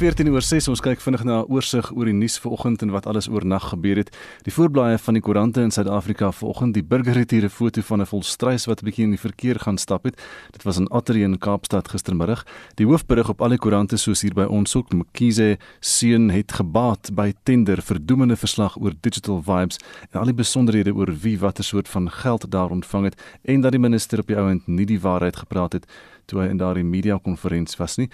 14 0.00 0.30
oor 0.32 0.40
6. 0.40 0.64
Ons 0.72 0.80
kyk 0.80 1.02
vinnig 1.04 1.26
na 1.28 1.42
'n 1.42 1.50
oorsig 1.52 1.90
oor 1.92 2.06
die 2.08 2.16
nuus 2.16 2.38
vanoggend 2.40 2.80
en 2.82 2.90
wat 2.90 3.06
alles 3.06 3.28
oornag 3.28 3.68
gebeur 3.68 3.96
het. 3.96 4.16
Die 4.48 4.52
voorblaaie 4.52 4.96
van 4.98 5.14
die 5.14 5.20
koerante 5.22 5.60
in 5.60 5.70
Suid-Afrika 5.70 6.32
vanoggend, 6.32 6.74
die 6.74 6.82
burger 6.82 7.16
het 7.16 7.30
hier 7.30 7.44
'n 7.44 7.50
foto 7.50 7.82
van 7.82 8.00
'n 8.00 8.06
volstruis 8.06 8.64
wat 8.64 8.80
'n 8.80 8.84
bietjie 8.84 9.04
in 9.04 9.10
die 9.10 9.20
verkeer 9.20 9.60
gaan 9.60 9.76
stap 9.76 10.04
het. 10.04 10.16
Dit 10.52 10.62
was 10.62 10.78
in 10.78 10.88
Atterbury 10.88 11.24
in 11.24 11.38
Kaapstad 11.38 11.88
gistermiddag. 11.88 12.46
Die 12.76 12.86
hoofberig 12.86 13.28
op 13.28 13.42
al 13.42 13.48
die 13.48 13.58
koerante 13.58 13.96
soos 13.96 14.22
hier 14.22 14.32
by 14.32 14.44
ons 14.44 14.74
ook, 14.76 14.92
Mkhize 14.92 15.58
seun 15.80 16.30
het 16.30 16.52
gebaat 16.52 17.10
by 17.14 17.34
tender 17.42 17.82
verdoemende 17.82 18.36
verslag 18.36 18.80
oor 18.80 18.92
digital 19.00 19.42
vibes 19.42 19.78
en 20.12 20.20
al 20.20 20.24
die 20.24 20.34
besonderhede 20.34 20.94
oor 20.94 21.12
wie 21.22 21.38
watter 21.38 21.64
soort 21.64 21.88
van 21.88 22.10
geld 22.10 22.50
daar 22.50 22.70
ontvang 22.70 23.04
het 23.04 23.22
en 23.44 23.60
dat 23.60 23.72
die 23.72 23.80
minister 23.80 24.18
op 24.18 24.26
die 24.26 24.36
ouend 24.36 24.66
nie 24.66 24.86
die 24.86 25.00
waarheid 25.00 25.36
gepraat 25.36 25.72
het 25.72 25.86
toe 26.30 26.40
hy 26.40 26.48
in 26.48 26.56
daardie 26.56 26.84
media 26.84 27.18
konferensie 27.18 27.78
was 27.78 27.96
nie. 27.96 28.08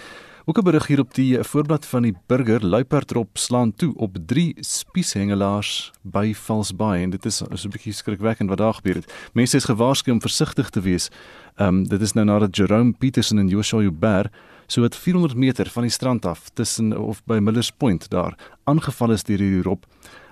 Ook 0.49 0.59
'n 0.59 0.65
berig 0.65 0.87
hier 0.87 0.99
op 1.01 1.15
die 1.15 1.45
voorblad 1.45 1.87
van 1.87 2.03
die 2.03 2.15
Burger 2.27 2.67
Luiperdrop 2.67 3.39
slaan 3.39 3.75
toe 3.75 3.95
op 3.95 4.17
drie 4.27 4.57
spieshengelaars 4.61 5.93
by 6.03 6.35
Valsbaai 6.35 7.03
en 7.03 7.11
dit 7.11 7.25
is 7.25 7.37
so 7.37 7.47
'n 7.69 7.71
bietjie 7.71 7.93
skrikwekkend 7.93 8.49
wat 8.49 8.59
daar 8.59 8.75
gebeur 8.75 8.95
het. 8.95 9.13
Mense 9.33 9.57
is 9.57 9.65
gewaarsku 9.65 10.11
om 10.11 10.21
versigtig 10.21 10.71
te 10.71 10.81
wees. 10.81 11.11
Ehm 11.55 11.69
um, 11.69 11.89
dit 11.89 12.01
is 12.01 12.13
nou 12.13 12.27
nadat 12.27 12.57
Jerome 12.57 12.93
Petersen 12.93 13.39
en 13.39 13.49
Joshua 13.49 13.81
Uber 13.81 14.31
so 14.67 14.81
wat 14.81 14.97
400 14.97 15.35
meter 15.35 15.69
van 15.71 15.83
die 15.83 15.91
strand 15.91 16.27
af 16.27 16.49
tussen 16.49 16.99
of 16.99 17.25
by 17.25 17.39
Millers 17.39 17.71
Point 17.71 18.11
daar 18.11 18.39
aangeval 18.65 19.11
is 19.11 19.23
deur 19.23 19.39
hierdie 19.39 19.63
rop. 19.63 19.87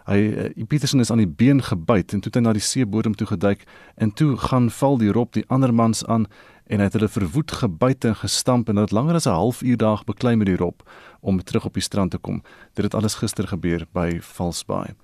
Hy 0.04 0.52
uh, 0.59 0.65
Petersen 0.66 1.01
is 1.01 1.10
aan 1.10 1.23
die 1.23 1.28
been 1.28 1.62
gebyt 1.62 2.12
en 2.12 2.20
toe 2.20 2.30
het 2.32 2.34
hy 2.34 2.40
na 2.40 2.52
die 2.52 2.60
seebodem 2.60 3.15
toe 3.15 3.26
geduik 3.26 3.65
en 3.96 4.12
toe 4.12 4.37
gaan 4.37 4.70
val 4.70 4.98
die 4.98 5.12
rop 5.12 5.32
die 5.32 5.45
ander 5.48 5.74
mans 5.74 6.04
aan 6.04 6.26
en 6.66 6.80
hy 6.80 6.87
het 6.88 6.95
hulle 6.96 7.09
verwoed 7.12 7.52
gebyt 7.52 8.04
en 8.09 8.16
gestamp 8.16 8.68
en 8.68 8.80
dit 8.80 8.93
langer 8.93 9.15
as 9.15 9.26
'n 9.26 9.37
halfuur 9.37 9.76
daag 9.76 10.04
beklei 10.04 10.37
met 10.37 10.46
die 10.46 10.57
rob 10.57 10.82
om 11.20 11.43
terug 11.43 11.65
op 11.65 11.74
die 11.74 11.82
strand 11.82 12.10
te 12.10 12.18
kom. 12.18 12.43
Dit 12.74 12.84
het 12.84 12.95
alles 12.95 13.15
gister 13.15 13.48
gebeur 13.48 13.87
by 13.93 14.20
Valsbaai. 14.20 14.95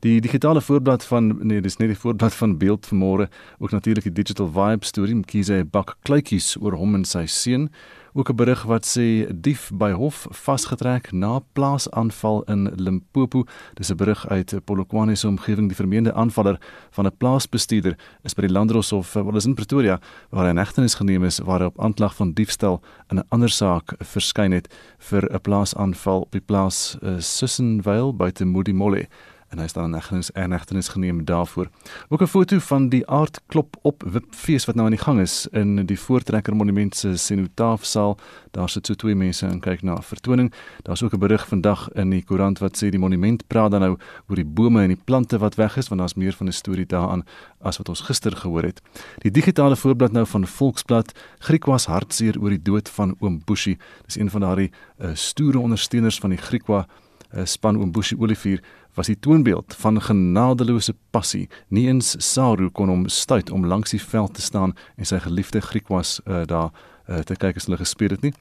Die 0.00 0.20
digitale 0.20 0.60
voorblad 0.60 1.04
van 1.04 1.46
nee, 1.46 1.60
dis 1.60 1.76
nie 1.76 1.88
die 1.88 1.98
voorblad 1.98 2.34
van 2.34 2.58
beeld 2.58 2.86
vanmôre, 2.86 3.28
ook 3.58 3.70
natuurlik 3.70 4.04
die 4.04 4.12
digital 4.12 4.48
vibe 4.48 4.84
storie 4.84 5.14
met 5.14 5.26
Kiese 5.26 5.64
bak 5.64 5.96
kleutjies 6.02 6.56
oor 6.60 6.72
hom 6.72 6.94
en 6.94 7.04
sy 7.04 7.26
seun. 7.26 7.70
Ook 8.12 8.28
'n 8.30 8.34
berig 8.34 8.62
wat 8.62 8.84
sê 8.86 9.30
dief 9.34 9.70
by 9.74 9.92
hof 9.92 10.26
vasgetrek 10.30 11.12
na 11.12 11.40
plaasaanval 11.52 12.42
in 12.42 12.72
Limpopo. 12.76 13.44
Dis 13.74 13.90
'n 13.90 13.96
berig 13.96 14.28
uit 14.28 14.60
Polokwane 14.64 15.14
se 15.14 15.28
omgewing. 15.28 15.66
Die 15.66 15.76
vermeende 15.76 16.12
aanvaller 16.12 16.58
van 16.90 17.06
'n 17.06 17.16
plaasbestuurder 17.16 17.98
is 18.22 18.34
by 18.34 18.40
die 18.40 18.52
Landdroshof, 18.52 19.12
wat 19.12 19.34
is 19.34 19.44
in 19.44 19.54
Pretoria, 19.54 20.00
waar 20.30 20.44
hy 20.44 20.50
in 20.50 20.56
hegtenis 20.56 20.94
geneem 20.94 21.24
is 21.24 21.38
waar 21.38 21.60
hy 21.60 21.66
op 21.66 21.80
aanklag 21.80 22.14
van 22.14 22.32
diefstal 22.32 22.82
in 23.08 23.18
'n 23.18 23.26
ander 23.28 23.50
saak 23.50 23.94
verskyn 23.98 24.52
het 24.52 24.74
vir 24.98 25.22
'n 25.32 25.40
plaasaanval 25.40 26.20
op 26.20 26.32
die 26.32 26.40
plaas 26.40 26.96
uh, 27.02 27.18
Sussenvale 27.18 28.12
buite 28.12 28.44
Modimolle 28.44 29.08
en 29.50 29.58
hy 29.58 29.66
staan 29.66 29.90
negtenis 29.90 30.30
ernegtenis 30.32 30.88
geneem 30.88 31.24
daarvoor. 31.24 31.68
Ook 32.08 32.22
'n 32.22 32.26
foto 32.26 32.58
van 32.58 32.88
die 32.88 33.06
aard 33.06 33.40
klop 33.46 33.76
op 33.82 34.02
wipfees 34.06 34.64
wat 34.64 34.74
nou 34.74 34.86
aan 34.86 34.96
die 34.96 35.04
gang 35.04 35.20
is 35.20 35.46
in 35.52 35.86
die 35.86 35.98
Voortrekker 35.98 36.56
Monument 36.56 36.96
se 36.96 37.16
senotaafsaal. 37.16 38.18
Daar 38.50 38.68
sit 38.68 38.86
so 38.86 38.94
twee 38.94 39.14
mense 39.14 39.46
en 39.46 39.60
kyk 39.60 39.82
na 39.82 39.94
'n 39.94 40.02
vertoning. 40.02 40.52
Daar's 40.82 41.02
ook 41.02 41.14
'n 41.14 41.18
berig 41.18 41.46
vandag 41.48 41.88
in 41.92 42.10
die 42.10 42.24
koerant 42.24 42.58
wat 42.58 42.76
sê 42.76 42.88
die 42.88 42.98
monument 42.98 43.46
praat 43.46 43.70
dan 43.70 43.80
nou 43.80 43.98
oor 44.28 44.36
die 44.36 44.44
bome 44.44 44.82
en 44.82 44.88
die 44.88 45.02
plante 45.04 45.38
wat 45.38 45.54
weg 45.54 45.76
is 45.76 45.88
want 45.88 46.00
daar's 46.00 46.14
meer 46.14 46.32
van 46.32 46.46
'n 46.46 46.52
storie 46.52 46.86
daaraan 46.86 47.24
as 47.58 47.76
wat 47.76 47.88
ons 47.88 48.00
gister 48.00 48.36
gehoor 48.36 48.62
het. 48.62 48.82
Die 49.18 49.30
digitale 49.30 49.76
voorblad 49.76 50.12
nou 50.12 50.26
van 50.26 50.46
Volksblad, 50.46 51.12
Griekwas 51.38 51.86
hartseer 51.86 52.40
oor 52.40 52.50
die 52.50 52.62
dood 52.62 52.88
van 52.88 53.16
oom 53.18 53.42
Boeshi. 53.44 53.78
Dis 54.04 54.18
een 54.18 54.30
van 54.30 54.40
daardie 54.40 54.70
uh, 54.98 55.10
stoere 55.14 55.58
ondersteuners 55.58 56.18
van 56.18 56.30
die 56.30 56.38
Griekwa 56.38 56.86
uh, 57.34 57.44
span 57.44 57.78
oom 57.78 57.92
Boeshi 57.92 58.16
Olivier 58.18 58.62
was 58.94 59.06
die 59.06 59.18
toonbeeld 59.18 59.74
van 59.78 60.02
genadeloose 60.02 60.94
passie. 61.10 61.48
Nie 61.68 61.86
eens 61.86 62.14
Saru 62.18 62.70
kon 62.70 62.88
hom 62.88 63.08
stuit 63.08 63.50
om 63.50 63.66
langs 63.66 63.90
die 63.90 64.02
veld 64.02 64.34
te 64.34 64.42
staan 64.42 64.74
en 64.96 65.06
sy 65.06 65.18
geliefde 65.18 65.60
Griek 65.60 65.88
was 65.88 66.20
uh, 66.26 66.42
daar 66.46 66.70
uh, 67.08 67.18
te 67.18 67.36
kyk 67.36 67.56
as 67.56 67.68
hulle 67.68 67.80
gespeel 67.80 68.16
het 68.16 68.22
nie. 68.22 68.34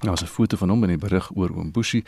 Daar 0.00 0.10
was 0.10 0.22
'n 0.22 0.26
foto 0.26 0.56
van 0.56 0.68
hom 0.68 0.82
in 0.82 0.88
die 0.88 0.98
berig 0.98 1.30
oor 1.36 1.50
Oom 1.56 1.72
Bushi. 1.72 2.04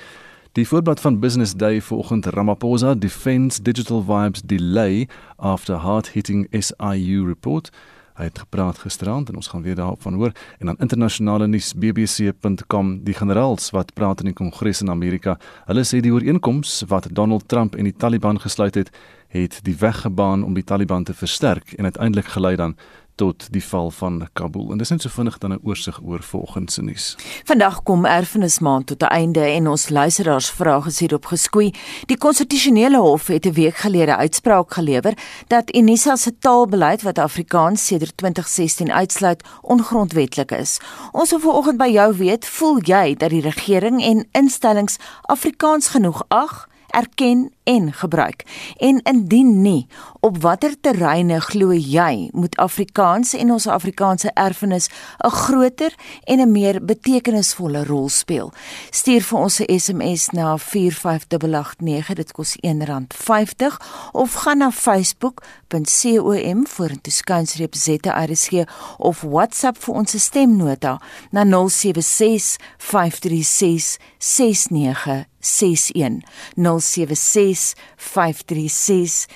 Die 0.52 0.68
voorblad 0.68 1.00
van 1.00 1.20
Business 1.20 1.54
Day 1.54 1.82
vanoggend 1.82 2.26
Ramaphosa 2.26 2.94
defends 2.94 3.58
digital 3.62 4.02
vibes 4.02 4.42
delay 4.44 5.08
after 5.36 5.74
hard-hitting 5.74 6.46
SIU 6.50 7.26
report. 7.26 7.70
Hy 8.16 8.30
het 8.30 8.38
gepraat 8.38 8.78
gisterand 8.80 9.28
en 9.28 9.36
ons 9.36 9.48
gaan 9.52 9.62
weer 9.62 9.76
daarop 9.76 10.02
van 10.02 10.14
hoor 10.14 10.32
en 10.58 10.66
dan 10.66 10.78
internasionale 10.80 11.46
nuus 11.46 11.74
bbc.com 11.76 13.04
die 13.04 13.14
generaals 13.14 13.70
wat 13.76 13.92
praat 13.94 14.20
in 14.24 14.30
die 14.30 14.36
kongres 14.36 14.80
in 14.80 14.90
Amerika. 14.90 15.36
Hulle 15.68 15.84
sê 15.84 16.00
die 16.00 16.12
ooreenkoms 16.12 16.82
wat 16.88 17.10
Donald 17.12 17.48
Trump 17.48 17.76
en 17.76 17.84
die 17.84 17.96
Taliban 17.96 18.40
gesluit 18.40 18.74
het, 18.74 18.90
het 19.28 19.60
die 19.62 19.76
weg 19.76 20.00
gebaan 20.06 20.44
om 20.44 20.54
die 20.54 20.64
Taliban 20.64 21.04
te 21.04 21.14
versterk 21.14 21.72
en 21.76 21.84
uiteindelik 21.84 22.32
gelei 22.32 22.56
dan 22.56 22.76
tot 23.16 23.46
die 23.50 23.64
val 23.64 23.90
van 23.90 24.28
Kabul. 24.32 24.70
En 24.72 24.78
dis 24.78 24.92
net 24.92 25.02
so 25.02 25.08
vinnig 25.08 25.38
dan 25.38 25.52
'n 25.52 25.60
oorsig 25.62 26.00
oor 26.04 26.22
vanoggend 26.22 26.72
se 26.72 26.82
nuus. 26.82 27.16
Vandag 27.44 27.82
kom 27.82 28.04
erfenismaand 28.04 28.86
tot 28.86 29.02
'n 29.02 29.06
einde 29.06 29.40
en 29.40 29.68
ons 29.68 29.88
luisteraars 29.88 30.50
vrae 30.50 30.86
is 30.86 30.98
hierop 30.98 31.26
geskoei. 31.26 31.74
Die 32.06 32.18
konstitusionele 32.18 32.98
hof 32.98 33.26
het 33.26 33.46
'n 33.46 33.52
week 33.52 33.76
gelede 33.76 34.16
uitspraak 34.16 34.72
gelewer 34.72 35.14
dat 35.46 35.76
Unisa 35.76 36.16
se 36.16 36.38
taalbeleid 36.38 37.02
wat 37.02 37.18
Afrikaans 37.18 37.86
sedert 37.86 38.16
2016 38.16 38.92
uitsluit 38.92 39.44
ongrondwettig 39.62 40.58
is. 40.58 40.78
Ons 41.12 41.30
wil 41.30 41.40
vanoggend 41.40 41.76
by 41.76 41.88
jou 41.88 42.16
weet, 42.16 42.46
voel 42.46 42.78
jy 42.80 43.14
dat 43.14 43.30
die 43.30 43.40
regering 43.40 44.02
en 44.02 44.28
instellings 44.32 44.96
Afrikaans 45.22 45.88
genoeg 45.88 46.22
ag? 46.28 46.68
erken 46.96 47.52
en 47.62 47.92
gebruik. 47.92 48.72
En 48.76 49.02
indien 49.02 49.60
nie, 49.62 49.86
op 50.26 50.40
watter 50.42 50.72
terreine 50.80 51.36
glo 51.40 51.70
jy 51.70 52.28
moet 52.34 52.56
Afrikaans 52.58 53.30
en 53.38 53.52
ons 53.54 53.66
Afrikaanse 53.70 54.30
erfenis 54.34 54.88
'n 55.24 55.30
groter 55.30 55.94
en 56.24 56.40
'n 56.40 56.52
meer 56.52 56.84
betekenisvolle 56.84 57.84
rol 57.84 58.08
speel? 58.08 58.52
Stuur 58.90 59.22
vir 59.22 59.38
ons 59.38 59.60
'n 59.60 59.78
SMS 59.78 60.30
na 60.30 60.56
45889, 60.56 62.14
dit 62.14 62.32
kos 62.32 62.56
R1.50 62.60 63.80
of 64.12 64.32
gaan 64.32 64.58
na 64.58 64.70
facebook.com 64.70 66.66
vorentoe 66.66 67.12
skynstreep 67.12 67.74
ZRSG 67.74 68.52
of 68.98 69.20
WhatsApp 69.20 69.78
vir 69.78 69.94
ons 69.94 70.22
stemnota 70.22 71.00
na 71.30 71.44
076 71.44 72.56
536 72.78 73.96
69 74.18 75.26
61 75.40 76.22
076 76.56 77.74
536 77.96 79.26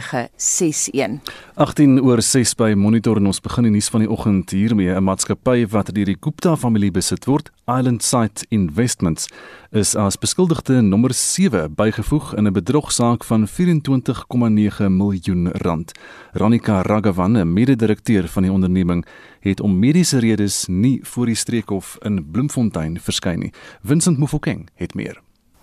6961 0.00 1.20
18 1.54 2.00
oor 2.00 2.22
6 2.22 2.54
by 2.54 2.72
Monitor 2.76 3.16
en 3.16 3.26
ons 3.26 3.40
begin 3.40 3.66
die 3.68 3.72
nuus 3.74 3.90
van 3.92 4.00
die 4.00 4.10
oggend 4.10 4.50
hiermee 4.50 4.94
'n 4.94 5.04
maatskappy 5.04 5.66
wat 5.68 5.94
deur 5.94 6.06
die 6.06 6.16
Gupta 6.20 6.56
familie 6.56 6.90
besit 6.90 7.26
word 7.26 7.50
Island 7.66 8.02
Site 8.02 8.46
Investments 8.48 9.28
is 9.70 9.94
as 9.96 10.18
beskuldigde 10.18 10.82
nommer 10.82 11.14
7 11.14 11.74
bygevoeg 11.74 12.34
in 12.34 12.46
'n 12.46 12.52
bedrogsaak 12.52 13.24
van 13.24 13.46
24,9 13.48 14.96
miljoen 14.96 15.50
rand. 15.50 15.92
Ronika 16.32 16.82
Ragavan, 16.82 17.32
'n 17.38 17.52
mede-direkteur 17.52 18.28
van 18.28 18.42
die 18.42 18.52
onderneming, 18.52 19.06
het 19.40 19.60
om 19.60 19.78
mediese 19.78 20.18
redes 20.18 20.66
nie 20.66 21.00
voor 21.02 21.26
die 21.26 21.34
streekhof 21.34 21.96
in 22.00 22.30
Bloemfontein 22.30 23.00
verskyn 23.00 23.38
nie. 23.38 23.52
Vincent 23.82 24.18
Mufokeng 24.18 24.68
het 24.74 24.94
meer. 24.94 25.20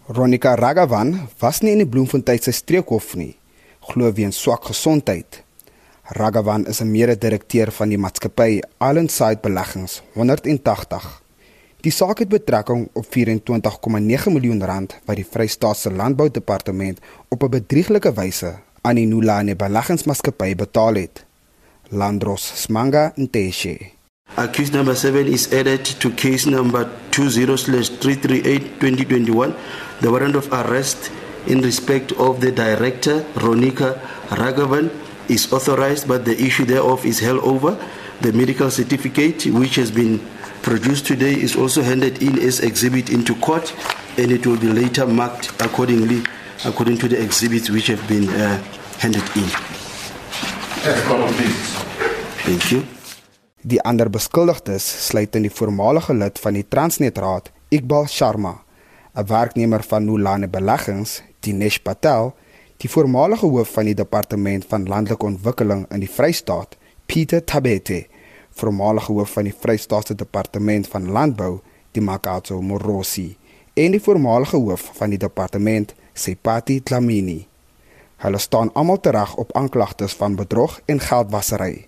Ronika 0.07 0.56
Ragavan 0.56 1.29
was 1.38 1.59
nie 1.59 1.72
in 1.72 1.78
die 1.78 1.88
Bloemfontein 1.88 2.41
se 2.41 2.51
streekhof 2.51 3.16
nie, 3.16 3.35
glo 3.91 4.13
weens 4.13 4.41
swak 4.41 4.66
gesondheid. 4.66 5.43
Ragavan 6.03 6.67
is 6.67 6.81
'n 6.81 6.91
mede-direkteur 6.91 7.72
van 7.72 7.90
die 7.90 7.97
maatskappy 7.97 8.61
Island 8.79 9.11
Site 9.11 9.40
Beleggings 9.41 10.02
180 10.14 11.22
Die 11.79 11.93
saak 11.96 12.19
het 12.19 12.28
betrekking 12.28 12.90
op 12.93 13.05
24,9 13.08 14.34
miljoen 14.35 14.59
rand 14.67 14.99
wat 15.08 15.16
die 15.16 15.23
Vrystaatse 15.23 15.87
Landboudepartement 15.96 16.99
op 17.31 17.43
'n 17.43 17.49
bedrieglike 17.49 18.14
wyse 18.14 18.59
aan 18.81 18.96
die 18.96 19.05
Nulane 19.05 19.55
Beleggingsmaatskappy 19.55 20.55
betaal 20.55 20.93
het. 20.93 21.25
Landros 21.90 22.52
Smanga 22.55 23.11
Nteshe. 23.16 23.78
Accused 24.35 24.73
number 24.73 24.96
7 24.96 25.25
is 25.25 25.53
added 25.53 25.99
to 25.99 26.09
case 26.16 26.49
number 26.49 26.90
20/338/2021. 27.09 29.53
The 30.02 30.09
warrant 30.09 30.35
of 30.35 30.52
arrest 30.52 31.11
in 31.47 31.62
respect 31.62 32.12
of 32.14 32.40
the 32.41 32.52
director 32.52 33.22
Ronika 33.36 34.00
Ragavan 34.30 34.90
is 35.28 35.52
authorized 35.53 36.08
but 36.08 36.26
the 36.26 36.38
issue 36.41 36.66
thereof 36.66 37.06
is 37.06 37.20
held 37.20 37.40
over. 37.44 37.78
The 38.22 38.34
medical 38.34 38.70
certificate 38.70 39.46
which 39.46 39.76
has 39.76 39.91
been 39.91 40.20
produced 40.62 41.06
today 41.06 41.34
is 41.34 41.56
also 41.56 41.82
handed 41.82 42.22
in 42.22 42.40
as 42.40 42.59
exhibit 42.59 43.09
into 43.09 43.36
court 43.36 43.74
and 44.18 44.32
it 44.32 44.46
will 44.46 44.58
be 44.59 44.68
later 44.68 45.08
marked 45.08 45.50
accordingly 45.62 46.24
according 46.66 46.97
to 46.97 47.08
the 47.08 47.22
exhibits 47.22 47.70
which 47.70 47.88
have 47.88 48.06
been 48.08 48.28
uh, 48.30 48.58
handed 49.00 49.24
in. 49.36 49.47
Thank 52.44 52.72
you. 52.72 52.84
Die 53.62 53.82
ander 53.84 54.08
beskuldigdes 54.09 54.86
sluit 55.08 55.36
in 55.36 55.44
die 55.44 55.52
voormalige 55.52 56.14
lid 56.16 56.40
van 56.40 56.56
die 56.56 56.64
Transnet 56.64 57.18
Raad, 57.20 57.50
Iqbal 57.76 58.08
Sharma, 58.08 58.64
'n 59.14 59.28
werknemer 59.28 59.84
van 59.84 60.06
Nulane 60.06 60.47
Beleggings, 60.47 61.22
Dinesh 61.40 61.80
Patel, 61.80 62.34
die 62.80 62.90
voormalige 62.90 63.46
hoof 63.46 63.74
van 63.76 63.90
die 63.90 63.96
departement 63.96 64.66
van 64.68 64.88
landelike 64.88 65.26
ontwikkeling 65.26 65.86
in 65.91 66.03
die 66.03 66.12
Vrystaat, 66.12 66.78
Pieter 67.06 67.44
Tabete, 67.44 68.06
voormalige 68.59 69.12
hoof 69.12 69.36
van 69.38 69.50
die 69.50 69.56
Vrystaatse 69.56 70.16
departement 70.16 70.88
van 70.88 71.09
landbou, 71.12 71.59
Dimakatso 71.91 72.62
Morosi, 72.62 73.36
en 73.74 73.96
die 73.96 74.03
voormalige 74.03 74.58
hoof 74.58 74.90
van 75.00 75.16
die 75.16 75.20
departement, 75.20 75.96
Sepati 76.14 76.80
Dlamini. 76.84 77.46
Hulle 78.20 78.38
staan 78.38 78.74
almal 78.74 79.00
terug 79.00 79.36
op 79.40 79.56
aanklagtes 79.56 80.14
van 80.20 80.36
bedrog 80.36 80.80
en 80.86 81.00
geldwasery. 81.00 81.88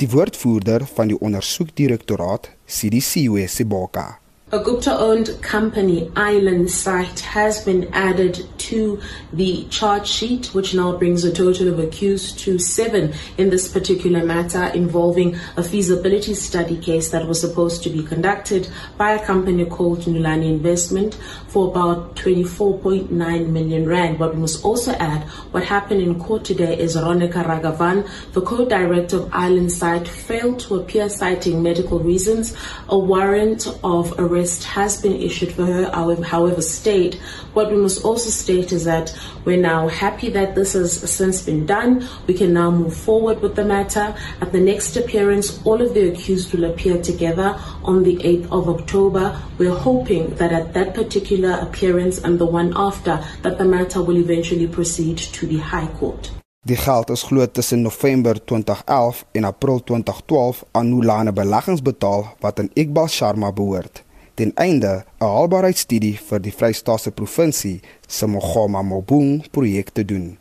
Die 0.00 0.10
woordvoerder 0.10 0.86
van 0.86 1.12
die 1.12 1.20
ondersoekdirektoraat, 1.20 2.50
CDC 2.66 3.48
Siboka, 3.48 4.18
A 4.52 4.62
Gupta 4.62 4.96
owned 4.96 5.42
company, 5.42 6.10
Island 6.14 6.70
Site, 6.70 7.24
has 7.24 7.64
been 7.64 7.88
added 7.92 8.46
to 8.68 9.00
the 9.32 9.64
charge 9.70 10.06
sheet, 10.06 10.46
which 10.54 10.74
now 10.74 10.96
brings 10.96 11.24
a 11.24 11.32
total 11.32 11.68
of 11.68 11.78
accused 11.78 12.38
to 12.40 12.58
seven 12.58 13.12
in 13.36 13.50
this 13.50 13.68
particular 13.68 14.24
matter 14.24 14.64
involving 14.68 15.36
a 15.56 15.62
feasibility 15.62 16.34
study 16.34 16.76
case 16.78 17.10
that 17.10 17.26
was 17.26 17.40
supposed 17.40 17.82
to 17.82 17.90
be 17.90 18.02
conducted 18.02 18.68
by 18.96 19.12
a 19.12 19.24
company 19.24 19.64
called 19.64 20.00
Nulani 20.00 20.48
Investment 20.48 21.14
for 21.48 21.68
about 21.68 22.16
24.9 22.16 23.10
million 23.48 23.86
rand. 23.86 24.18
But 24.18 24.34
we 24.34 24.40
must 24.40 24.64
also 24.64 24.92
add 24.92 25.22
what 25.52 25.64
happened 25.64 26.00
in 26.00 26.18
court 26.18 26.44
today 26.44 26.78
is 26.78 26.96
Ronika 26.96 27.44
Ragavan, 27.44 28.08
the 28.32 28.40
co-director 28.40 29.18
of 29.18 29.30
Island 29.32 29.72
Site, 29.72 30.08
failed 30.08 30.60
to 30.60 30.76
appear 30.76 31.08
citing 31.08 31.62
medical 31.62 32.00
reasons. 32.00 32.56
A 32.88 32.98
warrant 32.98 33.66
of 33.84 34.18
arrest 34.18 34.64
has 34.64 35.00
been 35.00 35.14
issued 35.20 35.52
for 35.52 35.66
her, 35.66 35.90
however, 35.92 36.24
however, 36.24 36.62
state. 36.62 37.14
What 37.52 37.70
we 37.70 37.76
must 37.76 38.04
also 38.04 38.30
state 38.30 38.53
is 38.58 38.84
that 38.84 39.16
we're 39.44 39.60
now 39.60 39.88
happy 39.88 40.30
that 40.30 40.54
this 40.54 40.72
has 40.72 40.92
since 41.10 41.42
been 41.42 41.66
done. 41.66 42.06
We 42.26 42.34
can 42.34 42.52
now 42.52 42.70
move 42.70 42.94
forward 42.96 43.40
with 43.40 43.54
the 43.56 43.64
matter. 43.64 44.14
At 44.40 44.52
the 44.52 44.60
next 44.60 44.96
appearance, 44.96 45.60
all 45.64 45.80
of 45.80 45.94
the 45.94 46.08
accused 46.12 46.52
will 46.54 46.64
appear 46.64 47.00
together 47.02 47.58
on 47.82 48.02
the 48.04 48.16
8th 48.16 48.50
of 48.52 48.68
October. 48.68 49.40
We're 49.58 49.74
hoping 49.74 50.34
that 50.36 50.52
at 50.52 50.72
that 50.74 50.94
particular 50.94 51.58
appearance 51.60 52.18
and 52.18 52.38
the 52.38 52.46
one 52.46 52.72
after, 52.76 53.22
that 53.42 53.58
the 53.58 53.64
matter 53.64 54.02
will 54.02 54.18
eventually 54.18 54.66
proceed 54.66 55.18
to 55.18 55.46
the 55.46 55.58
High 55.58 55.88
Court. 55.98 56.30
Die 56.66 56.76
geld 56.76 57.10
is 57.10 57.22
glo 57.22 57.46
tussen 57.46 57.82
November 57.82 58.44
2011 58.44 59.24
en 59.32 59.44
April 59.44 59.82
2012 59.84 60.64
aan 60.72 60.88
Nulane 60.88 61.32
Beleggings 61.32 61.82
betaal 61.82 62.34
wat 62.40 62.58
aan 62.58 62.70
Iqbal 62.72 63.08
Sharma 63.08 63.52
behoort 63.52 64.02
ten 64.34 64.52
einde 64.56 65.04
'n 65.20 65.26
haalbaarheidstudie 65.26 66.18
vir 66.28 66.40
die 66.40 66.52
Vrystaatse 66.52 67.10
provinsie 67.10 67.80
se 68.08 68.26
Mogoma 68.26 68.82
Mobung 68.82 69.44
projek 69.50 69.90
te 69.90 70.04
doen. 70.04 70.38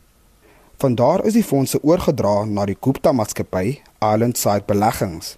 Vandaar 0.78 1.26
is 1.26 1.34
die 1.34 1.44
fondse 1.44 1.80
oorgedra 1.84 2.46
na 2.46 2.66
die 2.66 2.78
Gupta 2.80 3.12
Maatskappy 3.12 3.82
Island 4.02 4.38
Side 4.38 4.66
Beleggings. 4.68 5.38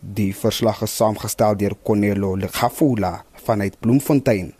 Die 0.00 0.32
verslag 0.34 0.82
is 0.82 0.96
saamgestel 0.96 1.56
deur 1.56 1.76
Konelo 1.82 2.34
Legafula 2.34 3.24
vanuit 3.44 3.80
Bloemfontein. 3.80 4.54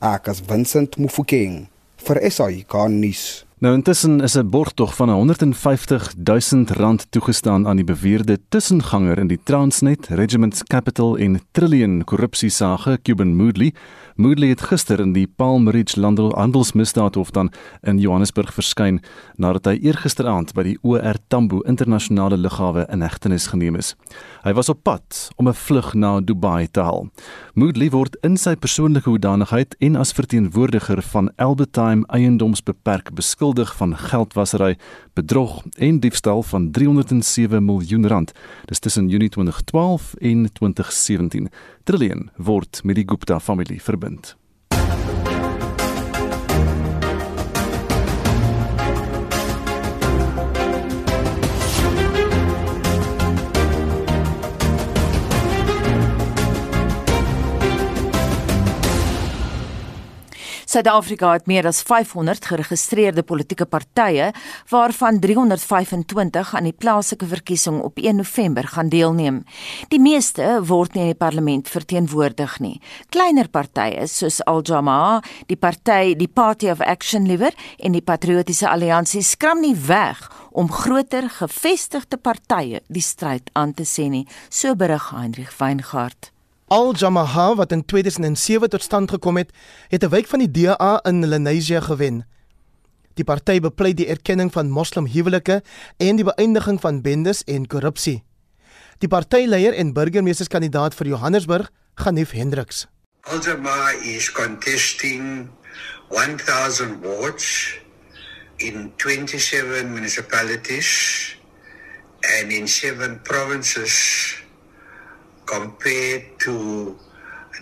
Ek 0.00 0.28
as 0.28 0.40
Vincent 0.48 0.96
Mufokeng 0.98 1.66
vir 1.96 2.30
SAI 2.30 2.64
kan 2.68 3.00
nuus. 3.00 3.47
Nou 3.58 3.74
intussen 3.74 4.20
is 4.20 4.36
'n 4.36 4.48
borgtog 4.48 4.94
van 4.94 5.10
150 5.10 6.14
000 6.24 6.64
rand 6.66 7.06
toegestaan 7.10 7.68
aan 7.68 7.76
die 7.76 7.84
beweerde 7.84 8.38
tussenganger 8.48 9.18
in 9.18 9.26
die 9.26 9.40
Transnet 9.42 10.06
Regiment 10.06 10.64
Capital 10.64 11.18
en 11.18 11.40
Trillion 11.50 12.04
korrupsiesage 12.04 12.98
Cuban 13.02 13.36
Moodley 13.36 13.72
Moodley 14.14 14.48
het 14.48 14.60
gister 14.60 15.00
in 15.00 15.12
die 15.12 15.26
Palm 15.26 15.68
Ridge 15.68 16.00
Handelsmisdaadhof 16.34 17.30
dan 17.30 17.52
in 17.82 17.98
Johannesburg 17.98 18.50
verskyn 18.54 19.00
nadat 19.36 19.64
hy 19.64 19.78
eergisteraand 19.78 20.54
by 20.54 20.62
die 20.62 20.78
OR 20.82 21.14
Tambo 21.28 21.60
internasionale 21.60 22.36
lughawe 22.36 22.86
in 22.90 23.02
hegtenis 23.02 23.46
geneem 23.46 23.76
is. 23.76 23.94
Hy 24.42 24.52
was 24.52 24.68
op 24.68 24.82
pad 24.82 25.30
om 25.36 25.48
'n 25.48 25.54
vlug 25.54 25.94
na 25.94 26.20
Dubai 26.20 26.66
te 26.66 26.80
haal. 26.80 27.08
Moodley 27.54 27.90
word 27.90 28.16
in 28.22 28.36
sy 28.36 28.56
persoonlike 28.56 29.08
hoedanigheid 29.08 29.76
en 29.78 29.96
as 29.96 30.12
verteenwoordiger 30.12 31.02
van 31.02 31.30
Albertine 31.36 32.04
Eiendomsbeperk 32.08 33.14
beskuldig 33.14 33.47
van 33.56 33.96
geldwasery, 33.96 34.76
bedrog 35.12 35.62
en 35.76 36.00
diefstal 36.00 36.42
van 36.42 36.70
307 36.70 37.64
miljoen 37.64 38.06
rand. 38.06 38.32
Dis 38.64 38.78
tussen 38.78 39.08
Junie 39.08 39.28
2012 39.28 40.14
en 40.14 40.52
2017. 40.52 41.48
Trillion 41.84 42.30
word 42.36 42.80
met 42.84 42.94
die 42.94 43.08
Gupta 43.08 43.40
familie 43.40 43.82
verbind. 43.82 44.36
Suid-Afrika 60.68 61.30
het 61.32 61.46
meer 61.48 61.64
as 61.64 61.78
500 61.80 62.44
geregistreerde 62.44 63.22
politieke 63.24 63.64
partye 63.64 64.26
waarvan 64.68 65.16
325 65.24 66.50
aan 66.58 66.68
die 66.68 66.74
plaaslike 66.76 67.24
verkiesing 67.30 67.78
op 67.86 67.96
1 67.96 68.20
November 68.20 68.68
gaan 68.74 68.92
deelneem. 68.92 69.38
Die 69.88 70.00
meeste 70.00 70.58
word 70.68 70.92
nie 70.92 71.06
in 71.06 71.14
die 71.14 71.16
parlement 71.24 71.72
verteenwoordig 71.72 72.58
nie. 72.60 72.74
Kleiner 73.08 73.48
partye 73.48 74.04
soos 74.12 74.42
Al 74.44 74.60
Jamaa, 74.60 75.22
die 75.48 75.56
party 75.56 76.12
die 76.20 76.28
Party 76.28 76.68
of 76.68 76.84
Action 76.84 77.24
Liewer 77.24 77.56
en 77.80 77.96
die 77.96 78.04
Patriotiese 78.04 78.68
Alliansie 78.68 79.24
skram 79.24 79.64
nie 79.64 79.76
weg 79.88 80.20
om 80.52 80.68
groter 80.68 81.32
gevestigde 81.32 82.20
partye 82.20 82.84
die 82.92 83.04
stryd 83.04 83.48
aan 83.56 83.72
te 83.72 83.88
sê 83.88 84.10
nie, 84.12 84.26
so 84.50 84.76
berig 84.76 85.14
Heinrich 85.16 85.56
Weingart. 85.56 86.36
Al 86.68 86.92
Jamaha 86.94 87.54
wat 87.56 87.72
in 87.72 87.84
2007 87.84 88.68
tot 88.68 88.82
stand 88.82 89.10
gekom 89.10 89.36
het, 89.36 89.52
het 89.88 90.04
'n 90.04 90.08
wijk 90.08 90.26
van 90.26 90.38
die 90.38 90.50
DA 90.50 91.00
in 91.02 91.26
Lenasia 91.26 91.80
gewen. 91.80 92.26
Die 93.14 93.24
party 93.24 93.60
bepleit 93.60 93.96
die 93.96 94.06
erkenning 94.06 94.52
van 94.52 94.70
moslimhuwelike 94.70 95.62
en 95.96 96.16
die 96.16 96.24
beëindiging 96.24 96.80
van 96.80 97.00
bendes 97.00 97.44
en 97.44 97.66
korrupsie. 97.66 98.24
Die 98.98 99.08
partyleier 99.08 99.72
en 99.74 99.92
burgemeesterskandidaat 99.92 100.94
vir 100.94 101.06
Johannesburg, 101.06 101.70
Ganef 101.94 102.30
Hendriks. 102.30 102.86
Al 103.20 103.40
Jamaha 103.40 103.90
is 104.02 104.32
contesting 104.32 105.50
1000 106.08 107.00
wards 107.00 107.78
in 108.56 108.92
27 108.96 109.92
municipalities 109.92 111.36
and 112.40 112.52
in 112.52 112.68
7 112.68 113.20
provinces 113.22 114.47
compared 115.48 116.24
to 116.44 116.54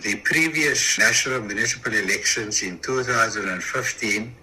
the 0.03 0.15
previous 0.23 0.97
national 0.97 1.41
municipal 1.41 1.93
elections 1.93 2.61
in 2.61 2.79
2015, 2.79 4.35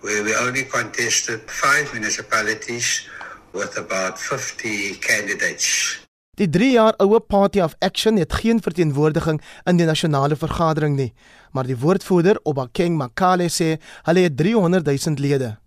where 0.00 0.22
we 0.22 0.34
only 0.36 0.64
contested 0.64 1.40
five 1.46 1.92
municipalities 1.92 3.08
with 3.52 3.76
about 3.76 4.18
50 4.18 4.98
candidates. 4.98 6.00
Die 6.36 6.48
3 6.48 6.70
jaar 6.72 6.94
oue 6.96 7.20
Party 7.20 7.60
of 7.60 7.74
Action 7.78 8.16
het 8.16 8.32
geen 8.32 8.62
verteenwoordiging 8.62 9.42
in 9.64 9.76
die 9.76 9.86
nasionale 9.86 10.36
vergadering 10.36 10.96
nie, 10.96 11.12
maar 11.52 11.68
die 11.68 11.76
woordvoerder, 11.76 12.40
Obakeng 12.42 12.96
Makale 12.96 13.50
sê 13.52 13.76
hulle 14.08 14.24
het 14.24 14.36
300 14.36 14.86
000 14.86 15.20
lede. 15.20 15.58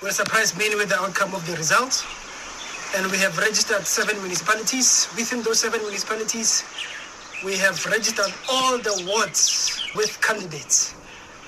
We're 0.00 0.14
surprised 0.14 0.56
mainly 0.56 0.76
with 0.76 0.88
the 0.88 1.00
outcome 1.00 1.34
of 1.34 1.44
the 1.44 1.56
results. 1.56 2.04
And 2.96 3.10
we 3.10 3.18
have 3.18 3.36
registered 3.38 3.84
seven 3.86 4.16
municipalities. 4.22 5.08
Within 5.16 5.42
those 5.42 5.60
seven 5.60 5.80
municipalities, 5.82 6.62
we 7.44 7.56
have 7.56 7.84
registered 7.86 8.32
all 8.48 8.78
the 8.78 9.04
wards 9.10 9.82
with 9.96 10.20
candidates. 10.22 10.94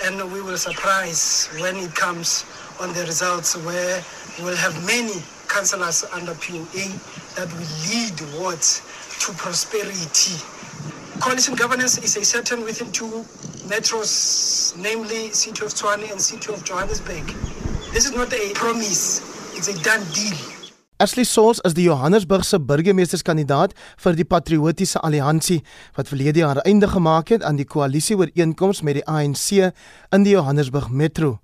And 0.04 0.16
we 0.32 0.42
will 0.42 0.56
surprise 0.56 1.48
when 1.60 1.76
it 1.76 1.94
comes 1.94 2.44
on 2.80 2.92
the 2.94 3.02
results 3.02 3.56
where 3.64 4.02
we'll 4.40 4.56
have 4.56 4.74
many 4.86 5.22
councillors 5.48 6.04
under 6.12 6.34
POA 6.34 6.90
that 7.36 7.48
will 7.54 7.72
lead 7.86 8.40
wards 8.40 8.82
to 9.20 9.32
prosperity. 9.34 10.36
Coalition 11.20 11.54
governance 11.54 11.96
is 11.98 12.16
a 12.16 12.24
certain 12.24 12.64
within 12.64 12.90
two 12.90 13.24
metros, 13.70 14.76
namely 14.76 15.30
City 15.30 15.64
of 15.64 15.72
Tshwane 15.72 16.10
and 16.10 16.20
City 16.20 16.52
of 16.52 16.64
Johannesburg. 16.64 17.24
This 17.92 18.04
is 18.04 18.12
not 18.14 18.32
a 18.32 18.52
promise, 18.54 19.56
it's 19.56 19.68
a 19.68 19.82
done 19.82 20.04
deal. 20.12 20.55
Ashley 20.98 21.24
Souls 21.24 21.58
is 21.60 21.74
die 21.76 21.84
Johannesburgse 21.84 22.56
burgemeesterskandidaat 22.56 23.74
vir 24.00 24.14
die 24.16 24.24
Patriotiese 24.24 25.02
Alliansie 25.04 25.58
wat 25.92 26.08
verlede 26.08 26.40
jaar 26.40 26.62
einde 26.64 26.88
gemaak 26.88 27.34
het 27.34 27.42
aan 27.44 27.58
die 27.58 27.66
koalisieooreenkoms 27.68 28.80
met 28.80 28.96
die 28.96 29.02
ANC 29.04 29.74
in 30.16 30.24
die 30.24 30.32
Johannesburg 30.32 30.88
Metro. 30.88 31.34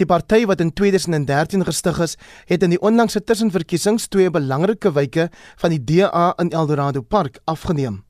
Die 0.00 0.06
party 0.08 0.46
wat 0.48 0.62
in 0.64 0.72
2013 0.72 1.66
gestig 1.68 2.00
is, 2.00 2.16
het 2.48 2.64
in 2.64 2.72
die 2.72 2.80
onlangse 2.80 3.20
tussenverkiesings 3.20 4.08
twee 4.08 4.30
belangrike 4.32 4.94
wyke 4.96 5.26
van 5.60 5.74
die 5.74 5.82
DA 5.84 6.30
in 6.40 6.48
Eldorado 6.56 7.02
Park 7.02 7.42
afgeneem. 7.44 8.06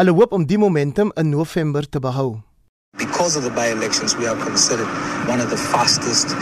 Hulle 0.00 0.14
hoop 0.16 0.32
om 0.32 0.46
die 0.48 0.58
momentum 0.58 1.12
in 1.20 1.28
November 1.34 1.84
te 1.84 2.00
behou. 2.00 2.40
Because 2.96 3.36
of 3.36 3.44
the 3.44 3.52
by 3.52 3.68
elections, 3.68 4.16
we 4.16 4.24
are 4.24 4.40
considered 4.40 4.88
one 5.28 5.44
of 5.44 5.50
the 5.50 5.60
fastest 5.60 6.32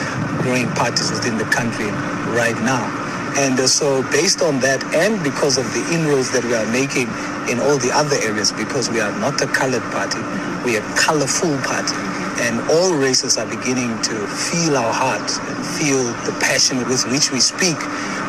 growing 0.45 0.71
parties 0.79 1.11
within 1.11 1.37
the 1.37 1.51
country 1.51 1.91
right 2.31 2.63
now. 2.63 3.06
And 3.37 3.61
uh, 3.61 3.67
so, 3.67 4.03
based 4.11 4.41
on 4.41 4.61
that, 4.61 4.83
and 4.97 5.23
because 5.23 5.59
of 5.59 5.65
the 5.77 5.85
inroads 5.93 6.33
that 6.33 6.45
we 6.45 6.55
are 6.57 6.65
making 6.73 7.09
in 7.53 7.61
all 7.61 7.77
the 7.77 7.93
other 7.93 8.17
areas, 8.25 8.53
because 8.53 8.89
we 8.89 9.01
are 9.01 9.13
not 9.21 9.41
a 9.43 9.47
colored 9.47 9.85
party, 9.93 10.19
we 10.65 10.77
are 10.79 10.85
a 10.85 10.97
colorful 10.97 11.53
party. 11.69 11.97
And 12.41 12.61
all 12.73 12.97
races 12.97 13.37
are 13.37 13.47
beginning 13.47 14.01
to 14.09 14.17
feel 14.29 14.77
our 14.77 14.93
heart 14.93 15.29
and 15.49 15.57
feel 15.77 16.05
the 16.25 16.33
passion 16.41 16.79
with 16.89 17.05
which 17.13 17.31
we 17.33 17.41
speak 17.41 17.77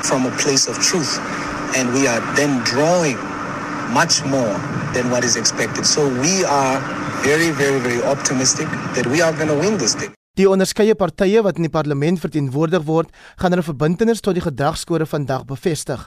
from 0.04 0.26
a 0.26 0.32
place 0.44 0.68
of 0.68 0.80
truth. 0.80 1.20
And 1.76 1.94
we 1.94 2.08
are 2.08 2.20
then 2.36 2.64
drawing 2.64 3.16
much 3.94 4.24
more 4.26 4.60
than 4.92 5.10
what 5.10 5.24
is 5.24 5.36
expected. 5.36 5.86
So 5.86 6.08
we 6.20 6.44
are 6.46 6.80
very, 7.24 7.52
very, 7.52 7.80
very 7.80 8.04
optimistic 8.04 8.68
that 8.96 9.08
we 9.08 9.22
are 9.22 9.32
going 9.34 9.50
to 9.50 9.56
win 9.56 9.78
this 9.78 9.96
thing. 9.96 10.16
Die 10.38 10.46
onderskeie 10.46 10.94
partye 10.94 11.41
wat 11.41 11.58
in 11.58 11.65
die 11.65 11.74
parlement 11.74 12.20
verteenwoordig 12.22 12.84
word, 12.86 13.10
gaan 13.41 13.56
hulle 13.56 13.65
verbintenis 13.65 14.22
tot 14.22 14.38
die 14.38 14.46
gedragskode 14.46 15.08
vandag 15.10 15.48
bevestig. 15.50 16.03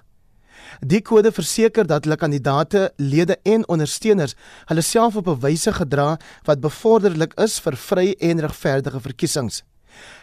Die 0.86 1.00
kode 1.02 1.32
verseker 1.34 1.88
dat 1.88 2.06
hulle 2.06 2.18
kandidaate, 2.20 2.92
lede 3.02 3.40
en 3.42 3.64
ondersteuners 3.66 4.36
hulle 4.70 4.84
self 4.86 5.16
op 5.16 5.26
'n 5.28 5.40
wyse 5.40 5.72
gedra 5.72 6.18
wat 6.46 6.60
bevorderlik 6.60 7.34
is 7.40 7.58
vir 7.58 7.76
vry 7.76 8.14
en 8.20 8.40
regverdige 8.40 9.00
verkiesings. 9.00 9.62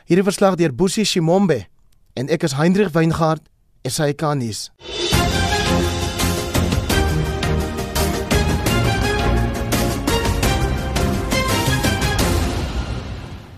Hierdie 0.06 0.24
verslag 0.24 0.56
deur 0.56 0.72
Boesie 0.72 1.06
Shimombe 1.06 1.68
en 2.16 2.30
ek 2.30 2.44
is 2.44 2.54
Hendrik 2.54 2.94
Weingart, 2.94 3.44
SAK-nuus. 3.84 4.72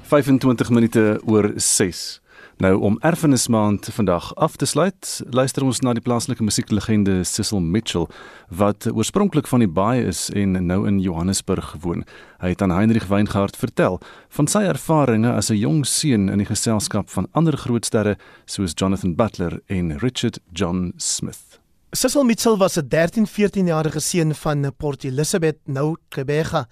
25 0.10 0.70
minute 0.70 1.22
oor 1.26 1.52
6. 1.56 2.22
Nou 2.58 2.80
om 2.82 2.98
erfenismaand 3.06 3.90
vandag 3.94 4.36
af 4.36 4.56
te 4.56 4.66
sluit, 4.66 5.22
luister 5.30 5.64
ons 5.64 5.80
na 5.86 5.94
die 5.94 6.02
plaaslike 6.02 6.42
musieklegende 6.44 7.20
Cecil 7.24 7.62
Mitchell 7.62 8.08
wat 8.50 8.88
oorspronklik 8.90 9.48
van 9.48 9.62
die 9.62 9.70
Baai 9.70 10.08
is 10.10 10.26
en 10.34 10.58
nou 10.66 10.80
in 10.90 10.98
Johannesburg 11.00 11.76
woon. 11.84 12.02
Hy 12.42 12.56
het 12.56 12.64
aan 12.66 12.74
Heinrich 12.74 13.06
Weingart 13.12 13.60
vertel 13.60 14.00
van 14.34 14.50
sy 14.50 14.64
ervarings 14.66 15.30
as 15.30 15.52
'n 15.52 15.62
jong 15.62 15.86
seun 15.86 16.26
in 16.30 16.42
die 16.42 16.50
geselskap 16.50 17.10
van 17.10 17.28
ander 17.32 17.58
grootsterre 17.58 18.18
soos 18.46 18.74
Jonathan 18.74 19.16
Butler 19.16 19.62
en 19.68 20.00
Richard 20.00 20.40
John 20.54 20.94
Smith. 20.98 21.60
Cecil 21.92 22.24
Mitchell 22.24 22.58
was 22.58 22.78
'n 22.78 22.88
13-14 22.88 23.68
jarige 23.68 24.00
seun 24.00 24.36
van 24.36 24.74
Port 24.78 25.04
Elizabeth, 25.04 25.58
nou 25.66 25.96
Quebec 26.10 26.66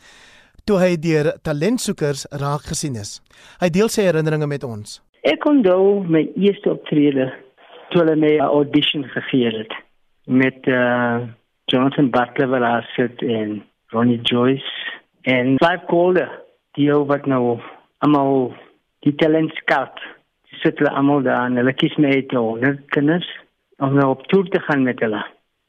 toe 0.68 0.80
hy 0.82 0.96
deur 1.00 1.32
talentsoekers 1.48 2.26
raak 2.42 2.68
gesien 2.72 2.98
is. 3.00 3.18
Hy 3.62 3.70
deel 3.72 3.92
sy 3.92 4.08
herinneringe 4.08 4.50
met 4.52 4.66
ons. 4.68 5.00
Ek 5.24 5.46
onthou 5.48 6.04
my 6.08 6.26
eerste 6.36 6.74
optrede 6.76 7.30
toe 7.92 8.02
hulle 8.02 8.16
my 8.20 8.34
'n 8.36 8.52
audition 8.52 9.04
gegee 9.16 9.52
het 9.58 9.74
met 10.28 10.68
uh, 10.68 11.24
Jonathan 11.72 12.12
Butler 12.12 12.52
wat 12.52 12.62
daar 12.62 12.86
sit 12.96 13.22
en 13.24 13.64
Ronnie 13.96 14.22
Joyce 14.22 14.68
en 15.24 15.58
Clive 15.58 15.86
Calder 15.88 16.30
die 16.76 16.92
wat 16.92 17.26
nou 17.26 17.60
almal 18.04 18.54
die 19.06 19.16
talent 19.16 19.52
scout 19.56 20.00
sit 20.62 20.78
hulle 20.80 20.92
almal 20.92 21.24
daar 21.24 21.48
en 21.48 21.58
hulle 21.60 21.74
kies 21.74 21.96
my 21.98 22.22
te 22.28 22.40
onder 22.40 22.78
kinders 22.96 23.28
om 23.80 23.94
nou 23.94 24.10
op 24.10 24.28
toer 24.28 24.48
te 24.50 24.60
gaan 24.60 24.84
met 24.84 25.00
hulle. 25.00 25.24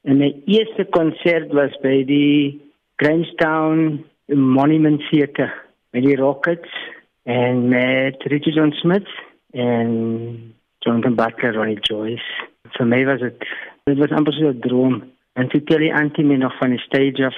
En 0.05 0.19
my 0.19 0.31
eerste 0.47 0.85
konsert 0.97 1.52
was 1.52 1.75
by 1.83 2.02
die 2.09 2.61
Grandstown 2.97 4.05
Monument 4.35 5.01
Theatre 5.09 5.53
met 5.91 6.05
die 6.05 6.17
Rockets 6.17 6.69
en 7.23 7.69
met 7.69 8.23
Richard 8.23 8.55
John 8.55 8.71
Smith 8.71 9.09
en 9.51 10.55
Jonathan 10.79 11.15
Butler, 11.15 11.55
Ronnie 11.55 11.81
Joyce. 11.81 12.49
Vir 12.77 12.87
my 12.87 13.05
was 13.09 13.21
dit 13.21 13.47
dit 13.89 13.99
was 13.99 14.13
amper 14.13 14.33
so 14.33 14.49
'n 14.49 14.61
droom. 14.61 15.03
En 15.33 15.49
toe 15.49 15.63
tel 15.65 15.79
die 15.79 15.95
antie 15.95 16.25
my 16.25 16.37
nog 16.37 16.57
van 16.59 16.71
die 16.71 16.79
stage 16.79 17.27
af 17.27 17.37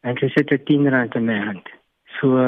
en 0.00 0.16
sy 0.16 0.28
sit 0.28 0.50
'n 0.50 0.64
10 0.64 0.88
rand 0.88 1.14
in 1.14 1.24
my 1.24 1.38
hand. 1.38 1.68
So 2.20 2.38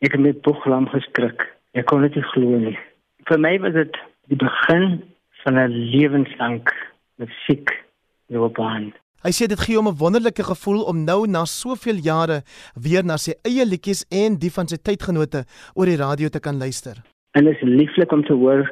ek 0.00 0.12
het 0.12 0.20
met 0.20 0.42
boeglam 0.42 0.88
geskrik. 0.88 1.46
Ek 1.72 1.86
kon 1.86 2.02
dit 2.02 2.14
nie 2.14 2.24
glo 2.24 2.58
nie. 2.58 2.78
Vir 3.24 3.38
my 3.38 3.58
was 3.58 3.72
dit 3.72 3.98
die 4.28 4.36
begin 4.36 5.02
van 5.42 5.58
'n 5.58 5.90
lewenslank 5.90 6.70
musiek 7.16 7.84
loopbaan. 8.26 8.94
Hy 9.26 9.32
sê 9.34 9.48
dit 9.50 9.58
gee 9.58 9.74
hom 9.74 9.88
'n 9.90 9.98
wonderlike 9.98 10.44
gevoel 10.46 10.82
om 10.86 11.04
nou 11.04 11.26
na 11.26 11.44
soveel 11.44 11.98
jare 11.98 12.42
weer 12.74 13.04
na 13.04 13.16
sy 13.16 13.34
eie 13.42 13.64
liedjies 13.66 14.06
en 14.10 14.38
die 14.38 14.50
van 14.50 14.68
sy 14.68 14.76
tydgenote 14.76 15.42
oor 15.74 15.86
die 15.86 15.98
radio 15.98 16.28
te 16.28 16.38
kan 16.40 16.58
luister. 16.58 17.02
En 17.34 17.44
dit 17.44 17.54
is 17.54 17.62
lieflik 17.62 18.12
om 18.12 18.22
te 18.24 18.32
hoor 18.32 18.70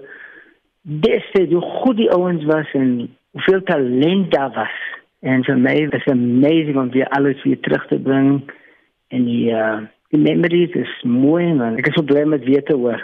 dis 0.86 1.50
hoe 1.50 1.60
goed 1.60 1.96
die 1.96 2.10
ouens 2.10 2.44
was 2.44 2.66
en 2.72 3.16
hoeveel 3.30 3.62
talent 3.62 4.30
daar 4.30 4.52
was. 4.54 4.76
En 5.20 5.42
vir 5.44 5.58
my 5.58 5.88
was 5.90 6.02
it 6.06 6.12
amazing 6.12 6.76
om 6.76 6.90
weer 6.90 7.08
alles 7.08 7.42
weer 7.42 7.60
terug 7.60 7.86
te 7.88 7.98
bring 7.98 8.50
en 9.08 9.24
die 9.24 9.50
uh, 9.50 9.82
die 10.14 10.20
memories 10.20 10.70
is 10.74 11.02
mooi 11.02 11.54
man. 11.54 11.76
Ek 11.76 11.88
is 11.88 11.94
so 11.94 12.02
bly 12.06 12.22
met 12.24 12.44
weer 12.44 12.62
te 12.62 12.74
hoor. 12.74 13.02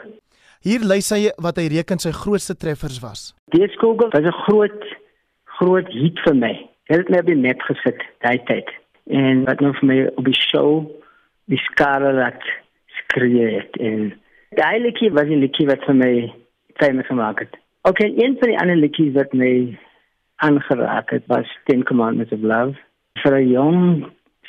Hier 0.62 0.78
lys 0.78 1.10
hy 1.10 1.32
wat 1.42 1.58
hy 1.58 1.66
reken 1.66 1.98
sy 1.98 2.12
grootste 2.14 2.54
treffers 2.54 3.00
was. 3.02 3.34
Deeskogel 3.50 4.14
was 4.14 4.22
'n 4.22 4.42
groot 4.46 4.84
groot 5.58 5.88
hit 5.90 6.18
vir 6.22 6.34
my 6.34 6.71
het 6.98 7.08
my 7.08 7.20
die 7.22 7.34
net 7.34 7.62
gesit 7.62 8.02
daai 8.20 8.38
tyd. 8.44 8.68
En 9.10 9.44
wat 9.44 9.60
nou 9.60 9.72
vir 9.80 9.88
my 9.88 9.98
op 10.16 10.24
die 10.24 10.38
show 10.38 10.90
die 11.50 11.60
skare 11.70 12.12
wat 12.16 12.44
skree 13.00 13.48
het 13.58 13.76
en 13.80 14.12
daai 14.56 14.78
liedjie 14.80 15.10
was 15.10 15.28
'n 15.28 15.42
liedjie 15.44 15.66
wat 15.66 15.84
vir 15.84 15.94
my 15.94 16.32
famous 16.76 17.06
gemaak 17.06 17.38
het. 17.38 17.56
Okay, 17.82 18.12
een 18.16 18.36
van 18.38 18.48
die 18.48 18.58
ander 18.58 18.76
liedjies 18.76 19.14
wat 19.14 19.32
my 19.32 19.78
aangeraak 20.36 21.10
het 21.10 21.24
was 21.26 21.46
Ten 21.64 21.84
Commandments 21.84 22.32
of 22.32 22.42
Love. 22.42 22.74
Vir 23.22 23.38
'n 23.38 23.48
jong 23.48 24.06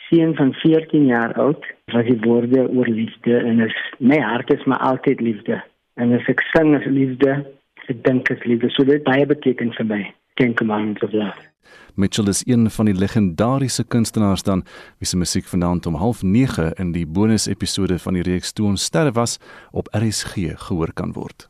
seun 0.10 0.36
van 0.36 0.54
14 0.54 1.06
jaar 1.06 1.34
oud 1.34 1.66
was 1.86 2.06
die 2.06 2.20
woorde 2.20 2.70
oor 2.70 2.88
liefde 2.88 3.38
en 3.38 3.60
is 3.60 3.78
my 4.00 4.20
hart 4.20 4.54
is 4.54 4.64
maar 4.64 4.78
altyd 4.78 5.22
liefde. 5.22 5.64
En 5.94 6.14
as 6.14 6.28
ek 6.28 6.42
sing 6.54 6.76
as 6.76 6.86
liefde, 6.86 7.46
ek 7.88 8.04
dink 8.04 8.32
as 8.32 8.44
liefde, 8.44 8.70
so 8.70 8.84
dit 8.84 9.04
baie 9.04 9.26
beteken 9.26 9.74
vir 9.74 9.86
my. 9.86 10.14
Ten 10.34 10.56
Commandments 10.56 11.04
of 11.04 11.12
Love. 11.12 11.52
Mitchell 11.96 12.28
is 12.28 12.42
een 12.46 12.70
van 12.70 12.86
die 12.86 12.94
legendariese 12.94 13.84
kunstenaars 13.84 14.44
dan 14.44 14.66
wie 14.98 15.08
se 15.08 15.18
musiek 15.18 15.46
vanaand 15.46 15.86
om 15.86 15.96
09:30 15.96 16.74
in 16.74 16.92
die 16.92 17.06
bonus 17.08 17.46
episode 17.46 18.00
van 18.00 18.14
die 18.14 18.24
reeks 18.24 18.52
Toe 18.52 18.66
ons 18.66 18.84
sterre 18.84 19.12
was 19.12 19.38
op 19.72 19.88
RSG 19.92 20.34
gehoor 20.56 20.94
kan 20.94 21.14
word. 21.14 21.50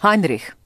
Heinrich 0.00 0.57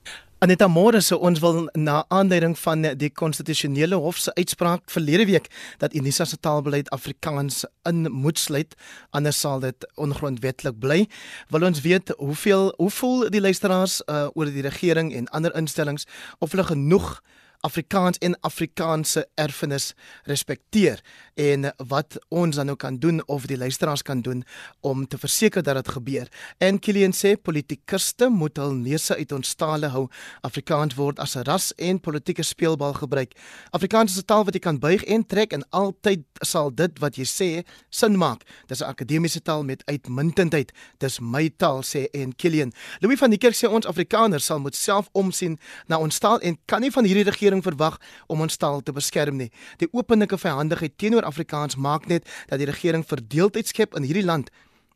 Aneta 0.43 0.67
Moore 0.67 0.99
se 0.99 1.15
ons 1.15 1.39
wil 1.39 1.69
na 1.71 2.01
aanleiding 2.11 2.57
van 2.59 2.81
die 2.99 3.07
konstitusionele 3.15 3.95
hof 3.95 4.17
se 4.19 4.33
uitspraak 4.35 4.89
verlede 4.91 5.23
week 5.29 5.45
dat 5.79 5.93
Unisa 5.95 6.25
se 6.27 6.35
taalbeleid 6.35 6.89
Afrikaans 6.91 7.61
in 7.87 8.11
moet 8.11 8.39
sluit 8.39 8.75
anders 9.15 9.39
sal 9.39 9.63
dit 9.63 9.87
ongrondwetlik 9.95 10.75
bly. 10.83 11.05
Wil 11.47 11.67
ons 11.69 11.79
weet 11.81 12.11
hoeveel 12.17 12.73
hoe 12.75 12.89
voel 12.91 13.29
die 13.31 13.41
luisteraars 13.41 14.01
uh, 14.03 14.27
oor 14.35 14.51
die 14.51 14.67
regering 14.67 15.13
en 15.15 15.31
ander 15.31 15.55
instellings 15.55 16.03
of 16.43 16.51
hulle 16.51 16.67
genoeg 16.73 17.21
Afrikaans 17.63 18.19
en 18.19 18.35
Afrikaanse 18.43 19.23
erfenis 19.39 19.93
respekteer 20.27 20.99
en 21.35 21.71
wat 21.87 22.17
ons 22.29 22.55
dan 22.55 22.65
nou 22.65 22.77
kan 22.77 22.97
doen 22.97 23.21
of 23.27 23.45
die 23.49 23.57
luisteraars 23.57 24.01
kan 24.01 24.21
doen 24.21 24.43
om 24.81 25.07
te 25.07 25.17
verseker 25.17 25.63
dat 25.63 25.75
dit 25.75 25.87
gebeur. 25.95 26.27
En 26.57 26.79
Kilian 26.79 27.13
sê 27.13 27.35
politikuste 27.41 28.29
moet 28.29 28.57
hul 28.57 28.73
neuse 28.73 29.15
uit 29.15 29.31
ons 29.31 29.55
tale 29.55 29.89
hou. 29.93 30.07
Afrikaans 30.41 30.95
word 30.95 31.19
as 31.19 31.35
'n 31.35 31.43
ras 31.43 31.73
en 31.77 31.99
politieke 31.99 32.43
speelbal 32.43 32.93
gebruik. 32.93 33.33
Afrikaans 33.71 34.11
is 34.11 34.17
'n 34.17 34.25
taal 34.25 34.45
wat 34.45 34.53
jy 34.53 34.59
kan 34.59 34.79
buig 34.79 35.03
en 35.03 35.25
trek 35.25 35.53
en 35.53 35.63
altyd 35.69 36.21
sal 36.41 36.71
dit 36.71 36.99
wat 36.99 37.15
jy 37.15 37.25
sê 37.25 37.63
sin 37.89 38.17
maak. 38.17 38.43
Dis 38.67 38.81
'n 38.81 38.89
akademiese 38.89 39.41
taal 39.41 39.63
met 39.63 39.85
uitmuntendheid. 39.85 40.71
Dis 40.97 41.19
my 41.19 41.49
taal 41.57 41.81
sê 41.81 42.07
en 42.11 42.35
Kilian. 42.35 42.71
Louis 42.99 43.17
van 43.17 43.29
die 43.29 43.39
Kerk 43.39 43.55
sê 43.55 43.67
ons 43.69 43.85
Afrikaners 43.85 44.45
sal 44.45 44.59
moet 44.59 44.75
self 44.75 45.09
omsien 45.11 45.59
na 45.87 45.97
ons 45.97 46.19
taal 46.19 46.39
en 46.39 46.57
kan 46.65 46.81
nie 46.81 46.91
van 46.91 47.05
hierdie 47.05 47.23
regering 47.23 47.63
verwag 47.63 47.99
om 48.27 48.41
ons 48.41 48.57
taal 48.57 48.81
te 48.81 48.91
beskerm 48.91 49.37
nie. 49.37 49.51
Die 49.77 49.87
openlike 49.91 50.37
vyhandigheid 50.37 50.97
teenoor 50.97 51.22
Afrikaans 51.23 51.75
maak 51.75 52.07
net 52.07 52.27
dat 52.47 52.59
die 52.59 52.69
regering 52.69 53.05
verdeeldheid 53.07 53.67
skep 53.67 53.95
in 53.95 54.03
hierdie 54.03 54.25
land 54.25 54.51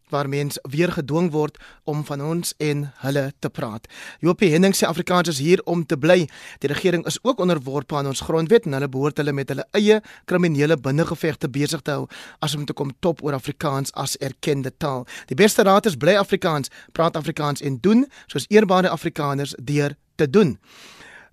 waar 0.10 0.30
mens 0.30 0.60
weer 0.62 0.92
gedwing 0.92 1.32
word 1.32 1.58
om 1.84 2.06
van 2.06 2.22
ons 2.22 2.54
en 2.58 2.86
hulle 3.04 3.34
te 3.40 3.50
praat. 3.50 3.88
Jopie 4.24 4.50
Henning 4.52 4.76
sê 4.76 4.88
Afrikaans 4.88 5.28
is 5.34 5.42
hier 5.44 5.62
om 5.66 5.86
te 5.86 5.98
bly. 5.98 6.28
Die 6.64 6.72
regering 6.72 7.06
is 7.06 7.20
ook 7.24 7.40
onderworpe 7.44 7.96
aan 7.96 8.08
ons 8.08 8.24
grondwet 8.24 8.66
en 8.66 8.78
hulle 8.78 8.90
behoort 8.90 9.18
hulle 9.18 9.36
met 9.36 9.52
hulle 9.52 9.68
eie 9.78 10.00
kriminele 10.26 10.78
binnengevegte 10.78 11.50
besig 11.52 11.84
te 11.84 11.98
hou 11.98 12.08
as 12.40 12.56
om 12.56 12.66
te 12.66 12.74
kom 12.74 12.94
top 13.00 13.24
oor 13.24 13.36
Afrikaans 13.36 13.94
as 13.94 14.16
erkende 14.24 14.72
taal. 14.78 15.06
Die 15.28 15.36
beste 15.36 15.68
raad 15.68 15.86
is 15.86 16.00
bly 16.00 16.16
Afrikaans, 16.16 16.72
praat 16.92 17.20
Afrikaans 17.20 17.62
en 17.62 17.82
doen 17.82 18.06
soos 18.28 18.48
eerbare 18.50 18.90
Afrikaners 18.90 19.56
deur 19.60 19.96
te 20.16 20.30
doen. 20.30 20.58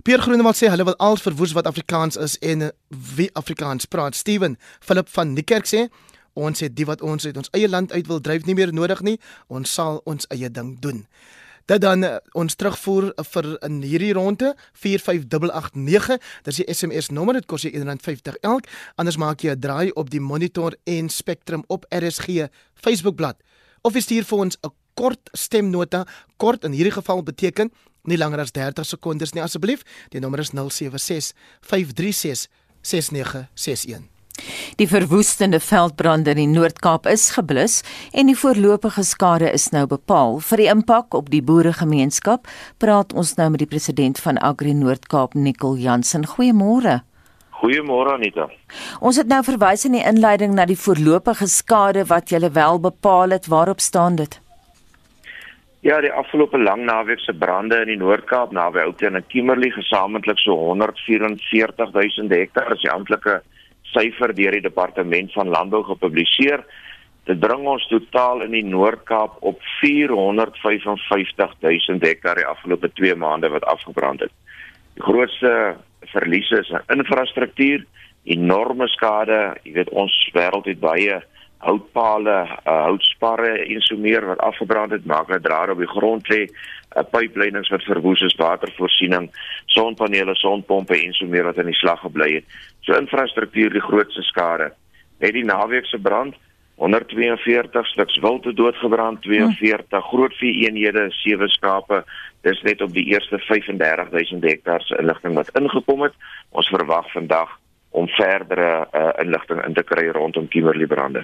Pierre 0.05 0.21
Groenewald 0.21 0.59
sê 0.59 0.69
hulle 0.69 0.85
wil 0.85 0.97
als 1.01 1.23
verwoes 1.25 1.55
wat 1.57 1.65
Afrikaans 1.65 2.19
is 2.21 2.35
en 2.45 2.67
wie 3.17 3.31
Afrikaans 3.33 3.87
praat. 3.89 4.15
Steven 4.15 4.59
Philip 4.81 5.09
van 5.09 5.33
Niekerk 5.33 5.65
sê 5.65 5.87
Ons 6.37 6.61
het 6.61 6.75
die 6.77 6.85
wat 6.85 7.01
ons 7.01 7.25
uit 7.25 7.37
ons 7.41 7.49
eie 7.57 7.71
land 7.71 7.93
uit 7.93 8.11
wil 8.11 8.21
dryf 8.21 8.45
nie 8.45 8.57
meer 8.59 8.75
nodig 8.75 9.01
nie. 9.01 9.15
Ons 9.49 9.73
sal 9.73 10.03
ons 10.05 10.29
eie 10.35 10.51
ding 10.53 10.75
doen. 10.83 11.07
Dit 11.65 11.81
dan 11.81 12.05
uh, 12.05 12.19
ons 12.37 12.53
terugvoer 12.53 13.15
vir 13.31 13.49
in 13.65 13.79
hierdie 13.81 14.13
ronde 14.19 14.51
45889. 14.83 16.21
Dis 16.51 16.61
die 16.61 16.69
SMS 16.69 17.09
nommer, 17.09 17.41
dit 17.41 17.49
kos 17.49 17.65
jou 17.65 17.73
R1.50 17.73 18.37
elk. 18.43 18.69
Anders 19.01 19.17
maak 19.17 19.41
jy 19.41 19.57
'n 19.57 19.61
draai 19.65 19.89
op 19.97 20.13
die 20.13 20.21
Monitor 20.21 20.77
en 20.85 21.09
Spectrum 21.09 21.65
op 21.69 21.89
RSG 21.89 22.51
Facebookblad. 22.75 23.41
Of 23.81 23.97
stuur 23.97 24.29
vir 24.29 24.39
ons 24.39 24.59
'n 24.61 24.69
kort 24.95 25.33
stemnota. 25.33 26.05
Kort 26.37 26.65
in 26.65 26.73
hierdie 26.77 26.93
geval 26.93 27.23
beteken 27.23 27.73
nie 28.07 28.19
langer 28.21 28.45
as 28.45 28.53
30 28.53 28.87
sekondes 28.87 29.35
nie 29.35 29.43
asseblief. 29.45 29.85
Die 30.11 30.21
nommer 30.21 30.43
is 30.45 30.53
076 30.55 31.33
536 31.61 32.49
6961. 32.83 34.11
Die 34.77 34.89
verwoestende 34.91 35.61
veldbrande 35.61 36.33
in 36.35 36.41
die 36.41 36.51
Noord-Kaap 36.51 37.07
is 37.07 37.29
geblus 37.37 37.83
en 38.13 38.27
die 38.27 38.37
voorlopige 38.39 39.05
skade 39.07 39.53
is 39.55 39.69
nou 39.71 39.87
bepaal. 39.87 40.41
Vir 40.43 40.63
die 40.65 40.69
impak 40.73 41.15
op 41.15 41.31
die 41.31 41.43
boeregemeenskap 41.43 42.51
praat 42.83 43.15
ons 43.15 43.37
nou 43.39 43.53
met 43.55 43.63
die 43.63 43.71
president 43.71 44.19
van 44.21 44.41
Agri 44.43 44.75
Noord-Kaap, 44.75 45.39
Nicol 45.39 45.79
Jansen. 45.79 46.27
Goeiemôre. 46.35 47.03
Goeiemôre 47.63 48.19
Anita. 48.19 48.49
Ons 49.01 49.23
het 49.23 49.31
nou 49.31 49.41
verwys 49.47 49.87
in 49.87 49.95
die 49.97 50.05
inleiding 50.05 50.57
na 50.59 50.67
die 50.67 50.79
voorlopige 50.79 51.47
skade 51.49 52.03
wat 52.11 52.35
jy 52.35 52.43
wel 52.51 52.83
bepaal 52.83 53.39
het. 53.39 53.47
Waarop 53.47 53.81
staan 53.81 54.19
dit? 54.19 54.41
Ja, 55.85 55.99
die 56.01 56.13
afgelope 56.17 56.57
lang 56.57 56.87
naweek 56.89 57.21
se 57.21 57.35
brande 57.37 57.83
in 57.83 57.91
die 57.91 57.99
Noord-Kaap 58.01 58.55
naby 58.57 58.81
Oudtshoorn 58.87 59.19
en 59.19 59.27
Kimberley 59.29 59.69
gesamentlik 59.75 60.39
so 60.41 60.55
144 60.57 61.91
000 61.93 62.31
hektaar 62.33 62.73
is 62.73 62.81
die 62.81 62.89
amptelike 62.89 63.35
syfer 63.91 64.33
deur 64.33 64.57
die 64.57 64.63
departement 64.65 65.35
van 65.37 65.53
landbou 65.53 65.83
gepubliseer. 65.91 66.65
Dit 67.29 67.43
bring 67.43 67.69
ons 67.69 67.85
totaal 67.91 68.47
in 68.47 68.57
die 68.57 68.65
Noord-Kaap 68.65 69.37
op 69.45 69.61
455 69.83 71.53
000 71.61 72.01
hektaar 72.01 72.41
die 72.41 72.49
afgelope 72.49 72.89
2 73.03 73.21
maande 73.21 73.53
wat 73.53 73.69
afgebrand 73.69 74.25
het. 74.25 74.33
Die 74.97 75.05
grootste 75.05 75.77
verliese 76.15 76.65
is 76.65 76.73
in 76.73 76.97
infrastruktuur, 76.97 77.85
enorme 78.25 78.89
skade, 78.89 79.43
jy 79.69 79.77
weet 79.83 79.93
ons 79.93 80.17
wêreld 80.33 80.73
het 80.73 80.81
baie 80.81 81.21
houtpale, 81.65 82.37
uh, 82.45 82.79
houtsparre 82.87 83.57
en 83.65 83.83
so 83.85 83.97
meer 83.97 84.27
wat 84.29 84.43
afgebrand 84.45 84.93
het, 84.93 85.05
maak 85.09 85.29
dat 85.33 85.43
drade 85.43 85.73
op 85.73 85.83
die 85.83 85.91
grond 85.91 86.29
lê, 86.33 86.45
uh, 86.45 87.05
pypleidings 87.11 87.73
wat 87.73 87.87
verwoes 87.89 88.23
is, 88.27 88.37
watervoorsiening, 88.41 89.31
sonpanele, 89.73 90.37
sonpompe 90.39 90.99
en 91.01 91.17
so 91.17 91.27
meer 91.27 91.49
wat 91.49 91.61
in 91.63 91.71
die 91.73 91.79
slag 91.81 92.01
gebly 92.05 92.31
het. 92.39 92.59
So 92.87 92.97
infrastruktuur 92.99 93.73
die 93.73 93.85
grootste 93.85 94.23
skade. 94.29 94.73
Net 95.25 95.37
die 95.37 95.47
naweek 95.47 95.89
se 95.89 96.01
brand 96.01 96.37
142 96.75 97.87
stuks 97.87 98.19
wilde 98.19 98.53
doodgebrand, 98.55 99.23
42 99.23 99.99
hm. 99.99 100.09
grootvee 100.09 100.67
eenhede, 100.67 101.07
sewe 101.11 101.49
skape. 101.49 102.03
Dis 102.43 102.63
net 102.63 102.83
op 102.83 102.93
die 102.93 103.07
eerste 103.13 103.39
35000 103.39 104.43
hektaar 104.43 104.83
se 104.83 104.99
inligting 104.99 105.35
wat 105.35 105.53
ingekom 105.59 106.03
het. 106.03 106.17
Ons 106.51 106.69
verwag 106.69 107.11
vandag 107.13 107.59
om 107.95 108.09
verdere 108.09 108.89
uh, 108.91 109.11
inligting 109.23 109.63
in 109.65 109.75
te 109.75 109.83
kry 109.87 110.09
rondom 110.11 110.49
Kimberley 110.51 110.87
brande. 110.87 111.23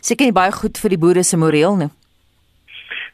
Seker 0.00 0.26
nie 0.26 0.36
baie 0.36 0.52
goed 0.52 0.78
vir 0.78 0.90
die 0.90 0.98
boere 0.98 1.22
se 1.22 1.36
moreel 1.36 1.76
nie. 1.76 1.90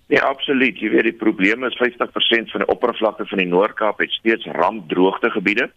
Nee, 0.07 0.23
absoluut. 0.23 0.79
Jy 0.79 0.91
weet 0.91 1.09
die 1.09 1.19
probleem 1.19 1.65
is 1.67 1.79
50% 1.81 2.53
van 2.53 2.63
die 2.63 2.71
oppervlakte 2.71 3.27
van 3.27 3.43
die 3.43 3.51
Noord-Kaap 3.51 3.99
het 3.99 4.13
steeds 4.15 4.47
rampdroogte 4.55 5.31
gebiede 5.35 5.71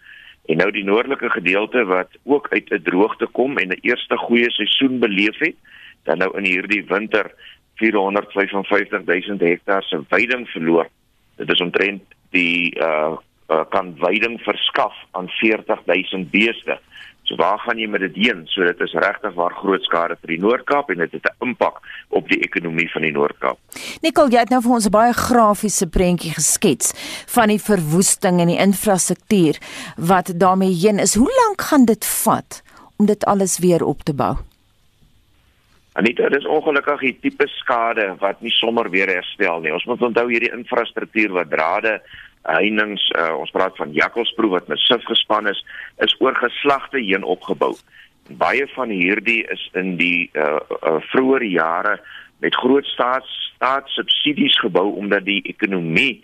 en 0.49 0.57
nou 0.61 0.69
die 0.73 0.85
noordelike 0.85 1.29
gedeelte 1.29 1.83
wat 1.89 2.13
ook 2.23 2.47
uit 2.53 2.69
'n 2.71 2.83
droogte 2.83 3.27
kom 3.37 3.57
en 3.57 3.69
'n 3.69 3.81
eerste 3.81 4.17
goeie 4.17 4.51
seisoen 4.51 4.99
beleef 4.99 5.37
het, 5.37 5.55
dan 6.03 6.17
nou 6.17 6.37
in 6.37 6.45
hierdie 6.45 6.85
winter 6.85 7.31
455 7.75 9.05
000 9.05 9.37
hektaar 9.39 9.83
se 9.83 10.01
veiding 10.09 10.47
verloor. 10.49 10.87
Dit 11.35 11.51
is 11.51 11.61
omtrent 11.61 12.03
die 12.29 12.79
uh, 12.79 13.15
uh 13.49 13.63
kan 13.69 13.95
veiding 13.97 14.41
verskaf 14.41 14.93
aan 15.11 15.29
40 15.29 15.79
000 15.85 16.25
beeste. 16.31 16.79
So 17.29 17.37
waar 17.37 17.59
gaan 17.61 17.77
jy 17.77 17.85
met 17.85 18.01
dit 18.01 18.15
heen? 18.17 18.41
So 18.49 18.65
dit 18.65 18.79
is 18.81 18.93
regtig 18.97 19.35
waar 19.37 19.53
groot 19.53 19.83
skade 19.85 20.15
vir 20.17 20.31
die 20.33 20.39
Noord-Kaap 20.41 20.89
en 20.89 21.03
dit 21.03 21.11
het 21.13 21.27
'n 21.29 21.45
impak 21.45 21.77
op 22.09 22.27
die 22.27 22.39
ekonomie 22.41 22.89
van 22.89 23.01
die 23.05 23.11
Noord-Kaap. 23.11 23.57
Nikkel, 24.01 24.29
jy 24.29 24.39
het 24.39 24.49
nou 24.49 24.61
vir 24.61 24.71
ons 24.71 24.85
'n 24.87 24.91
baie 24.91 25.13
grafiese 25.13 25.87
prentjie 25.87 26.33
geskets 26.33 26.93
van 27.27 27.47
die 27.47 27.61
verwoesting 27.61 28.39
in 28.39 28.47
die 28.47 28.57
infrastruktuur 28.57 29.59
wat 29.97 30.33
daarmee 30.39 30.73
heen 30.73 30.99
is. 30.99 31.15
Hoe 31.15 31.31
lank 31.45 31.61
gaan 31.61 31.85
dit 31.85 32.05
vat 32.05 32.63
om 32.97 33.05
dit 33.05 33.25
alles 33.25 33.59
weer 33.59 33.85
op 33.85 34.01
te 34.01 34.13
bou? 34.13 34.35
Anita, 35.93 36.29
dit 36.29 36.39
is 36.39 36.47
ongelukkig 36.47 36.99
die 36.99 37.17
tipe 37.21 37.47
skade 37.47 38.15
wat 38.19 38.41
nie 38.41 38.51
sommer 38.51 38.89
weer 38.89 39.07
herstel 39.07 39.59
nie. 39.59 39.73
Ons 39.73 39.85
moet 39.85 40.01
onthou 40.01 40.29
hierdie 40.29 40.51
infrastruktuur 40.51 41.31
wat 41.31 41.49
drade 41.49 42.01
heininge 42.47 43.01
uh, 43.17 43.35
ons 43.39 43.51
praat 43.51 43.75
van 43.77 43.93
jakkalsproe 43.93 44.51
wat 44.55 44.67
met 44.67 44.79
sif 44.79 45.03
gespan 45.09 45.47
is 45.47 45.59
is 46.05 46.15
oor 46.19 46.35
geslagte 46.35 47.01
heen 47.01 47.23
opgebou. 47.23 47.75
Baie 48.29 48.67
van 48.75 48.89
hierdie 48.93 49.43
is 49.51 49.69
in 49.73 49.97
die 49.97 50.29
uh, 50.33 50.59
uh, 50.81 50.99
vroeë 51.11 51.51
jare 51.51 51.99
met 52.39 52.55
groot 52.55 52.85
staats 52.85 53.37
staatssubsidies 53.59 54.55
gebou 54.63 54.93
omdat 54.95 55.25
die 55.25 55.41
ekonomie 55.51 56.21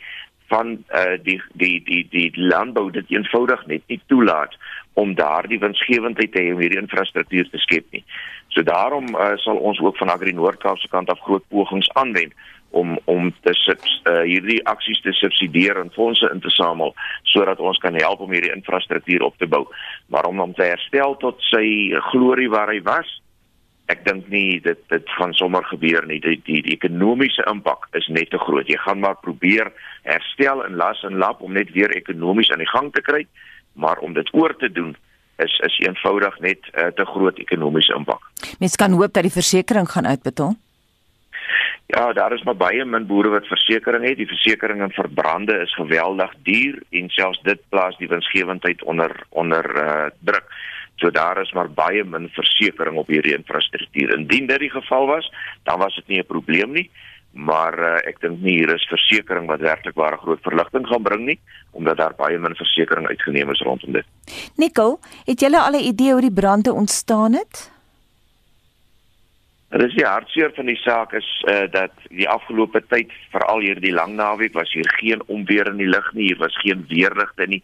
van 0.47 0.77
uh, 0.93 1.17
die 1.23 1.41
die 1.53 1.81
die 1.83 2.05
die 2.09 2.31
landbou 2.35 2.91
dit 2.91 3.09
eenvoudig 3.11 3.65
net 3.65 3.83
nie 3.87 3.99
toelaat 4.07 4.55
om 4.93 5.15
daardie 5.15 5.59
winsgewendheid 5.59 6.31
te 6.31 6.43
hê 6.43 6.53
om 6.53 6.61
hierdie 6.63 6.79
infrastruktuur 6.79 7.49
te 7.51 7.59
skep 7.65 7.85
nie. 7.91 8.03
So 8.53 8.63
daarom 8.63 9.09
uh, 9.15 9.33
sal 9.43 9.57
ons 9.57 9.81
ook 9.83 9.97
van 9.97 10.13
Agri 10.13 10.31
Noord-Kaap 10.31 10.79
se 10.79 10.87
kant 10.93 11.09
af 11.11 11.19
groot 11.25 11.43
pogings 11.51 11.89
aanwend 11.99 12.33
om 12.75 12.95
om 13.11 13.29
te 13.45 13.53
uh, 13.55 14.21
hierdie 14.27 14.59
aksies 14.67 15.01
te 15.01 15.13
subsidieer 15.15 15.79
en 15.79 15.91
fondse 15.95 16.29
in 16.33 16.41
te 16.43 16.51
samel 16.53 16.93
sodat 17.31 17.59
ons 17.59 17.79
kan 17.83 17.95
help 17.99 18.23
om 18.23 18.33
hierdie 18.35 18.53
infrastruktuur 18.55 19.23
op 19.27 19.37
te 19.39 19.47
bou. 19.47 19.65
Maar 20.11 20.27
om 20.29 20.41
hom 20.43 20.53
te 20.53 20.67
herstel 20.67 21.15
tot 21.23 21.39
sy 21.51 21.65
glorie 22.11 22.49
waar 22.51 22.71
hy 22.73 22.81
was, 22.85 23.09
ek 23.91 24.03
dink 24.05 24.27
nie 24.33 24.59
dit 24.65 24.79
dit 24.91 25.15
gaan 25.17 25.33
sommer 25.37 25.65
gebeur 25.69 26.05
nie. 26.09 26.19
Die 26.23 26.37
die, 26.47 26.61
die 26.65 26.75
ekonomiese 26.75 27.45
impak 27.51 27.87
is 27.97 28.07
net 28.11 28.31
te 28.33 28.41
groot. 28.41 28.67
Jy 28.69 28.79
gaan 28.83 29.03
maar 29.03 29.19
probeer 29.21 29.71
herstel 30.07 30.63
en 30.65 30.77
las 30.81 31.03
en 31.07 31.19
lap 31.21 31.41
om 31.45 31.53
net 31.53 31.71
weer 31.77 31.93
ekonomies 31.95 32.51
aan 32.51 32.63
die 32.63 32.71
gang 32.71 32.91
te 32.93 33.03
kry, 33.05 33.25
maar 33.73 34.01
om 34.05 34.13
dit 34.17 34.29
oor 34.33 34.55
te 34.57 34.71
doen 34.71 34.95
is 35.43 35.55
is 35.67 35.79
eenvoudig 35.83 36.39
net 36.39 36.69
uh, 36.73 36.91
te 36.95 37.05
groot 37.05 37.39
ekonomiese 37.39 37.95
impak. 37.95 38.23
Mens 38.59 38.75
kan 38.79 38.95
hoop 38.95 39.13
dat 39.13 39.27
die 39.27 39.33
versekerings 39.33 39.91
gaan 39.91 40.07
uitbetaal. 40.07 40.55
Ja, 41.87 42.13
daar 42.13 42.33
is 42.33 42.43
maar 42.43 42.57
baie 42.57 42.85
min 42.85 43.05
boere 43.05 43.29
wat 43.29 43.45
versekerings 43.45 44.07
het. 44.09 44.17
Die 44.17 44.27
versekerings 44.27 44.81
in 44.87 44.95
verbrande 44.95 45.59
is 45.61 45.73
geweldig 45.77 46.31
duur 46.43 46.79
en 46.89 47.09
selfs 47.13 47.41
dit 47.45 47.61
plaas 47.69 47.97
die 47.97 48.09
winsgewendheid 48.09 48.83
onder 48.83 49.13
onder 49.29 49.69
uh, 49.83 50.05
druk. 50.19 50.49
So 50.95 51.11
daar 51.11 51.41
is 51.41 51.51
maar 51.53 51.69
baie 51.69 52.03
min 52.03 52.29
versekerings 52.33 52.97
op 52.97 53.07
hierdie 53.07 53.35
infrastruktuur. 53.37 54.15
Indien 54.17 54.47
dit 54.47 54.59
die 54.59 54.71
geval 54.71 55.05
was, 55.07 55.29
dan 55.63 55.79
was 55.79 55.95
dit 55.95 56.07
nie 56.07 56.19
'n 56.19 56.25
probleem 56.25 56.71
nie, 56.71 56.89
maar 57.31 57.79
uh, 57.79 58.07
ek 58.09 58.19
dink 58.19 58.41
nie 58.41 58.57
hier 58.57 58.73
is 58.73 58.87
versekerings 58.89 59.47
wat 59.47 59.59
werklik 59.59 59.95
ware 59.95 60.17
groot 60.17 60.41
verligting 60.41 60.87
gaan 60.87 61.03
bring 61.03 61.25
nie, 61.25 61.39
omdat 61.71 61.97
daar 61.97 62.15
baie 62.17 62.39
min 62.39 62.55
versekerings 62.55 63.09
uitgeneem 63.09 63.51
is 63.51 63.61
rondom 63.61 63.91
dit. 63.91 64.05
Nico, 64.55 64.99
het 65.25 65.39
jy 65.39 65.53
al 65.53 65.77
'n 65.77 65.85
idee 65.93 66.11
hoe 66.11 66.21
die 66.21 66.33
brande 66.33 66.73
ontstaan 66.73 67.33
het? 67.33 67.74
Dit 69.75 69.89
is 69.89 69.95
die 69.97 70.05
hartseer 70.07 70.53
van 70.55 70.69
die 70.71 70.77
saak 70.79 71.11
is 71.17 71.27
uh, 71.51 71.65
dat 71.71 71.91
die 72.07 72.27
afgelope 72.31 72.79
tyd 72.87 73.11
veral 73.33 73.59
hier 73.59 73.79
die 73.83 73.91
lang 73.91 74.13
naweek 74.15 74.53
was 74.55 74.71
hier 74.71 74.87
geen 75.01 75.19
onweer 75.27 75.67
in 75.67 75.81
die 75.81 75.89
lug 75.89 76.05
nie, 76.15 76.29
hier 76.29 76.39
was 76.39 76.55
geen 76.63 76.85
weerligte 76.87 77.47
nie. 77.51 77.59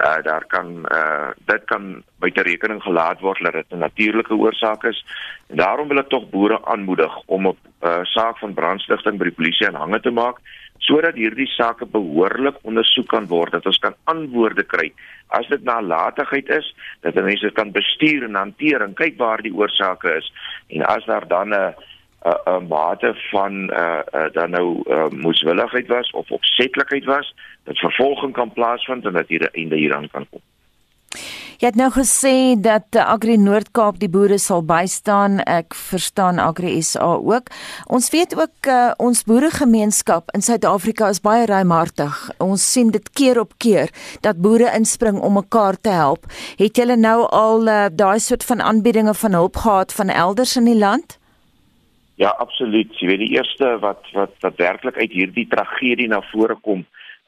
Uh 0.00 0.22
daar 0.24 0.46
kan 0.48 0.70
uh 0.88 1.36
dit 1.52 1.66
kan 1.68 1.90
buite 2.24 2.46
rekening 2.48 2.80
gelaat 2.82 3.20
word 3.20 3.44
dat 3.44 3.52
dit 3.52 3.76
'n 3.76 3.84
natuurlike 3.84 4.34
oorsaak 4.34 4.84
is. 4.88 5.04
En 5.52 5.60
daarom 5.60 5.88
wil 5.88 6.00
ek 6.00 6.08
tog 6.08 6.30
boere 6.30 6.64
aanmoedig 6.64 7.20
om 7.26 7.46
'n 7.46 7.56
uh, 7.84 8.00
saak 8.02 8.38
van 8.38 8.54
brandstigting 8.54 9.18
by 9.18 9.28
die 9.28 9.38
polisie 9.40 9.68
aanhange 9.68 10.00
te 10.00 10.10
maak 10.10 10.40
sodat 10.86 11.14
hierdie 11.14 11.48
sake 11.52 11.86
behoorlik 11.86 12.56
ondersoek 12.62 13.08
kan 13.12 13.28
word 13.30 13.52
dat 13.52 13.66
ons 13.66 13.78
kan 13.78 13.94
antwoorde 14.04 14.64
kry. 14.64 14.90
As 15.36 15.48
dit 15.52 15.62
nalatigheid 15.64 16.48
is 16.48 16.74
dat 17.04 17.14
mense 17.14 17.50
kan 17.54 17.72
bestuur 17.72 18.24
en 18.24 18.34
hanteer 18.34 18.82
en 18.82 18.96
kyk 18.98 19.18
waar 19.20 19.42
die 19.42 19.54
oorsake 19.54 20.16
is. 20.16 20.32
En 20.68 20.86
as 20.88 21.04
daar 21.04 21.28
dan 21.28 21.54
'n 21.54 21.74
'n 22.24 22.66
mate 22.68 23.14
van 23.30 23.70
uh, 23.72 24.00
uh, 24.14 24.28
dan 24.32 24.50
nou 24.50 24.82
uh, 24.86 25.08
moeswilligheid 25.08 25.86
was 25.86 26.10
of 26.10 26.30
opsetlikheid 26.30 27.04
was 27.04 27.34
dat 27.64 27.78
vervolging 27.78 28.32
kan 28.32 28.52
plaasvind 28.52 29.04
en 29.04 29.12
dat 29.12 29.28
hier 29.28 29.40
'n 29.40 29.56
einde 29.56 29.76
hieraan 29.76 30.10
kan 30.10 30.26
kom 30.30 30.40
Jy 31.60 31.68
het 31.68 31.76
nou 31.76 31.90
gesê 31.92 32.54
dat 32.56 32.96
Agri 32.96 33.34
Noord-Kaap 33.36 33.98
die 34.00 34.08
boere 34.08 34.38
sal 34.40 34.62
bystaan. 34.64 35.42
Ek 35.44 35.74
verstaan 35.76 36.38
Agri 36.40 36.78
SA 36.80 37.18
ook. 37.20 37.50
Ons 37.92 38.06
weet 38.14 38.32
ook 38.32 38.68
uh, 38.72 38.94
ons 38.96 39.20
boeregemeenskap 39.28 40.32
in 40.32 40.40
Suid-Afrika 40.40 41.10
is 41.12 41.20
baie 41.20 41.44
ruimhartig. 41.44 42.16
Ons 42.40 42.64
sien 42.64 42.88
dit 42.94 43.10
keer 43.12 43.42
op 43.42 43.52
keer 43.60 43.92
dat 44.24 44.40
boere 44.40 44.70
inspring 44.72 45.18
om 45.20 45.36
mekaar 45.36 45.76
te 45.76 45.92
help. 45.92 46.24
Het 46.56 46.80
julle 46.80 46.96
nou 46.96 47.28
al 47.28 47.68
uh, 47.68 47.82
daai 47.92 48.24
soort 48.24 48.46
van 48.48 48.64
aanbiedinge 48.64 49.12
van 49.20 49.36
hulp 49.36 49.60
gehad 49.60 49.92
van 49.92 50.08
elders 50.08 50.56
in 50.56 50.64
die 50.64 50.78
land? 50.80 51.18
Ja, 52.16 52.32
absoluut. 52.40 52.96
Jy 52.96 53.12
weet 53.12 53.26
die 53.26 53.34
eerste 53.36 53.76
wat 53.84 54.08
wat 54.16 54.32
wat 54.40 54.56
werklik 54.56 54.96
uit 54.96 55.12
hierdie 55.12 55.44
tragedie 55.52 56.08
na 56.08 56.24
vore 56.32 56.56
kom 56.64 56.86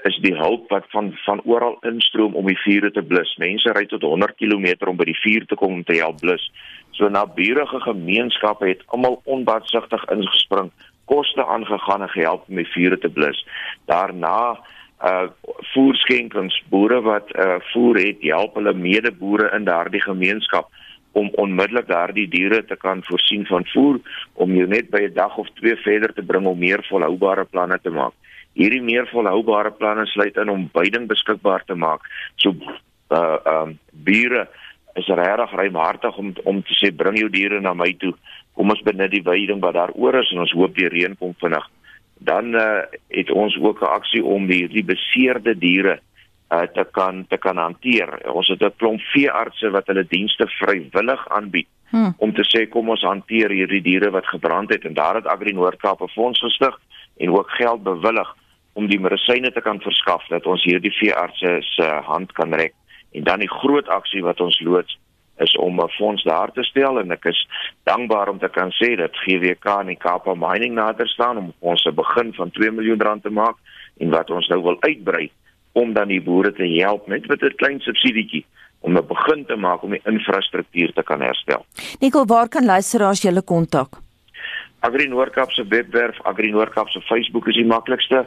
is 0.08 0.18
die 0.22 0.34
hulp 0.34 0.68
wat 0.70 0.84
van 0.90 1.12
van 1.24 1.40
oral 1.44 1.76
instroom 1.86 2.34
om 2.34 2.46
die 2.46 2.58
vure 2.64 2.90
te 2.90 3.02
blus. 3.02 3.34
Mense 3.38 3.72
ry 3.76 3.84
tot 3.86 4.02
100 4.06 4.36
km 4.40 4.90
om 4.90 4.98
by 4.98 5.06
die 5.08 5.18
vuur 5.22 5.46
te 5.46 5.58
kom 5.58 5.78
om 5.78 5.84
te 5.86 5.98
help 6.00 6.20
blus. 6.20 6.44
So 6.98 7.08
naburige 7.08 7.80
gemeenskappe 7.86 8.68
het 8.68 8.82
almal 8.94 9.20
onbaatsigtig 9.24 10.04
ingespring, 10.14 10.70
koste 11.10 11.46
aangegaan 11.46 12.06
en 12.06 12.14
gehelp 12.14 12.48
om 12.48 12.60
die 12.60 12.70
vure 12.74 12.98
te 12.98 13.10
blus. 13.10 13.44
Daarna 13.90 14.58
uh 15.02 15.26
voerskenkings 15.72 16.60
boere 16.70 17.00
wat 17.02 17.30
uh 17.34 17.58
voer 17.72 17.98
het, 17.98 18.22
help 18.22 18.54
hulle 18.58 18.74
medeboere 18.74 19.50
in 19.56 19.64
daardie 19.66 20.02
gemeenskap 20.02 20.70
om 21.12 21.30
onmiddellik 21.42 21.88
daardie 21.88 22.28
diere 22.28 22.62
te 22.64 22.76
kan 22.76 23.02
voorsien 23.04 23.46
van 23.46 23.66
voer 23.74 23.98
om 24.32 24.54
jou 24.54 24.66
net 24.66 24.90
by 24.90 25.02
'n 25.06 25.14
dag 25.14 25.36
of 25.36 25.48
twee 25.60 25.76
verder 25.76 26.14
te 26.14 26.22
bring 26.22 26.46
om 26.46 26.58
meer 26.58 26.86
volhoubare 26.88 27.44
planne 27.44 27.78
te 27.82 27.90
maak 27.90 28.14
hierdie 28.58 28.82
meer 28.84 29.08
volhoubare 29.10 29.72
planne 29.76 30.06
sluit 30.06 30.36
in 30.36 30.50
om 30.52 30.68
veiding 30.74 31.08
beskikbaar 31.08 31.64
te 31.66 31.74
maak. 31.74 32.04
So 32.36 32.54
uh 33.12 33.38
um 33.46 33.78
bure 33.92 34.46
is 34.94 35.08
regtig 35.08 35.52
ruimhartig 35.56 36.16
om 36.16 36.32
om 36.44 36.62
te 36.62 36.76
sê 36.76 36.92
bring 36.96 37.18
jou 37.18 37.30
diere 37.32 37.60
na 37.60 37.74
my 37.74 37.92
toe. 37.98 38.14
Kom 38.56 38.70
ons 38.70 38.84
benut 38.84 39.10
die 39.10 39.24
veiding 39.24 39.60
wat 39.60 39.74
daar 39.74 39.94
oor 39.94 40.20
is 40.20 40.30
en 40.32 40.44
ons 40.44 40.56
hoop 40.56 40.76
die 40.76 40.88
reën 40.88 41.16
kom 41.18 41.34
vinnig. 41.40 41.68
Dan 42.18 42.54
uh 42.54 42.82
het 43.08 43.30
ons 43.30 43.56
ook 43.58 43.82
'n 43.82 43.94
aksie 43.98 44.24
om 44.24 44.46
die 44.46 44.68
die 44.68 44.84
beseerde 44.84 45.58
diere 45.58 46.00
uh 46.52 46.66
te 46.74 46.84
kan 46.92 47.24
te 47.28 47.38
kan 47.38 47.56
hanteer. 47.56 48.20
Ons 48.32 48.48
het 48.48 48.62
'n 48.62 48.76
klomp 48.76 49.00
veeartse 49.00 49.70
wat 49.70 49.86
hulle 49.86 50.06
dienste 50.08 50.46
vrywillig 50.46 51.28
aanbied. 51.28 51.68
Hmm. 51.92 52.14
om 52.24 52.32
te 52.32 52.40
sê 52.48 52.68
kom 52.72 52.88
ons 52.88 53.02
hanteer 53.04 53.50
hierdie 53.50 53.82
diere 53.82 54.08
wat 54.10 54.26
gebrand 54.26 54.70
het 54.72 54.84
en 54.88 54.94
daar 54.94 55.14
het 55.14 55.26
Agri 55.26 55.52
Noord-Kaap 55.52 56.00
'n 56.00 56.08
fonds 56.08 56.40
gestig 56.40 56.78
en 57.16 57.30
ook 57.30 57.50
geld 57.50 57.82
bewillig 57.82 58.34
om 58.72 58.86
die 58.86 59.00
medisyne 59.00 59.52
te 59.52 59.60
kan 59.60 59.80
verskaf 59.80 60.26
dat 60.28 60.46
ons 60.46 60.64
hierdie 60.64 60.94
veeartse 60.98 61.58
se 61.60 61.88
hand 62.08 62.32
kan 62.32 62.54
rek 62.54 62.74
en 63.12 63.24
dan 63.24 63.44
die 63.44 63.50
groot 63.60 63.88
aksie 63.88 64.22
wat 64.24 64.40
ons 64.40 64.60
loods 64.60 64.98
is 65.38 65.56
om 65.56 65.80
'n 65.80 65.88
fonds 65.98 66.22
daar 66.24 66.52
te 66.52 66.62
stel 66.62 67.00
en 67.00 67.10
ek 67.10 67.24
is 67.24 67.48
dankbaar 67.84 68.28
om 68.28 68.38
te 68.38 68.48
kan 68.48 68.70
sê 68.70 68.96
dat 68.96 69.16
GWK 69.24 69.66
en 69.80 69.86
die 69.86 69.96
Kapa 69.96 70.34
Mining 70.34 70.74
nader 70.74 71.08
staan 71.08 71.38
om 71.38 71.52
ons 71.58 71.84
'n 71.84 71.94
begin 71.94 72.34
van 72.34 72.50
2 72.50 72.70
miljoen 72.70 73.02
rand 73.02 73.22
te 73.22 73.30
maak 73.30 73.56
en 73.98 74.10
wat 74.10 74.30
ons 74.30 74.48
nou 74.48 74.62
wil 74.62 74.76
uitbrei 74.80 75.30
om 75.72 75.92
dan 75.92 76.08
die 76.08 76.22
boere 76.22 76.52
te 76.52 76.66
help 76.80 77.06
met 77.06 77.26
met 77.28 77.42
'n 77.42 77.56
klein 77.56 77.80
subsidietjie 77.80 78.44
om 78.80 78.96
'n 78.96 79.06
begin 79.06 79.44
te 79.44 79.56
maak 79.56 79.82
om 79.82 79.90
die 79.90 80.02
infrastruktuur 80.04 80.92
te 80.92 81.02
kan 81.02 81.20
herstel. 81.20 81.64
Nikkel, 82.00 82.26
waar 82.26 82.48
kan 82.48 82.64
luisteraars 82.64 83.22
julle 83.22 83.42
kontak? 83.42 83.88
Agri 84.80 85.08
Noordkap 85.08 85.50
se 85.50 85.66
webwerf, 85.66 86.20
Agri 86.22 86.50
Noordkap 86.50 86.88
se 86.88 87.00
Facebook 87.00 87.46
is 87.46 87.54
die 87.54 87.66
maklikste 87.66 88.26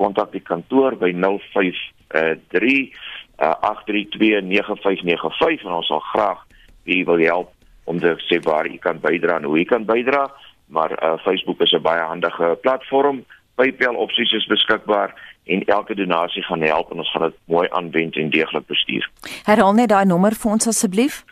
kontak 0.00 0.32
die 0.32 0.46
kantoor 0.52 0.92
by 1.00 1.10
053 1.12 2.92
8329595 3.40 5.64
en 5.64 5.78
ons 5.78 5.88
sal 5.88 6.02
graag 6.12 6.40
wie 6.88 7.02
wil 7.08 7.20
help 7.24 7.48
om 7.88 7.96
te 8.00 8.10
sê 8.28 8.36
waar 8.44 8.66
jy 8.68 8.78
kan 8.82 8.98
bydra 9.00 9.40
en 9.40 9.48
hoe 9.48 9.58
jy 9.60 9.66
kan 9.68 9.84
bydra 9.88 10.22
maar 10.70 10.92
uh, 10.94 11.18
Facebook 11.24 11.60
is 11.60 11.72
'n 11.72 11.82
baie 11.82 12.02
handige 12.02 12.58
platform 12.62 13.24
PayPal 13.60 13.94
opsies 13.94 14.32
is 14.32 14.46
beskikbaar 14.46 15.14
en 15.44 15.64
elke 15.64 15.94
donasie 15.94 16.42
gaan 16.42 16.62
help 16.62 16.90
en 16.90 16.98
ons 16.98 17.10
gaan 17.12 17.28
dit 17.28 17.38
mooi 17.44 17.68
aanwend 17.70 18.16
en 18.16 18.30
deeglik 18.30 18.66
bestuur. 18.66 19.10
Herhaal 19.44 19.74
net 19.76 19.90
daai 19.92 20.06
nommer 20.08 20.36
vir 20.42 20.50
ons 20.50 20.68
asseblief. 20.70 21.24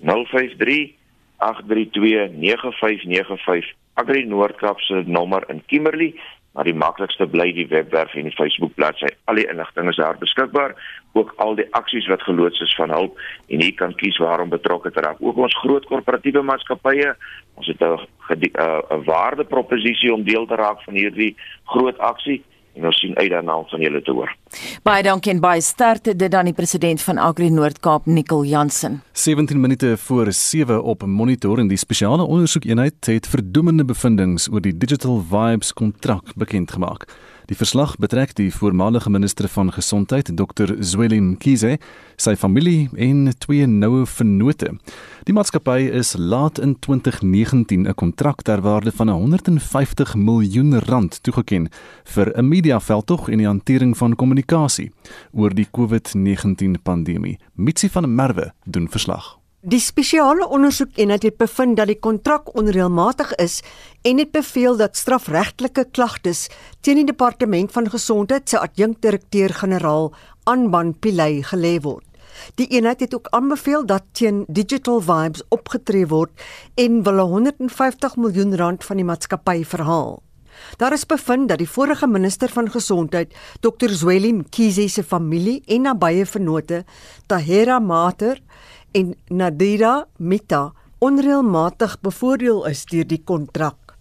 053 0.00 0.94
832 1.36 2.38
9595 2.38 3.74
Agri 3.94 4.24
Noordkap 4.24 4.80
se 4.80 5.02
nommer 5.06 5.44
in 5.50 5.60
Kimberley 5.66 6.14
maar 6.58 6.66
die 6.66 6.74
maklikste 6.74 7.26
bly 7.30 7.52
die 7.54 7.68
webwerf 7.70 8.16
en 8.18 8.26
die 8.26 8.34
Facebook 8.34 8.72
bladsy. 8.74 9.06
Al 9.30 9.38
die 9.38 9.44
inligting 9.46 9.86
is 9.92 9.98
daar 10.00 10.16
beskikbaar, 10.18 10.72
ook 11.14 11.30
al 11.44 11.54
die 11.54 11.68
aksies 11.78 12.08
wat 12.10 12.24
geloods 12.26 12.58
is 12.66 12.74
van 12.74 12.90
hulp 12.90 13.20
en 13.46 13.62
jy 13.62 13.68
kan 13.78 13.94
kies 14.00 14.18
waarom 14.18 14.50
betrokke 14.50 14.90
te 14.90 15.04
raak. 15.06 15.22
Ook 15.22 15.38
ons 15.38 15.54
groot 15.62 15.86
korporatiewe 15.86 16.42
maatskappye, 16.42 17.12
ons 17.54 17.70
het 17.70 17.78
'n 17.78 18.02
'n 18.34 19.04
waardeproposisie 19.06 20.12
om 20.12 20.24
deel 20.24 20.46
te 20.46 20.58
raak 20.58 20.82
van 20.82 20.94
hierdie 20.94 21.36
groot 21.64 21.98
aksie 21.98 22.42
en 22.78 22.86
ons 22.90 23.00
sien 23.00 23.16
uit 23.16 23.30
daarna 23.30 23.56
om 23.58 23.66
van 23.68 23.82
julle 23.82 24.02
te 24.02 24.14
hoor. 24.14 24.32
Baie 24.86 25.02
dankie 25.02 25.32
en 25.34 25.42
baie 25.42 25.62
sterkte 25.64 26.14
dit 26.16 26.34
aan 26.34 26.50
die 26.50 26.56
president 26.56 27.02
van 27.02 27.18
Agri 27.18 27.50
Noord-Kaap 27.50 28.06
Nicol 28.06 28.44
Jansen. 28.48 29.00
17 29.12 29.60
minute 29.60 29.96
voor 29.96 30.32
7 30.32 30.82
op 30.82 31.04
monitor 31.06 31.58
en 31.58 31.68
die 31.68 31.80
spesiale 31.80 32.22
ondersoekeenheid 32.22 33.10
het 33.10 33.26
verdoemende 33.26 33.84
bevindinge 33.84 34.46
oor 34.52 34.62
die 34.64 34.76
Digital 34.76 35.20
Vibes 35.30 35.72
kontrak 35.72 36.34
bekend 36.36 36.72
gemaak. 36.72 37.08
Die 37.48 37.56
verslag 37.56 37.94
betrek 37.96 38.34
die 38.36 38.50
voormalige 38.52 39.08
minister 39.10 39.48
van 39.48 39.70
gesondheid, 39.72 40.28
Dr. 40.36 40.74
Zwelin 40.84 41.30
Kize, 41.40 41.78
sy 42.20 42.34
familie 42.36 42.90
en 42.92 43.30
twee 43.40 43.64
noue 43.66 44.02
vennote. 44.04 44.74
Die 45.24 45.32
maatskappy 45.32 45.86
is 45.96 46.12
laat 46.20 46.60
in 46.60 46.76
2019 46.76 47.88
'n 47.88 47.94
kontrak 47.94 48.42
ter 48.42 48.60
waarde 48.60 48.92
van 48.92 49.08
150 49.08 50.14
miljoen 50.14 50.78
rand 50.78 51.22
toegeken 51.22 51.70
vir 52.04 52.36
'n 52.36 52.48
mediaveldtog 52.48 53.30
en 53.30 53.38
die 53.38 53.46
hantering 53.46 53.96
van 53.96 54.16
kommunikasie 54.16 54.92
oor 55.32 55.54
die 55.54 55.68
COVID-19 55.70 56.82
pandemie. 56.82 57.38
Mitsi 57.54 57.88
van 57.88 58.02
der 58.02 58.12
Merwe 58.12 58.52
doen 58.64 58.88
verslag. 58.88 59.37
Die 59.68 59.80
spesiale 59.84 60.46
ondersoekeenheid 60.48 61.26
het 61.26 61.36
bevind 61.36 61.76
dat 61.76 61.90
die 61.90 61.98
kontrak 62.00 62.46
onreëlmatig 62.56 63.34
is 63.42 63.58
en 64.08 64.20
het 64.22 64.30
beveel 64.32 64.78
dat 64.80 64.96
strafregtelike 64.96 65.82
klagtes 65.92 66.46
teen 66.80 66.96
die 66.96 67.08
departement 67.10 67.74
van 67.74 67.90
gesondheid 67.92 68.48
se 68.48 68.56
adjunkdirekteur-generaal 68.62 70.08
Anban 70.48 70.94
Pillay 70.98 71.42
gelê 71.50 71.74
word. 71.84 72.06
Die 72.56 72.68
eenheid 72.78 73.04
het 73.04 73.14
ook 73.14 73.28
aanbeveel 73.36 73.84
dat 73.86 74.06
teen 74.12 74.46
Digital 74.48 75.02
Vibes 75.04 75.44
opgetree 75.52 76.06
word 76.06 76.32
en 76.74 77.02
wil 77.02 77.20
150 77.34 78.16
miljoen 78.16 78.56
rand 78.56 78.88
van 78.88 78.96
die 78.96 79.08
maatskappy 79.10 79.64
verhaal. 79.64 80.22
Daar 80.76 80.92
is 80.92 81.06
bevind 81.06 81.48
dat 81.48 81.58
die 81.58 81.70
vorige 81.70 82.06
minister 82.06 82.48
van 82.48 82.70
gesondheid, 82.70 83.34
Dr. 83.60 83.92
Zwelin 83.92 84.48
Kize 84.48 84.88
se 84.88 85.04
familie 85.04 85.62
en 85.66 85.82
nabye 85.82 86.26
vennote, 86.26 86.84
Tahera 87.26 87.78
Mater 87.78 88.40
en 88.92 89.14
Nadira 89.28 90.06
Mita 90.16 90.72
onreëlmatig 91.04 92.00
bevoordeel 92.02 92.64
is 92.70 92.84
deur 92.90 93.06
die 93.06 93.22
kontrak. 93.24 93.94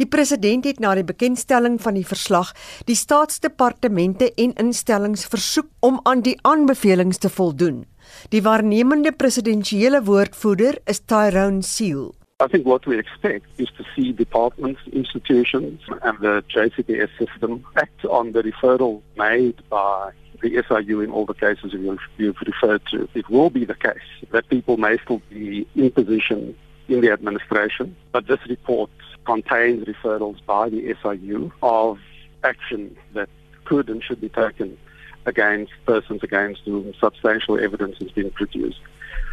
Die 0.00 0.06
president 0.08 0.64
het 0.64 0.80
na 0.80 0.94
die 0.96 1.04
bekendstelling 1.04 1.76
van 1.82 1.98
die 1.98 2.06
verslag 2.06 2.54
die 2.88 2.96
staatsdepartemente 2.96 4.30
en 4.40 4.54
instellings 4.60 5.26
versoek 5.28 5.68
om 5.84 6.00
aan 6.08 6.24
die 6.24 6.38
aanbevelings 6.48 7.20
te 7.20 7.28
voldoen. 7.28 7.84
Die 8.32 8.42
waarnemende 8.42 9.12
presidensiële 9.12 10.02
woordvoerder 10.02 10.80
is 10.86 11.04
Tyrone 11.04 11.62
Seal. 11.62 12.14
I 12.40 12.46
think 12.46 12.66
what 12.66 12.86
we 12.86 12.96
expect 12.96 13.46
is 13.56 13.68
to 13.76 13.82
see 13.94 14.14
departments, 14.14 14.80
institutions, 14.92 15.80
and 16.02 16.20
the 16.20 16.44
JCPS 16.46 17.10
system 17.18 17.66
act 17.74 18.06
on 18.06 18.32
the 18.32 18.42
referral 18.42 19.02
made 19.16 19.60
by 19.68 20.12
the 20.40 20.62
SIU 20.68 21.00
in 21.00 21.10
all 21.10 21.26
the 21.26 21.34
cases 21.34 21.72
you've 21.72 22.36
referred 22.46 22.82
to. 22.90 23.08
It 23.14 23.28
will 23.28 23.50
be 23.50 23.64
the 23.64 23.74
case 23.74 23.96
that 24.30 24.48
people 24.48 24.76
may 24.76 24.98
still 24.98 25.22
be 25.30 25.66
in 25.74 25.90
position 25.90 26.56
in 26.88 27.00
the 27.00 27.10
administration, 27.10 27.96
but 28.12 28.26
this 28.26 28.40
report 28.48 28.90
contains 29.24 29.84
referrals 29.84 30.44
by 30.46 30.68
the 30.68 30.94
SIU 31.02 31.52
of 31.62 31.98
action 32.44 32.96
that 33.14 33.28
could 33.64 33.90
and 33.90 34.02
should 34.02 34.20
be 34.20 34.28
taken 34.28 34.78
against 35.26 35.72
persons 35.84 36.22
against 36.22 36.62
whom 36.62 36.94
substantial 36.98 37.58
evidence 37.58 37.98
has 37.98 38.10
been 38.12 38.30
produced. 38.30 38.80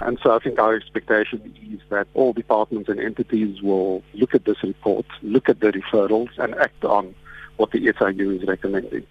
And 0.01 0.19
so 0.21 0.35
I 0.35 0.39
think 0.39 0.59
our 0.59 0.75
expectation 0.75 1.53
is 1.71 1.79
that 1.89 2.07
all 2.13 2.33
departments 2.33 2.89
and 2.89 2.99
entities 2.99 3.61
will 3.61 4.03
look 4.13 4.35
at 4.35 4.43
this 4.43 4.61
report, 4.61 5.05
look 5.21 5.47
at 5.47 5.61
the 5.61 5.71
referrals, 5.71 6.37
and 6.37 6.53
act 6.55 6.83
on 6.83 7.15
what 7.55 7.71
the 7.71 7.93
SIU 7.97 8.31
is 8.31 8.45
recommending. 8.45 9.07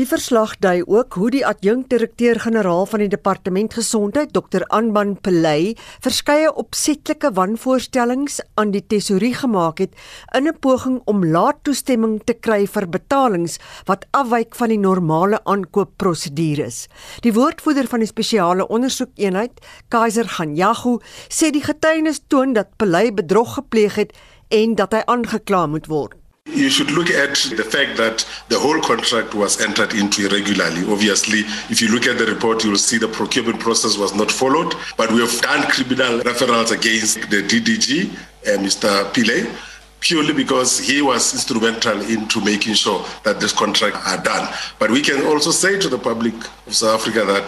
Die 0.00 0.06
verslag 0.08 0.54
dui 0.56 0.78
ook 0.88 1.18
hoe 1.20 1.26
die 1.28 1.42
adjunkdirekteur-generaal 1.44 2.86
van 2.88 3.02
die 3.02 3.10
Departement 3.12 3.74
Gesondheid, 3.76 4.30
Dr. 4.32 4.62
Anban 4.72 5.18
Pillay, 5.20 5.74
verskeie 6.00 6.48
opsetlike 6.62 7.28
wanvoorstellings 7.36 8.38
aan 8.56 8.72
die 8.72 8.80
tesourier 8.88 9.36
gemaak 9.42 9.82
het 9.84 9.92
in 10.38 10.48
'n 10.48 10.56
poging 10.64 11.02
om 11.04 11.26
laat 11.26 11.58
toestemming 11.68 12.22
te 12.24 12.32
kry 12.32 12.64
vir 12.66 12.88
betalings 12.88 13.58
wat 13.84 14.06
afwyk 14.10 14.56
van 14.56 14.68
die 14.68 14.78
normale 14.78 15.44
aankoopprosedures. 15.44 16.88
Die 17.20 17.34
woordvoerder 17.34 17.86
van 17.86 17.98
die 17.98 18.08
spesiale 18.08 18.68
ondersoekeenheid, 18.68 19.60
Kaiser 19.88 20.28
Ganyagu, 20.28 21.00
sê 21.28 21.50
die 21.50 21.64
getuienis 21.64 22.20
toon 22.28 22.52
dat 22.52 22.76
Pillay 22.76 23.12
bedrog 23.12 23.54
gepleeg 23.54 23.94
het 23.94 24.16
en 24.48 24.74
dat 24.74 24.92
hy 24.92 25.02
aangekla 25.04 25.66
moet 25.66 25.86
word. 25.86 26.21
You 26.46 26.70
should 26.70 26.90
look 26.90 27.08
at 27.10 27.34
the 27.56 27.64
fact 27.64 27.96
that 27.96 28.26
the 28.48 28.58
whole 28.58 28.80
contract 28.80 29.34
was 29.34 29.60
entered 29.60 29.94
into 29.94 30.26
irregularly. 30.26 30.82
Obviously, 30.92 31.40
if 31.70 31.80
you 31.80 31.88
look 31.88 32.06
at 32.06 32.18
the 32.18 32.26
report, 32.26 32.62
you'll 32.62 32.76
see 32.76 32.98
the 32.98 33.08
procurement 33.08 33.58
process 33.58 33.96
was 33.96 34.14
not 34.14 34.30
followed. 34.30 34.74
But 34.96 35.10
we 35.10 35.20
have 35.20 35.40
done 35.40 35.62
criminal 35.70 36.20
referrals 36.20 36.70
against 36.70 37.30
the 37.30 37.42
DDG, 37.42 38.12
uh, 38.12 38.58
Mr. 38.58 39.02
Pile, 39.14 39.56
purely 40.00 40.34
because 40.34 40.78
he 40.78 41.00
was 41.00 41.32
instrumental 41.32 42.00
into 42.02 42.40
making 42.44 42.74
sure 42.74 43.04
that 43.24 43.40
this 43.40 43.52
contract 43.52 43.96
are 44.06 44.22
done. 44.22 44.52
But 44.78 44.90
we 44.90 45.00
can 45.00 45.24
also 45.26 45.50
say 45.50 45.78
to 45.78 45.88
the 45.88 45.98
public 45.98 46.34
of 46.66 46.74
South 46.74 47.00
Africa 47.00 47.24
that 47.24 47.44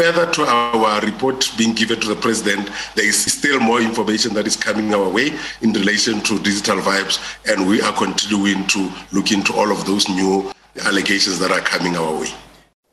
Further 0.00 0.24
to 0.32 0.44
our 0.44 0.98
report 1.02 1.52
being 1.58 1.74
given 1.74 2.00
to 2.00 2.08
the 2.08 2.16
president, 2.16 2.70
there 2.94 3.04
is 3.04 3.20
still 3.30 3.60
more 3.60 3.82
information 3.82 4.32
that 4.32 4.46
is 4.46 4.56
coming 4.56 4.94
our 4.94 5.06
way 5.06 5.38
in 5.60 5.74
relation 5.74 6.22
to 6.22 6.38
digital 6.38 6.78
vibes, 6.78 7.20
and 7.44 7.68
we 7.68 7.82
are 7.82 7.92
continuing 7.92 8.66
to 8.68 8.90
look 9.12 9.30
into 9.30 9.52
all 9.52 9.70
of 9.70 9.84
those 9.84 10.08
new 10.08 10.50
allegations 10.86 11.38
that 11.40 11.50
are 11.50 11.60
coming 11.60 11.98
our 11.98 12.18
way. 12.18 12.32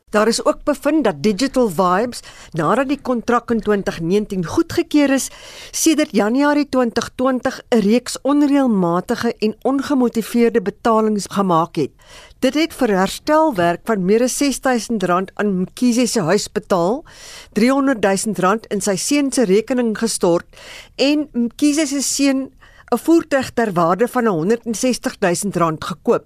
Daar 0.09 0.27
is 0.27 0.43
ook 0.43 0.63
bevind 0.63 1.03
dat 1.03 1.23
Digital 1.23 1.69
Vibes 1.69 2.19
nadat 2.51 2.87
die 2.87 2.99
kontrak 3.01 3.51
in 3.51 3.59
2019 3.59 4.45
goedgekeur 4.45 5.09
is, 5.09 5.27
sedert 5.71 6.15
Januarie 6.15 6.69
2020 6.69 7.59
'n 7.69 7.79
reeks 7.79 8.15
onreëlmatige 8.21 9.35
en 9.37 9.55
ongemotiveerde 9.61 10.61
betalings 10.61 11.25
gemaak 11.29 11.75
het. 11.75 11.91
Dit 12.37 12.53
het 12.53 12.73
vir 12.77 12.91
herstelwerk 12.93 13.81
van 13.89 14.03
meer 14.05 14.21
as 14.21 14.35
R6000 14.45 15.31
aan 15.41 15.53
Mkhize 15.63 16.03
se 16.05 16.21
huis 16.21 16.43
betaal, 16.53 16.99
R300000 17.57 18.67
in 18.69 18.83
sy 18.85 18.93
seun 19.01 19.31
se 19.33 19.47
rekening 19.49 19.95
gestort 19.97 20.45
en 21.01 21.23
Mkhize 21.33 21.87
se 21.89 22.01
seun 22.05 22.43
'n 22.93 22.99
voertuig 23.05 23.49
ter 23.57 23.71
waarde 23.73 24.07
van 24.07 24.29
R160000 24.29 25.81
gekoop. 25.89 26.25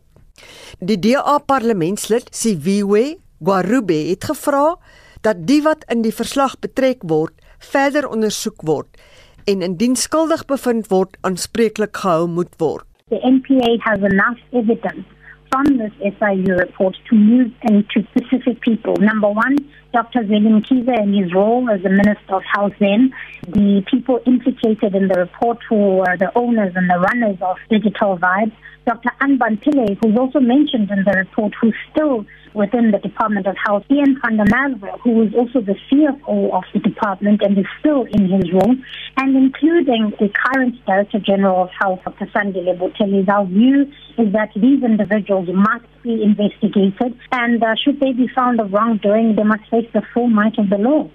Die 0.79 0.99
DA 0.99 1.37
parlementslid 1.37 2.27
Siviwe 2.35 3.15
Guarube 3.39 4.09
het 4.11 4.23
gevra 4.23 4.75
dat 5.21 5.47
die 5.47 5.61
wat 5.61 5.85
in 5.87 6.01
die 6.01 6.13
verslag 6.13 6.59
betrek 6.59 7.07
word, 7.07 7.33
verder 7.59 8.09
ondersoek 8.09 8.61
word 8.61 8.99
en 9.45 9.61
indien 9.61 9.95
skuldig 9.95 10.45
bevind 10.45 10.87
word, 10.87 11.17
aanspreeklik 11.21 11.95
gehou 11.97 12.27
moet 12.27 12.53
word. 12.57 12.85
The 13.09 13.19
NPA 13.23 13.77
has 13.79 13.99
enough 13.99 14.39
evidence 14.51 15.07
from 15.51 15.77
this 15.77 15.91
SIU 15.99 16.55
report 16.55 16.95
to 17.09 17.15
move 17.15 17.51
into 17.63 18.07
specific 18.11 18.61
people. 18.61 18.95
Number 18.97 19.29
one, 19.29 19.57
Dr. 19.93 20.21
Zelim 20.21 20.65
Kiza 20.65 20.97
and 20.97 21.13
his 21.13 21.33
role 21.33 21.69
as 21.69 21.83
the 21.83 21.89
Minister 21.89 22.35
of 22.35 22.43
Health 22.55 22.73
then, 22.79 23.13
the 23.47 23.83
people 23.91 24.21
implicated 24.25 24.95
in 24.95 25.09
the 25.09 25.15
report 25.15 25.59
who 25.67 25.97
were 25.97 26.17
the 26.17 26.31
owners 26.35 26.73
and 26.75 26.89
the 26.89 26.97
runners 26.97 27.37
of 27.41 27.57
Digital 27.69 28.17
Vibes, 28.17 28.53
Dr. 28.85 29.11
Anban 29.19 29.61
Pillay, 29.61 29.97
who's 30.01 30.17
also 30.17 30.39
mentioned 30.39 30.89
in 30.89 31.03
the 31.03 31.11
report, 31.11 31.53
who's 31.61 31.75
still 31.91 32.25
within 32.53 32.91
the 32.91 32.97
Department 32.99 33.47
of 33.47 33.55
Health, 33.63 33.83
Ian 33.91 34.19
Merwe, 34.21 34.99
who 35.01 35.23
is 35.23 35.33
also 35.33 35.61
the 35.61 35.75
CFO 35.89 36.51
of 36.53 36.63
the 36.73 36.79
department 36.79 37.41
and 37.41 37.57
is 37.57 37.65
still 37.79 38.03
in 38.03 38.29
his 38.29 38.51
role, 38.51 38.75
and 39.17 39.35
including 39.37 40.13
the 40.19 40.29
current 40.29 40.83
Director 40.85 41.19
General 41.19 41.63
of 41.63 41.69
Health, 41.79 41.99
Dr. 42.03 42.25
Sandile 42.27 42.77
Botellis. 42.77 43.29
Our 43.29 43.45
view 43.45 43.91
is 44.17 44.31
that 44.33 44.49
these 44.55 44.83
individuals 44.83 45.47
must 45.53 45.89
be 46.03 46.23
investigated, 46.23 47.17
and 47.31 47.63
uh, 47.63 47.75
should 47.75 47.99
they 47.99 48.13
be 48.13 48.27
found 48.35 48.59
of 48.59 48.71
wrongdoing, 48.73 49.35
they 49.35 49.43
must 49.43 49.69
face 49.69 49.89
the 49.93 50.01
full 50.13 50.27
might 50.27 50.57
of 50.57 50.69
the 50.69 50.77
law. 50.77 51.09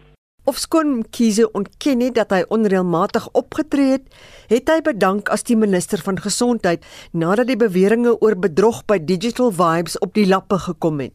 Ofskoon 0.46 1.04
Kiese 1.10 1.50
ontken 1.50 2.00
het 2.00 2.14
dat 2.14 2.30
hy 2.30 2.44
onreëlmatig 2.54 3.24
opgetree 3.34 3.96
het, 3.96 4.04
het 4.46 4.70
hy 4.70 4.76
bedank 4.86 5.32
as 5.34 5.42
die 5.48 5.56
minister 5.58 5.98
van 5.98 6.20
gesondheid 6.22 6.86
nadat 7.10 7.50
die 7.50 7.58
beweringe 7.58 8.12
oor 8.22 8.38
bedrog 8.38 8.84
by 8.86 9.00
Digital 9.02 9.50
Vibes 9.50 9.98
op 9.98 10.14
die 10.14 10.28
lappe 10.30 10.60
gekom 10.68 11.02
het. 11.02 11.14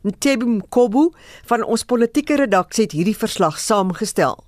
Ntebi 0.00 0.48
Mkobu 0.48 1.10
van 1.44 1.60
ons 1.68 1.84
politieke 1.84 2.40
redaksie 2.40 2.86
het 2.86 2.96
hierdie 2.96 3.16
verslag 3.16 3.60
saamgestel. 3.60 4.38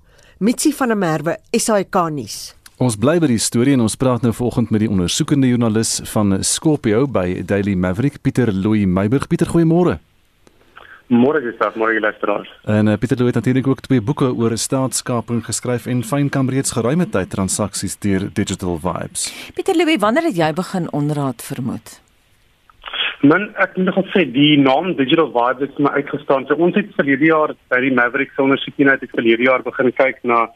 Mitsi 0.41 0.73
van 0.73 0.89
der 0.89 0.97
Merwe, 0.97 1.37
SAK 1.53 2.01
nuus. 2.09 2.55
Ons 2.81 2.95
bly 2.97 3.19
by 3.21 3.27
die 3.29 3.37
storie 3.37 3.75
en 3.77 3.83
ons 3.85 3.95
praat 4.01 4.23
nou 4.25 4.31
vanoggend 4.33 4.71
met 4.73 4.81
die 4.81 4.89
ondersoekende 4.89 5.45
joernalis 5.45 5.99
van 6.09 6.39
Scorpio 6.41 7.03
by 7.05 7.43
Daily 7.45 7.75
Maverick, 7.77 8.17
Pieter 8.25 8.49
Louw 8.49 8.87
Meiburg. 8.89 9.27
Pieter, 9.29 9.45
goeiemôre. 9.45 9.99
Môre 11.13 11.43
is 11.45 11.53
dit 11.59 11.77
môre 11.77 11.99
luisteraars. 12.01 12.49
En 12.65 12.89
uh, 12.89 12.97
Pieter 12.97 13.19
Louw 13.19 13.29
het 13.29 13.37
natuurlik 13.37 13.69
ook 13.69 13.85
twee 13.85 14.01
boeke 14.01 14.31
oor 14.33 14.57
staatskaping 14.57 15.45
geskryf 15.45 15.85
en 15.85 16.01
fyn 16.01 16.33
kan 16.33 16.49
reeds 16.49 16.73
geruime 16.73 17.05
tyd 17.05 17.29
transaksies 17.29 17.99
deur 18.01 18.25
Digital 18.33 18.81
Vibes. 18.81 19.29
Pieter 19.53 19.77
Louw, 19.77 19.93
wanneer 20.01 20.31
het 20.31 20.41
jy 20.41 20.49
begin 20.57 20.89
onderraad 20.89 21.45
vermoed? 21.45 21.99
Men 23.21 23.51
ek 23.61 23.77
moet 23.77 23.93
nog 23.93 24.13
sê 24.17 24.25
die 24.25 24.57
naam 24.57 24.95
Digital 24.97 25.29
Vibes 25.29 25.69
het 25.69 25.77
my 25.77 25.93
uitgestaan. 26.01 26.49
So 26.49 26.57
ons 26.57 26.73
het 26.73 26.89
verlede 26.97 27.29
jaar 27.29 27.53
by 27.69 27.85
die 27.85 27.93
Maverick 27.93 28.33
ondersoekeenheid 28.41 29.05
het 29.05 29.13
verlede 29.13 29.45
jaar 29.45 29.61
begin 29.61 29.93
kyk 29.93 30.25
na 30.25 30.47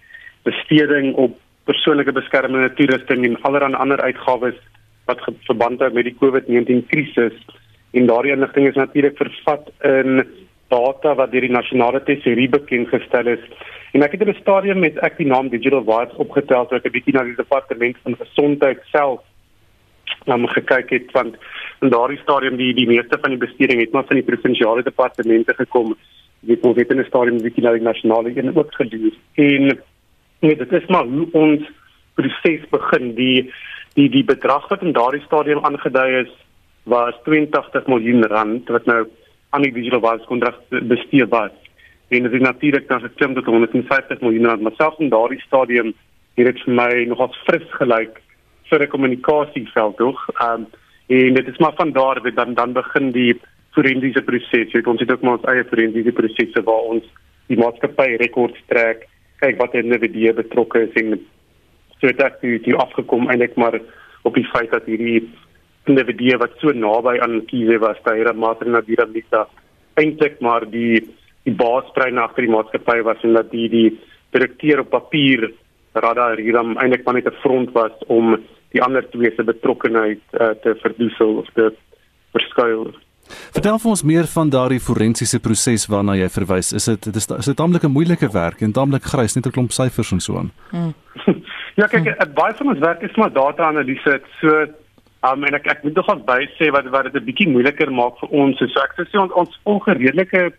besteding 0.47 1.13
op 1.13 1.37
persoonlike 1.67 2.15
beskermende 2.15 2.73
toerusting 2.79 3.25
en 3.25 3.37
allerlei 3.47 3.79
ander 3.83 4.01
uitgawes 4.01 4.57
wat 5.07 5.23
verband 5.47 5.83
hou 5.83 5.91
met 5.93 6.07
die 6.07 6.17
COVID-19 6.19 6.83
krisis. 6.91 7.37
En 7.95 8.09
daardie 8.09 8.33
inligting 8.35 8.67
is 8.67 8.79
natuurlik 8.79 9.17
vervat 9.17 9.69
in 9.87 10.23
data 10.73 11.15
wat 11.15 11.31
deur 11.31 11.47
die 11.47 11.55
nasionale 11.55 12.03
tesourier 12.03 12.51
bekend 12.51 12.91
gestel 12.91 13.31
is. 13.37 13.43
En 13.95 14.03
ek 14.03 14.17
het 14.17 14.21
in 14.21 14.33
'n 14.33 14.41
stadium 14.41 14.79
met 14.79 14.99
ek 14.99 15.17
die 15.17 15.27
naam 15.27 15.49
Digital 15.49 15.83
Vibes 15.83 16.19
opgetel 16.23 16.67
toe 16.67 16.77
ek 16.77 16.85
'n 16.85 16.95
bietjie 16.97 17.13
na 17.13 17.23
die 17.23 17.35
departement 17.35 17.95
van 18.03 18.15
gesondheid 18.15 18.79
self 18.91 19.21
na 20.25 20.37
my 20.37 20.47
gekyk 20.47 20.89
het 20.89 21.11
want 21.11 21.35
in 21.81 21.89
daardie 21.89 22.19
stadium 22.21 22.57
die 22.57 22.73
die 22.73 22.87
meeste 22.87 23.17
van 23.21 23.35
die 23.35 23.43
besteding 23.45 23.79
het 23.79 23.91
maar 23.91 24.07
van 24.07 24.19
die 24.19 24.29
provinsiale 24.29 24.83
departemente 24.83 25.53
gekom 25.53 25.95
weet 26.49 26.65
ons 26.65 26.77
het 26.77 26.91
in 26.91 26.99
'n 26.99 27.09
stadium 27.09 27.41
bietjie 27.41 27.63
na 27.63 27.71
die 27.71 27.87
nasionale 27.89 28.31
een 28.35 28.55
ook 28.55 28.73
gedoen 28.73 29.13
en 29.35 29.81
nee 30.39 30.55
dit 30.55 30.71
is 30.71 30.89
maar 30.93 31.05
hoe 31.05 31.27
ons 31.31 31.69
proses 32.19 32.65
begin 32.69 33.13
die 33.15 33.51
die 33.93 34.09
die 34.09 34.23
bedrag 34.23 34.67
wat 34.69 34.81
in 34.81 34.93
daardie 34.97 35.23
stadium 35.25 35.63
aangedui 35.65 36.09
is 36.23 36.33
was 36.83 37.15
82 37.23 37.87
miljoen 37.87 38.23
rand 38.33 38.69
wat 38.69 38.85
nou 38.85 39.07
aan 39.49 39.61
die 39.61 39.73
digital 39.73 40.03
wise 40.03 40.25
kontrak 40.25 40.59
bestee 40.69 41.25
was 41.25 41.55
en 42.09 42.23
dit 42.23 42.33
is 42.33 42.45
natuurlik 42.49 42.87
dan 42.87 43.01
geklim 43.01 43.33
tot 43.33 43.45
150 43.45 44.21
miljoen 44.21 44.45
rand 44.45 44.61
maar 44.61 44.77
selfs 44.77 44.99
in 44.99 45.09
daardie 45.09 45.41
stadium 45.47 45.93
het 46.37 46.45
dit 46.45 46.63
vir 46.65 46.73
my 46.73 46.91
nogals 47.09 47.37
fris 47.49 47.69
gelyk 47.81 48.21
vir 48.69 48.83
'n 48.83 48.93
kommunikasieveld 48.93 49.97
tog. 49.97 50.17
Ehm 50.41 50.61
um, 50.61 50.67
en 51.07 51.33
dit 51.33 51.47
is 51.47 51.57
maar 51.57 51.73
van 51.75 51.91
daar 51.91 52.21
dat 52.21 52.35
dan 52.35 52.53
dan 52.53 52.73
begin 52.73 53.11
die 53.11 53.39
forensiese 53.71 54.21
proses. 54.21 54.71
Jy 54.71 54.81
ons 54.83 54.99
het 54.99 55.11
ook 55.11 55.21
maar 55.21 55.37
ons 55.37 55.49
eie 55.51 55.63
forensiese 55.63 56.11
prosesse 56.11 56.63
waar 56.63 56.85
ons 56.93 57.03
die 57.47 57.57
maatskappy 57.57 58.15
rekords 58.19 58.59
trek, 58.67 59.07
kyk 59.41 59.59
wat 59.61 59.75
in 59.75 59.91
die 59.93 60.01
video 60.01 60.33
betrokke 60.33 60.85
is 60.87 60.95
en 61.01 61.19
so 61.99 62.07
het 62.07 62.21
ek 62.21 62.41
die, 62.41 62.57
die 62.65 62.75
afgekom 62.75 63.29
eintlik 63.29 63.55
maar 63.57 63.79
op 64.23 64.35
die 64.35 64.47
feit 64.53 64.71
dat 64.71 64.85
hierdie 64.89 65.27
individu 65.87 66.37
wat 66.41 66.57
so 66.59 66.73
naby 66.75 67.15
aan 67.23 67.45
Kiese 67.47 67.79
was, 67.79 67.99
Tyra 68.03 68.33
Matrina 68.33 68.81
Dinamita 68.81 69.47
eintlik 69.97 70.41
maar 70.41 70.65
die 70.69 71.01
die 71.47 71.55
baasbrein 71.55 72.19
agter 72.19 72.43
die 72.43 72.51
maatskappy 72.51 72.99
was 73.07 73.23
en 73.23 73.37
dat 73.37 73.51
die 73.53 73.69
die 73.71 73.87
direkteur 74.35 74.83
op 74.83 74.91
papier 74.91 75.47
Radha 75.95 76.33
Hiram 76.35 76.75
eintlik 76.77 77.05
maar 77.05 77.15
net 77.15 77.29
'n 77.31 77.41
front 77.41 77.71
was 77.73 77.95
om 78.07 78.35
die 78.75 78.81
ander 78.83 79.05
twee 79.09 79.31
se 79.35 79.43
betrokkeheid 79.43 80.23
uh, 80.33 80.49
te 80.63 80.75
verdoesel 80.83 81.37
of 81.37 81.47
te 81.53 81.71
verskuil. 82.35 82.91
Vertel 83.55 83.79
vir 83.79 83.89
ons 83.89 84.03
meer 84.03 84.27
van 84.31 84.49
daardie 84.49 84.79
forensiese 84.79 85.39
proses 85.39 85.87
waarna 85.91 86.15
jy 86.15 86.29
verwys. 86.29 86.73
Is 86.73 86.85
dit 86.85 87.05
is 87.15 87.27
dit 87.27 87.47
'n 87.47 87.53
tamelike 87.53 87.87
moeilike 87.87 88.29
werk 88.31 88.61
en 88.61 88.71
tamelik 88.71 89.03
grys 89.03 89.35
net 89.35 89.47
'n 89.47 89.51
klomp 89.51 89.71
syfers 89.71 90.11
en 90.11 90.19
so 90.19 90.37
aan. 90.37 90.51
Hmm. 90.71 90.93
ja, 91.79 91.87
kyk, 91.87 92.07
hmm. 92.07 92.33
baie 92.33 92.53
van 92.53 92.67
ons 92.67 92.79
werk 92.79 93.01
is 93.01 93.15
maar 93.15 93.31
data-analise. 93.31 94.21
So 94.41 94.65
um, 95.23 95.43
en 95.43 95.53
ek 95.53 95.67
ek 95.67 95.83
moet 95.83 95.95
nog 95.95 96.25
by 96.25 96.47
sê 96.57 96.71
wat 96.71 96.85
wat 96.89 97.03
dit 97.11 97.21
'n 97.21 97.25
bietjie 97.25 97.49
moeiliker 97.49 97.91
maak 97.91 98.19
vir 98.19 98.29
ons. 98.29 98.57
So 98.57 98.65
ek 98.65 98.93
sê 98.97 99.19
ons 99.19 99.31
ons 99.33 99.59
volg 99.63 99.87
'n 99.87 99.97
redelike 99.97 100.53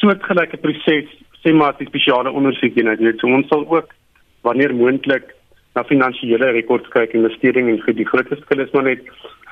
soortgelyke 0.00 0.56
proses 0.56 1.08
sê 1.42 1.52
maar 1.54 1.74
die 1.78 1.86
spesiale 1.86 2.30
ondersoek 2.30 2.74
net. 2.76 3.20
So 3.20 3.26
ons 3.26 3.48
sal 3.48 3.64
ook 3.68 3.94
wanneer 4.42 4.74
moontlik 4.74 5.34
na 5.74 5.84
finansiële 5.84 6.52
rekords 6.52 6.88
kyk, 6.88 7.14
investering 7.14 7.68
en 7.68 7.82
vir 7.84 7.94
die 7.94 8.06
grootste 8.06 8.36
skil 8.40 8.60
is 8.60 8.72
maar 8.72 8.84
net 8.84 9.00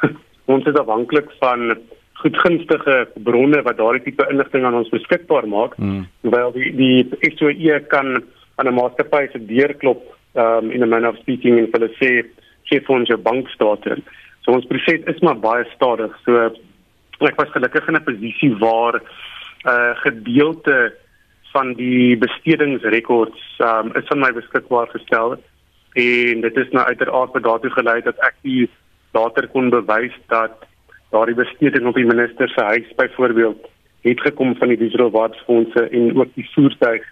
ons 0.55 0.67
is 0.67 0.79
afhanklik 0.79 1.31
van 1.41 1.77
goedgunstige 2.23 2.97
bronne 3.25 3.63
wat 3.63 3.79
daardie 3.79 4.03
tipe 4.07 4.27
inligting 4.31 4.65
aan 4.65 4.79
ons 4.79 4.93
beskikbaar 4.93 5.49
maak, 5.49 5.77
mm. 5.77 6.05
terwyl 6.25 6.53
die 6.57 6.73
die 6.77 7.33
SOE 7.37 7.81
kan 7.93 8.23
aan 8.57 8.69
'n 8.69 8.75
maatskappy 8.75 9.27
se 9.33 9.41
deur 9.47 9.75
klop 9.75 10.03
um 10.35 10.71
in 10.71 10.83
a 10.83 10.87
manner 10.87 11.09
of 11.09 11.19
speaking 11.19 11.59
en 11.59 11.69
hulle 11.73 11.91
sê 12.01 12.11
gee 12.69 12.81
vir 12.81 12.97
ons 12.97 13.09
jou 13.09 13.19
bankstate. 13.19 13.99
So 14.45 14.53
ons 14.53 14.67
proses 14.67 15.05
is 15.07 15.23
maar 15.23 15.37
baie 15.37 15.65
stadig. 15.75 16.13
So 16.25 16.51
ek 17.21 17.39
was 17.41 17.53
gelukkig 17.55 17.89
in 17.89 17.97
'n 17.97 18.05
posisie 18.05 18.55
waar 18.59 18.95
'n 18.97 19.03
uh, 19.69 19.95
gedeelte 20.05 20.95
van 21.53 21.75
die 21.75 22.17
bestedingsrekords 22.17 23.43
um, 23.59 23.93
is 23.97 24.09
aan 24.13 24.21
my 24.21 24.33
beskikbaar 24.33 24.89
gestel 24.93 25.37
en 25.97 26.41
dit 26.45 26.57
is 26.57 26.71
nou 26.77 26.85
uiteraard 26.85 27.33
wat 27.33 27.43
daartoe 27.43 27.71
gelei 27.71 28.01
dat 28.05 28.19
ek 28.29 28.35
die 28.43 28.69
later 29.17 29.49
kon 29.49 29.71
bewys 29.73 30.17
dat 30.29 30.67
daardie 31.11 31.35
besteding 31.35 31.87
op 31.87 31.95
die 31.95 32.07
minister 32.07 32.49
se 32.49 32.65
huis 32.65 32.95
byvoorbeeld 32.97 33.69
het 34.07 34.21
gekom 34.21 34.57
van 34.57 34.69
die 34.69 34.79
digital 34.79 35.11
watch 35.11 35.45
fondse 35.45 35.89
en 35.89 36.17
ook 36.19 36.35
die 36.35 36.49
voertuig 36.55 37.07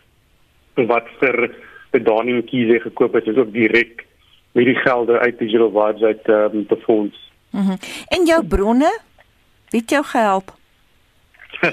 wat 0.74 1.08
vir 1.20 1.50
Bedaning 1.94 2.44
Kiese 2.46 2.80
gekoop 2.80 3.14
het 3.14 3.26
is 3.30 3.36
ook 3.36 3.52
direk 3.52 4.04
met 4.52 4.64
die 4.64 4.74
gelde 4.74 5.18
uit 5.18 5.38
digital 5.38 5.72
watch 5.72 6.02
uit 6.02 6.28
um, 6.28 6.66
te 6.66 6.76
fonds. 6.86 7.32
Mhm. 7.50 7.62
Mm 7.62 7.78
en 8.08 8.26
jou 8.26 8.44
bronne 8.46 8.90
Wie 9.74 9.80
het 9.80 9.90
jou 9.90 10.04
gehelp? 10.04 10.52
uh, 11.62 11.72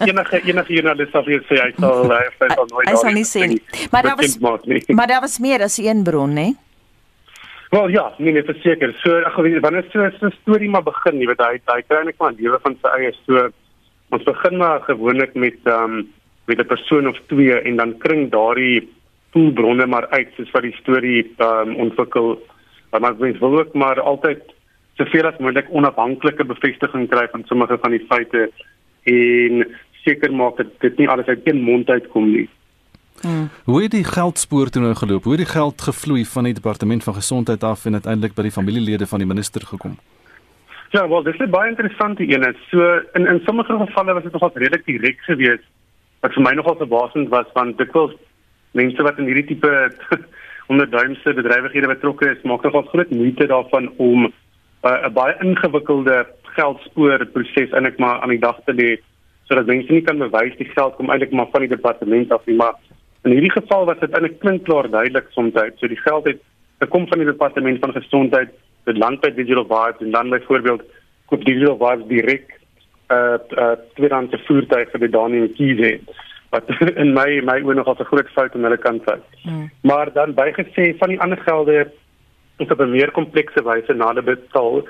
enige 0.08 0.40
enige 0.44 0.72
journalist 0.72 1.12
sal 1.12 1.24
vir 1.26 1.42
sê 1.48 1.58
hy 1.60 1.72
sal 1.76 2.12
hy 2.12 2.20
sal 2.38 2.68
nooit 2.70 2.88
Hy 2.88 2.94
sal 3.02 3.16
nie 3.16 3.26
sê 3.28 3.48
nie. 3.50 3.58
Maar 3.92 4.08
daar 4.08 4.16
was 4.16 4.38
Maar 4.86 5.10
daar 5.12 5.20
was 5.20 5.38
meer 5.38 5.64
as 5.66 5.76
een 5.82 6.02
bron, 6.02 6.32
né? 6.32 6.48
Wel 7.70 7.88
ja, 7.88 8.14
nee 8.18 8.32
nee, 8.32 8.44
verseker. 8.44 8.94
So 9.02 9.16
ag 9.28 9.36
wanneer 9.36 9.84
so 9.92 10.00
'n 10.00 10.32
storie 10.40 10.70
maar 10.70 10.82
begin, 10.82 11.20
jy 11.20 11.26
weet 11.26 11.40
hy 11.40 11.60
hy 11.64 11.82
kry 11.88 12.04
net 12.04 12.18
maar 12.18 12.32
lewe 12.32 12.58
van 12.62 12.76
sy 12.82 12.88
eie 12.96 13.12
so 13.26 13.48
ons 14.10 14.22
begin 14.24 14.56
maar 14.56 14.80
gewoonlik 14.80 15.34
met 15.34 15.58
ehm 15.64 15.98
um, 15.98 16.08
met 16.46 16.60
'n 16.60 16.66
persoon 16.66 17.08
of 17.08 17.18
twee 17.26 17.60
en 17.60 17.76
dan 17.76 17.98
kring 17.98 18.30
daardie 18.30 18.88
poolbronne 19.32 19.86
maar 19.86 20.08
uit 20.08 20.28
soos 20.36 20.50
wat 20.50 20.62
die 20.62 20.76
storie 20.80 21.34
ehm 21.36 21.68
um, 21.68 21.76
ontwikkel. 21.76 22.38
Maar 22.90 23.14
mens 23.18 23.38
wil 23.38 23.58
ook 23.58 23.74
maar 23.74 24.00
altyd 24.00 24.42
soveel 24.96 25.26
as 25.26 25.38
moontlik 25.38 25.68
onafhanklike 25.70 26.44
bevestiging 26.44 27.08
kry 27.08 27.28
van 27.30 27.44
sommige 27.44 27.78
van 27.78 27.90
die 27.90 28.06
feite 28.08 28.50
en 29.02 29.66
seker 30.04 30.32
maak 30.32 30.56
dat 30.56 30.80
dit 30.80 30.98
nie 30.98 31.08
alles 31.08 31.26
uit 31.26 31.44
een 31.44 31.60
mond 31.60 31.88
uitkom 31.88 32.32
nie. 32.32 32.48
Hmm. 33.22 33.48
Hoe 33.64 33.82
het 33.82 33.90
die 33.90 34.04
geldspoor 34.04 34.68
toe 34.70 34.82
nou 34.82 34.94
geloop? 34.94 35.24
Hoe 35.24 35.32
het 35.32 35.44
die 35.44 35.52
geld 35.52 35.82
gevloei 35.82 36.24
van 36.24 36.44
die 36.44 36.54
departement 36.54 37.04
van 37.04 37.14
gesondheid 37.14 37.64
af 37.64 37.84
en 37.84 37.92
uiteindelik 37.92 38.34
by 38.34 38.42
die 38.42 38.54
familielede 38.54 39.06
van 39.06 39.18
die 39.18 39.28
minister 39.28 39.66
gekom? 39.66 39.98
Ja, 40.90 41.08
wel, 41.08 41.22
dit 41.22 41.40
is 41.40 41.50
baie 41.50 41.68
interessant 41.68 42.18
hier 42.18 42.38
net. 42.38 42.56
So 42.70 43.00
in 43.12 43.26
in 43.26 43.40
sommige 43.44 43.76
gevalle 43.76 44.14
was 44.14 44.22
dit 44.22 44.32
nogal 44.32 44.50
redelik 44.54 44.86
direk 44.86 45.20
geweest 45.20 45.66
wat 46.20 46.34
vir 46.34 46.42
my 46.42 46.52
nogal 46.58 46.76
verbaasend 46.76 47.28
was 47.28 47.46
want 47.54 47.78
dit 47.78 47.92
was 47.92 48.14
mense 48.70 49.02
wat 49.02 49.18
in 49.18 49.28
hierdie 49.30 49.46
tipe 49.52 49.72
onderduimse 50.72 51.34
bedrywighede 51.34 51.88
betrokke 51.88 52.30
is, 52.30 52.42
maak 52.42 52.64
nogal 52.66 52.88
groot 52.92 53.10
moeite 53.10 53.46
daarvan 53.46 53.90
om 53.96 54.26
'n 54.26 54.32
uh, 54.88 55.08
baie 55.12 55.36
ingewikkelde 55.44 56.26
geldspoor 56.56 57.26
proses 57.32 57.72
eintlik 57.72 57.98
maar 57.98 58.20
aan 58.20 58.34
die 58.34 58.44
dag 58.46 58.58
te 58.64 58.74
lê 58.74 58.90
sodat 59.48 59.66
mense 59.66 59.92
nie 59.92 60.02
kan 60.02 60.18
bewys 60.18 60.56
die 60.58 60.70
geld 60.74 60.96
kom 60.96 61.10
eintlik 61.10 61.32
maar 61.32 61.50
van 61.52 61.64
die 61.66 61.74
departement 61.76 62.32
af 62.32 62.46
nie 62.46 62.56
maar 62.56 62.74
in 63.28 63.34
hierdie 63.36 63.52
geval 63.52 63.84
was 63.88 64.00
dit 64.00 64.14
eintlik 64.14 64.38
klinkklaar 64.42 64.88
duidelik 64.90 65.26
soms 65.36 65.56
so 65.76 65.88
die 65.88 66.00
geld 66.04 66.26
het 66.26 66.40
gekom 66.84 67.08
van 67.08 67.20
die 67.20 67.28
departement 67.28 67.80
van 67.84 67.92
gesondheid 67.92 68.54
dit 68.88 68.96
land 68.96 69.20
by 69.20 69.30
digital 69.36 69.66
vibes 69.68 70.06
en 70.06 70.14
dan 70.16 70.32
byvoorbeeld 70.32 70.86
koop 71.30 71.44
digital 71.44 71.76
vibes 71.82 72.08
direk 72.14 72.54
uh 73.16 73.36
uh 73.64 73.74
tweedehandse 73.96 74.40
voertuie 74.46 74.88
vir 74.92 75.04
die 75.04 75.14
Daniel 75.16 75.48
Kiese 75.58 75.92
wat 76.54 76.68
in 77.02 77.14
my 77.16 77.28
my 77.44 77.58
oë 77.60 77.76
nog 77.76 77.88
'n 77.92 78.10
groot 78.10 78.30
fout 78.36 78.54
aan 78.54 78.66
hulle 78.68 78.80
kant 78.80 79.04
was. 79.04 79.24
Hmm. 79.44 79.70
Maar 79.82 80.12
dan 80.12 80.34
bygesê 80.34 80.96
van 80.98 81.08
die 81.08 81.20
ander 81.20 81.40
gelde 81.44 81.90
is 82.58 82.70
op 82.72 82.80
'n 82.80 82.90
meer 82.90 83.10
komplekse 83.10 83.62
wyse 83.64 83.94
nader 83.94 84.24
betaal. 84.24 84.82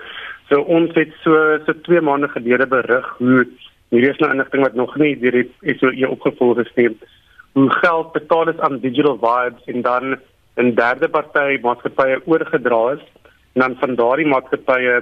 So 0.48 0.60
ons 0.60 0.94
het 0.94 1.12
so 1.22 1.58
so 1.66 1.72
2 1.72 2.00
maande 2.00 2.28
gelede 2.28 2.66
berig 2.66 3.06
hoe 3.18 3.46
hierdie 3.90 4.10
is 4.10 4.18
nou 4.18 4.30
inligting 4.30 4.62
wat 4.62 4.74
nog 4.74 4.96
nie 4.96 5.18
deur 5.18 5.32
die 5.32 5.76
SOE 5.78 6.08
opgevolg 6.08 6.58
is 6.58 6.72
nie. 6.74 6.90
Hoe 7.58 7.70
geld 7.70 8.12
betaal 8.12 8.48
is 8.48 8.58
aan 8.58 8.78
Digital 8.78 9.18
Vibes 9.22 9.64
en 9.64 9.82
dan 9.82 10.04
'n 10.62 10.74
derde 10.74 11.08
party 11.08 11.58
maatskappye 11.62 12.20
oorgedra 12.24 12.82
is 12.92 13.04
en 13.52 13.60
dan 13.62 13.76
van 13.80 13.94
daardie 13.94 14.26
maatskappye 14.26 14.94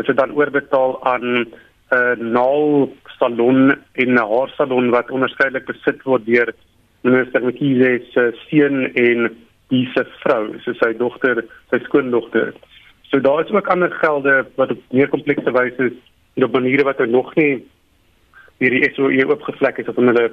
is 0.00 0.06
dit 0.06 0.16
dan 0.16 0.34
oorbetaal 0.38 0.92
aan 1.12 1.26
'n 1.34 1.46
uh, 1.96 2.14
naal 2.36 2.92
salon 3.18 3.74
in 3.92 4.12
'n 4.14 4.28
haarsalon 4.32 4.90
wat 4.90 5.10
onderskeidelik 5.10 5.66
besit 5.66 6.02
word 6.02 6.26
deur 6.26 6.54
minister 7.00 7.42
Mkhize 7.42 7.90
se 8.12 8.22
seun 8.46 8.94
en 8.94 9.36
die 9.68 9.86
se 9.94 10.04
vrou, 10.22 10.44
so 10.62 10.72
sy 10.72 10.92
dogter, 10.92 11.44
sy 11.70 11.78
skoondogter. 11.78 12.52
So 13.10 13.20
daar 13.20 13.44
is 13.44 13.50
ook 13.50 13.66
ander 13.66 13.90
gelde 13.90 14.46
wat 14.54 14.70
op 14.70 14.80
meer 14.90 15.08
komplekse 15.08 15.50
wyse 15.50 15.90
is 15.90 15.98
en 16.34 16.44
op 16.44 16.52
maniere 16.52 16.84
wat 16.84 17.00
er 17.00 17.08
nog 17.08 17.34
nie 17.34 17.64
hierdie 18.58 18.94
SOE 18.94 19.26
oopgevlek 19.26 19.78
is 19.78 19.88
of 19.88 19.96
hulle 19.96 20.30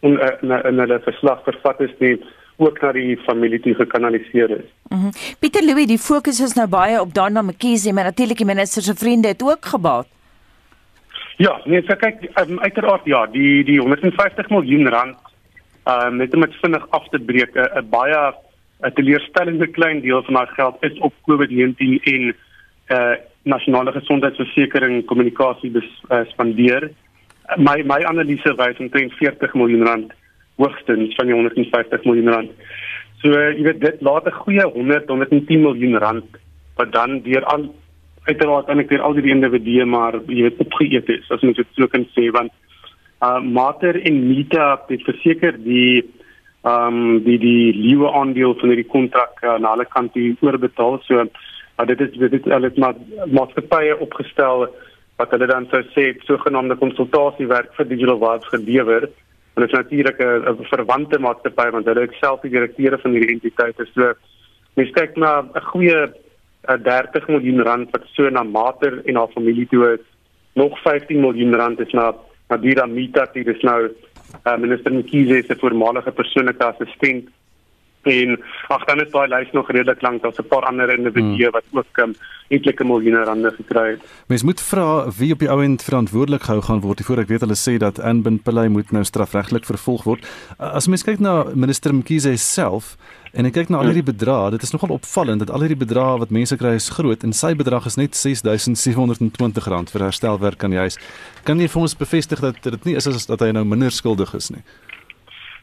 in, 0.00 0.18
in, 0.42 0.50
in 0.50 0.78
hulle 0.78 1.00
verslag 1.04 1.44
vervat 1.44 1.80
is 1.80 1.94
nie 1.98 2.16
ook 2.56 2.80
na 2.80 2.92
die 2.96 3.16
familie 3.26 3.60
toe 3.60 3.74
gekanaliseer 3.74 4.50
is. 4.50 4.68
Mm 4.88 5.00
-hmm. 5.00 5.10
Pieter 5.38 5.64
Louw, 5.64 5.86
die 5.86 5.98
fokus 5.98 6.40
is 6.40 6.54
nou 6.54 6.68
baie 6.68 7.00
op 7.00 7.14
Dana 7.14 7.42
McKeesie, 7.42 7.92
maar 7.92 8.04
natuurlik 8.04 8.36
die 8.36 8.46
minister 8.46 8.82
se 8.82 8.94
vriende 8.94 9.28
het 9.28 9.42
ook 9.42 9.64
gebaat. 9.64 10.06
Ja, 11.36 11.60
nee, 11.64 11.82
so 11.82 11.94
kyk, 11.94 12.30
um, 12.40 12.60
uiteraard 12.60 13.04
ja, 13.04 13.26
die 13.26 13.64
die 13.64 13.78
150 13.78 14.48
miljoen 14.48 14.88
rand 14.88 15.16
ehm 15.84 16.06
um, 16.06 16.16
net 16.16 16.34
om 16.34 16.40
dit 16.40 16.54
vinnig 16.54 16.86
af 16.90 17.08
te 17.08 17.18
breek, 17.18 17.54
'n 17.54 17.88
baie 17.90 18.34
'n 18.82 18.92
teleurstellende 18.92 19.66
klein 19.66 20.00
deel 20.00 20.22
van 20.22 20.34
daai 20.34 20.46
geld 20.46 20.76
is 20.80 20.98
op 20.98 21.12
COVID-19 21.28 22.02
en 22.02 22.34
uh 22.88 23.14
nasionale 23.46 23.92
gesondheidsversekering 23.92 25.04
kommunikasie 25.04 25.70
uh, 25.70 26.20
spandeer. 26.26 26.90
My 27.56 27.82
my 27.86 28.00
analise 28.10 28.52
wys 28.58 28.78
omtrent 28.82 29.12
40 29.20 29.54
miljoen 29.54 29.86
rand 29.86 30.12
hoogstens 30.56 31.14
van 31.14 31.26
die 31.26 31.34
150 31.34 32.04
miljoen 32.04 32.32
rand. 32.32 32.50
So 33.22 33.30
uh, 33.30 33.52
jy 33.56 33.62
weet 33.68 33.80
dit 33.80 34.00
laat 34.00 34.26
'n 34.26 34.38
goeie 34.42 34.66
100 34.74 35.08
110 35.08 35.62
miljoen 35.62 35.98
rand 35.98 36.38
wat 36.76 36.92
dan 36.92 37.20
deur 37.22 37.44
aan 37.44 37.70
uiteraard 38.26 38.68
aan 38.68 38.82
ek 38.82 38.88
deur 38.88 39.02
al 39.06 39.14
die 39.14 39.30
individue 39.30 39.84
maar 39.84 40.18
jy 40.26 40.42
weet 40.48 40.62
opgeëet 40.66 41.08
is 41.08 41.30
as 41.30 41.42
mens 41.42 41.56
dit 41.56 41.68
so 41.78 41.86
kan 41.86 42.06
sê 42.16 42.30
want 42.30 42.52
uh 43.22 43.40
Mater 43.40 43.96
en 44.02 44.28
Mita 44.28 44.82
het 44.88 45.02
verseker 45.02 45.56
die 45.62 46.04
ehm 46.66 46.96
um, 46.98 47.24
die 47.24 47.38
die 47.38 47.72
liewe 47.78 48.10
aandeel 48.12 48.54
van 48.58 48.72
hierdie 48.72 48.90
kontrak 48.90 49.38
uh, 49.42 49.54
na 49.62 49.74
hulle 49.74 49.86
kant 49.86 50.16
hier 50.18 50.34
oorbetaal. 50.42 50.98
So 51.06 51.22
uh, 51.22 51.86
dit 51.86 52.00
is 52.00 52.16
dit 52.18 52.32
is 52.38 52.52
alles 52.56 52.74
maar 52.82 52.96
maatskappye 53.38 53.94
opgestel 54.06 54.66
wat 55.16 55.30
hulle 55.32 55.46
dan 55.48 55.66
sou 55.70 55.82
sê 55.94 56.10
sogenaamde 56.28 56.76
konsultasiewerk 56.80 57.72
vir 57.78 57.88
digital 57.88 58.20
vibes 58.20 58.50
gelewer. 58.52 59.08
En 59.54 59.64
dit 59.64 59.70
is 59.70 59.78
natuurlik 59.78 60.18
'n 60.20 60.64
verwante 60.72 61.18
maatskappy 61.18 61.70
want 61.70 61.86
hulle 61.86 62.08
is 62.08 62.18
self 62.20 62.40
die 62.40 62.50
direkteure 62.50 62.98
van 62.98 63.12
hierdie 63.12 63.34
entiteite. 63.36 63.86
So 63.94 64.12
mens 64.76 64.90
kyk 64.90 65.16
na 65.16 65.40
'n 65.40 65.68
goeie 65.72 66.12
uh, 66.68 66.78
30 66.82 67.28
miljoen 67.28 67.62
rand 67.62 67.90
wat 67.90 68.04
so 68.12 68.28
na 68.28 68.42
Mater 68.42 69.02
en 69.04 69.16
haar 69.16 69.32
familie 69.34 69.66
toe 69.66 69.92
is. 69.94 70.04
Nog 70.54 70.78
15 70.82 71.20
miljoen 71.20 71.54
rand 71.54 71.80
is 71.80 71.92
na 71.92 72.14
Nadira 72.48 72.86
Mita, 72.86 73.26
dit 73.32 73.46
is 73.46 73.62
nou 73.62 73.88
uh, 74.46 74.56
minister 74.58 74.92
Mkhize 74.92 75.42
se 75.46 75.56
voormalige 75.56 76.12
persoonlike 76.12 76.64
assistent 76.64 77.28
en 78.06 78.38
ag 78.68 78.84
dan 78.88 79.02
is 79.04 79.12
daai 79.12 79.28
lys 79.28 79.52
nog 79.52 79.70
redelik 79.70 80.02
lank 80.02 80.22
daar's 80.22 80.38
'n 80.38 80.48
paar 80.48 80.66
ander 80.70 80.90
individue 80.90 81.48
hmm. 81.48 81.52
wat 81.52 81.64
ook 81.72 81.98
um, 82.04 82.14
etlike 82.48 82.84
miljoene 82.84 83.24
rande 83.24 83.50
gekry 83.56 83.90
het. 83.90 84.02
Mens 84.26 84.42
moet 84.42 84.60
vra 84.60 85.10
wie 85.18 85.32
op 85.32 85.42
die 85.42 85.50
ou 85.50 85.58
end 85.62 85.82
verantwoordelik 85.82 86.46
gehou 86.46 86.62
gaan 86.62 86.80
word. 86.80 87.02
Voor 87.06 87.18
ek 87.18 87.28
weet 87.28 87.42
hulle 87.42 87.58
sê 87.58 87.76
dat 87.82 87.98
Anbin 87.98 88.38
Pillay 88.42 88.68
moet 88.68 88.90
nou 88.94 89.04
strafregtelik 89.04 89.66
vervolg 89.66 90.06
word. 90.06 90.26
As 90.58 90.86
mens 90.86 91.02
kyk 91.06 91.18
na 91.18 91.44
minister 91.54 91.94
Mkhize 91.94 92.36
self 92.38 92.94
en 93.32 93.44
ek 93.44 93.56
kyk 93.58 93.68
na 93.68 93.82
al 93.82 93.90
hierdie 93.90 94.06
bedrae, 94.06 94.50
dit 94.54 94.62
is 94.62 94.72
nogal 94.72 94.94
opvallend 94.94 95.42
dat 95.42 95.50
al 95.50 95.66
hierdie 95.66 95.82
bedrae 95.82 96.18
wat 96.22 96.30
mense 96.30 96.56
kry 96.56 96.76
is 96.78 96.88
groot 96.94 97.26
en 97.26 97.34
sy 97.36 97.54
bedrag 97.58 97.86
is 97.90 97.98
net 97.98 98.14
R6720 98.14 99.92
vir 99.92 100.06
herstelwerk 100.06 100.64
aan 100.64 100.76
die 100.76 100.84
huis. 100.86 100.98
Kan 101.44 101.60
jy 101.60 101.68
vir 101.68 101.82
ons 101.82 101.98
bevestig 101.98 102.40
dat 102.40 102.62
dit 102.62 102.84
nie 102.84 102.96
is 102.96 103.06
as 103.10 103.26
dat 103.26 103.42
hy 103.42 103.52
nou 103.52 103.64
minder 103.64 103.90
skuldig 103.90 104.34
is 104.38 104.50
nie? 104.54 104.62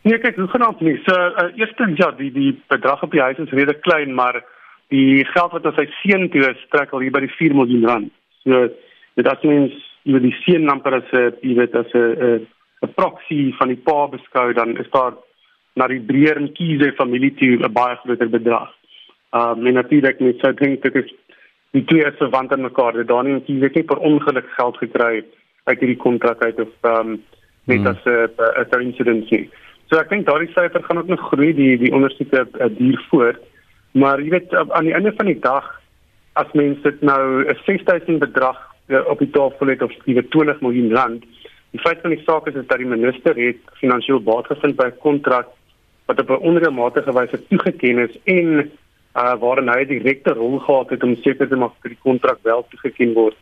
Nee, 0.04 0.20
kyk, 0.20 0.36
hoe 0.36 0.50
genoem 0.52 0.76
nie. 0.84 0.98
So, 1.06 1.16
uh, 1.16 1.52
eerstens 1.56 1.98
ja, 1.98 2.10
die 2.18 2.32
die 2.36 2.52
bedrag 2.68 3.04
op 3.06 3.12
die 3.12 3.22
huis 3.24 3.38
is 3.39 3.54
redelik 3.56 3.82
klein, 3.86 4.13
maar 4.13 4.42
die 4.91 5.24
geld 5.32 5.54
wat 5.56 5.66
aan 5.66 5.78
sy 5.78 5.86
seun 6.01 6.28
toe 6.30 6.49
strek 6.66 6.91
al 6.91 7.06
hier 7.06 7.14
by 7.16 7.22
die 7.24 7.36
4 7.38 7.56
miljoen 7.56 7.88
rand. 7.88 8.12
So, 8.43 8.68
dit 9.16 9.30
as 9.32 9.45
mens 9.47 9.78
jy 10.04 10.20
die 10.26 10.36
seun 10.43 10.68
amper 10.74 10.99
as 10.99 11.14
'n 11.14 11.32
jy 11.41 11.56
weet 11.62 11.76
as 11.80 11.95
'n 11.95 12.47
'n 12.84 12.93
proxy 12.99 13.54
van 13.60 13.72
die 13.72 13.80
pa 13.80 14.08
beskou, 14.12 14.54
dan 14.54 14.76
is 14.78 14.91
daar 14.91 15.16
na 15.76 15.88
die 15.88 16.04
breër 16.04 16.38
en 16.38 16.51
kiese 16.51 16.91
familie 16.99 17.34
toe 17.39 17.56
'n 17.64 17.74
baie 17.74 17.95
groter 18.04 18.30
bedrag. 18.30 18.72
Ehm 19.32 19.64
uh, 19.64 19.68
en 19.68 19.74
natuurlik 19.74 20.20
net 20.20 20.39
so 20.39 20.51
dink 20.51 20.84
dit 20.84 20.95
is 20.95 21.12
die 21.72 21.86
twee 21.86 22.06
is 22.06 22.20
verwant 22.20 22.51
aan 22.51 22.62
mekaar. 22.62 22.93
Dat 22.93 23.08
Daniel 23.08 23.41
Kiese 23.41 23.72
net 23.74 23.86
per 23.86 23.97
ongeluk 23.97 24.49
geld 24.58 24.78
gekry 24.78 25.24
uit 25.64 25.80
hierdie 25.80 26.04
kontrak 26.06 26.43
uit 26.43 26.60
of 26.60 26.74
ehm 26.82 26.99
um, 26.99 27.24
net 27.66 27.78
hmm. 27.78 27.88
as 27.88 28.04
'n 28.06 28.76
'n 28.76 28.82
incident 28.82 29.32
nie. 29.32 29.49
So 29.90 30.00
ek 30.00 30.10
dink 30.10 30.26
daardie 30.26 30.52
syfer 30.54 30.84
gaan 30.84 30.98
ook 30.98 31.12
nog 31.12 31.28
groei 31.30 31.54
die 31.54 31.78
die 31.78 31.94
ondersoeke 31.94 32.46
uh, 32.48 32.70
duur 32.78 33.02
voort. 33.10 33.42
Maar 33.92 34.22
jy 34.22 34.30
weet 34.30 34.54
aan 34.56 34.88
die 34.90 34.94
einde 34.94 35.14
van 35.18 35.26
die 35.30 35.40
dag 35.40 35.68
as 36.34 36.54
mense 36.58 36.82
dit 36.82 37.02
nou 37.02 37.46
'n 37.46 37.58
6000 37.66 38.20
bedrag 38.20 38.58
uh, 38.88 39.06
op 39.08 39.20
die 39.20 39.30
tafel 39.30 39.68
het 39.68 39.82
of 39.82 39.92
skielik 39.92 40.30
20 40.32 40.62
miljoen 40.62 40.96
rand, 40.96 41.26
die 41.72 41.82
feit 41.82 42.02
van 42.02 42.10
die 42.10 42.24
saak 42.26 42.48
is, 42.48 42.56
is 42.56 42.68
dat 42.68 42.78
die 42.78 42.90
minister 42.90 43.36
het 43.36 43.62
finansiëel 43.82 44.22
baat 44.22 44.48
gevind 44.48 44.76
by 44.76 44.88
'n 44.90 44.98
kontrak 45.00 45.48
wat 46.06 46.20
op 46.20 46.30
'n 46.30 46.46
onregmatige 46.50 47.14
wyse 47.14 47.48
toegeken 47.48 47.98
is 47.98 48.18
en 48.24 48.72
uh 49.16 49.36
waarin 49.40 49.70
hy 49.70 49.82
'n 49.82 49.88
direkte 49.88 50.34
rol 50.34 50.60
gehad 50.60 50.90
het 50.90 51.04
om 51.04 51.16
seker 51.16 51.48
te 51.48 51.56
maak 51.56 51.74
dat 51.82 51.92
die 51.92 52.02
kontrak 52.02 52.40
wel 52.42 52.66
toegeken 52.70 53.14
word. 53.14 53.38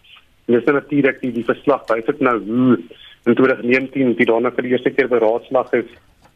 En 0.46 0.54
dis 0.54 0.64
natuurlik 0.64 1.22
die 1.22 1.32
die 1.32 1.46
verslag 1.46 1.88
wys 1.88 2.06
dit 2.06 2.20
nou 2.20 2.38
hoe 2.39 2.80
in 3.26 3.36
2019 3.36 4.14
die 4.16 4.26
daarna 4.26 4.52
vir 4.52 4.64
die 4.64 4.72
eerste 4.72 4.89
keer 4.89 5.08
beraadslag 5.08 5.74
is 5.74 5.89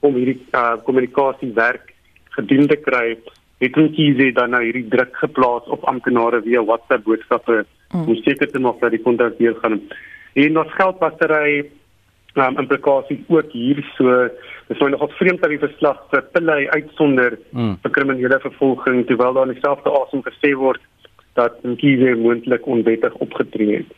om 0.05 0.17
hierdie 0.19 0.39
uh 0.53 0.75
kommunikasie 0.87 1.51
werk 1.53 1.93
gedoen 2.37 2.67
te 2.67 2.77
kry. 2.87 3.17
Het 3.63 3.77
hulle 3.77 3.93
kies 3.95 4.33
dan 4.35 4.51
nou 4.51 4.63
hierdie 4.63 4.87
druk 4.91 5.15
geplaas 5.21 5.67
op 5.71 5.87
amptenare 5.91 6.41
via 6.43 6.63
WhatsApp 6.63 7.05
boodskappe 7.05 7.63
mm. 7.63 8.07
om 8.07 8.15
seker 8.23 8.51
te 8.51 8.59
maak 8.59 8.81
dat 8.81 8.91
die 8.91 9.03
kontrak 9.03 9.39
weer 9.39 9.55
gaan. 9.61 9.79
En 10.35 10.57
ons 10.59 10.73
geldwasery 10.75 11.69
um, 12.35 12.57
implikasies 12.57 13.23
ook 13.31 13.51
hier 13.51 13.79
so 13.95 14.27
dis 14.67 14.81
nou 14.81 14.89
nogal 14.91 15.11
vreemd 15.19 15.43
dat 15.43 15.53
die 15.53 15.61
verslag 15.61 16.01
vir 16.11 16.25
Pillay 16.33 16.67
uitsonder 16.73 17.37
mm. 17.51 17.77
vir 17.83 17.95
kriminele 17.97 18.39
vervolging 18.43 19.05
terwyl 19.07 19.37
daar 19.37 19.47
in 19.47 19.55
dieselfde 19.55 19.93
asem 20.01 20.25
gesê 20.25 20.55
word 20.59 20.83
dat 21.35 21.57
Mkhize 21.67 22.15
moontlik 22.15 22.67
onwettig 22.71 23.15
opgetree 23.23 23.81
het. 23.81 23.89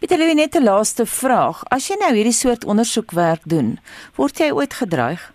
Pieter 0.00 0.18
Louw 0.18 0.34
net 0.34 0.56
'n 0.56 0.64
laaste 0.64 1.04
vraag. 1.06 1.62
As 1.68 1.88
jy 1.88 1.96
nou 2.00 2.12
hierdie 2.14 2.32
soort 2.32 2.64
ondersoekwerk 2.64 3.42
doen, 3.44 3.78
word 4.16 4.38
jy 4.38 4.50
ooit 4.50 4.74
gedreig? 4.74 5.32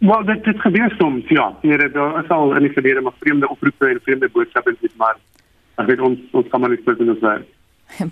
Maar 0.00 0.24
dit 0.24 0.44
dit 0.44 0.60
gebeur 0.60 0.94
soms, 0.96 1.28
ja. 1.28 1.56
Hier 1.60 1.92
daar 1.92 2.24
is 2.24 2.28
al 2.28 2.54
in 2.56 2.62
die 2.62 2.72
verlede 2.72 3.00
maar 3.00 3.16
vreemde 3.18 3.48
oproepe 3.48 3.86
en 3.86 4.00
vreemde 4.02 4.28
boodskappe 4.32 4.76
dit 4.80 4.96
maar 4.96 5.16
ek 5.76 5.86
weet 5.86 6.00
ons 6.00 6.36
ons 6.36 6.48
kan 6.48 6.60
maar 6.60 6.72
nie 6.72 6.80
spreek 6.80 7.02
oor 7.04 7.18
dit. 7.20 7.48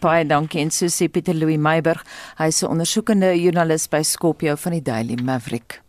Baie 0.03 0.27
dankie 0.27 0.61
en 0.61 0.71
Susie 0.71 1.09
Pieter 1.09 1.35
Louw 1.35 1.57
Meiburg. 1.57 2.05
Hy's 2.37 2.63
'n 2.63 2.71
ondersoekende 2.75 3.33
joernalis 3.41 3.89
by 3.89 4.03
Skopje 4.03 4.57
van 4.57 4.73
die 4.73 4.83
Daily 4.83 5.17
Maverick. 5.25 5.81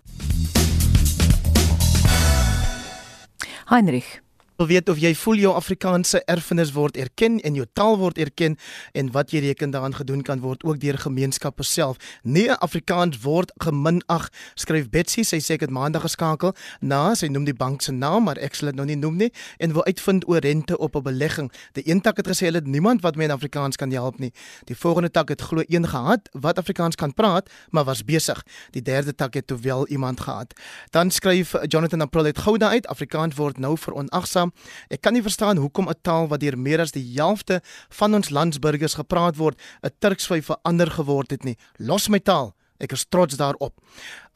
Heinrich 3.69 4.21
wil 4.59 4.67
weet 4.67 4.89
of 4.91 4.97
jy 4.99 5.13
voel 5.15 5.37
jou 5.39 5.51
Afrikaanse 5.55 6.19
erfenis 6.27 6.73
word 6.75 6.97
erken 6.99 7.37
en 7.47 7.55
jou 7.55 7.63
taal 7.79 7.95
word 8.01 8.17
erken 8.19 8.57
en 8.91 9.07
wat 9.15 9.31
jy 9.31 9.39
reken 9.45 9.71
daaraan 9.71 9.93
gedoen 9.95 10.19
kan 10.27 10.41
word 10.43 10.65
ook 10.67 10.81
deur 10.81 10.97
gemeenskappe 10.99 11.63
self. 11.63 11.95
Nee, 12.27 12.51
Afrikaans 12.51 13.21
word 13.23 13.53
geminag, 13.63 14.25
skryf 14.59 14.89
Betsy. 14.91 15.23
Sy 15.23 15.39
sê 15.39 15.55
ek 15.55 15.63
het 15.63 15.71
maandag 15.71 16.03
geskakel. 16.03 16.51
Na, 16.83 17.13
sy 17.15 17.29
noem 17.31 17.45
die 17.47 17.55
bank 17.55 17.85
se 17.87 17.93
naam, 17.95 18.27
maar 18.27 18.41
ek 18.43 18.59
sal 18.59 18.73
dit 18.73 18.81
nou 18.81 18.87
nie 18.89 18.97
noem 18.99 19.15
nie 19.21 19.29
en 19.63 19.77
wil 19.77 19.85
uitvind 19.87 20.27
oor 20.27 20.43
rente 20.43 20.75
op 20.75 20.99
'n 20.99 21.07
belegging. 21.07 21.47
Die 21.79 21.87
een 21.87 22.01
tak 22.01 22.17
het 22.17 22.27
gesê 22.27 22.51
hulle 22.51 22.59
het 22.59 22.67
niemand 22.67 23.01
wat 23.01 23.15
my 23.15 23.23
in 23.23 23.31
Afrikaans 23.31 23.77
kan 23.77 23.91
help 23.91 24.19
nie. 24.19 24.33
Die 24.65 24.75
volgende 24.75 25.11
tak 25.11 25.29
het 25.29 25.41
glo 25.41 25.63
een 25.67 25.87
gehad 25.87 26.27
wat 26.33 26.59
Afrikaans 26.59 26.95
kan 26.95 27.13
praat, 27.13 27.49
maar 27.69 27.85
was 27.85 28.03
besig. 28.03 28.43
Die 28.71 28.81
derde 28.81 29.15
tak 29.15 29.33
het 29.33 29.53
wel 29.61 29.87
iemand 29.87 30.19
gehad. 30.19 30.53
Dan 30.89 31.11
skryf 31.11 31.55
Jonathan 31.67 32.01
April 32.01 32.25
het 32.25 32.37
gou 32.37 32.57
daai 32.57 32.73
uit 32.73 32.87
Afrikaans 32.87 33.35
word 33.35 33.57
nou 33.57 33.77
veronagsaam 33.77 34.48
Ek 34.89 35.01
kan 35.01 35.13
nie 35.13 35.21
verstaan 35.21 35.57
hoekom 35.57 35.89
'n 35.89 36.01
taal 36.01 36.27
wat 36.27 36.39
deur 36.39 36.57
meer 36.57 36.79
as 36.79 36.91
die 36.91 37.13
helfte 37.15 37.61
van 37.89 38.13
ons 38.15 38.29
landsburgers 38.29 38.93
gepraat 38.93 39.37
word, 39.37 39.59
'n 39.83 39.91
Turksvyf 39.99 40.45
verander 40.45 40.91
geword 40.91 41.31
het 41.31 41.43
nie. 41.43 41.57
Los 41.77 42.09
my 42.09 42.19
taal. 42.19 42.55
Ek 42.79 42.93
is 42.95 43.03
trots 43.11 43.35
daarop. 43.35 43.73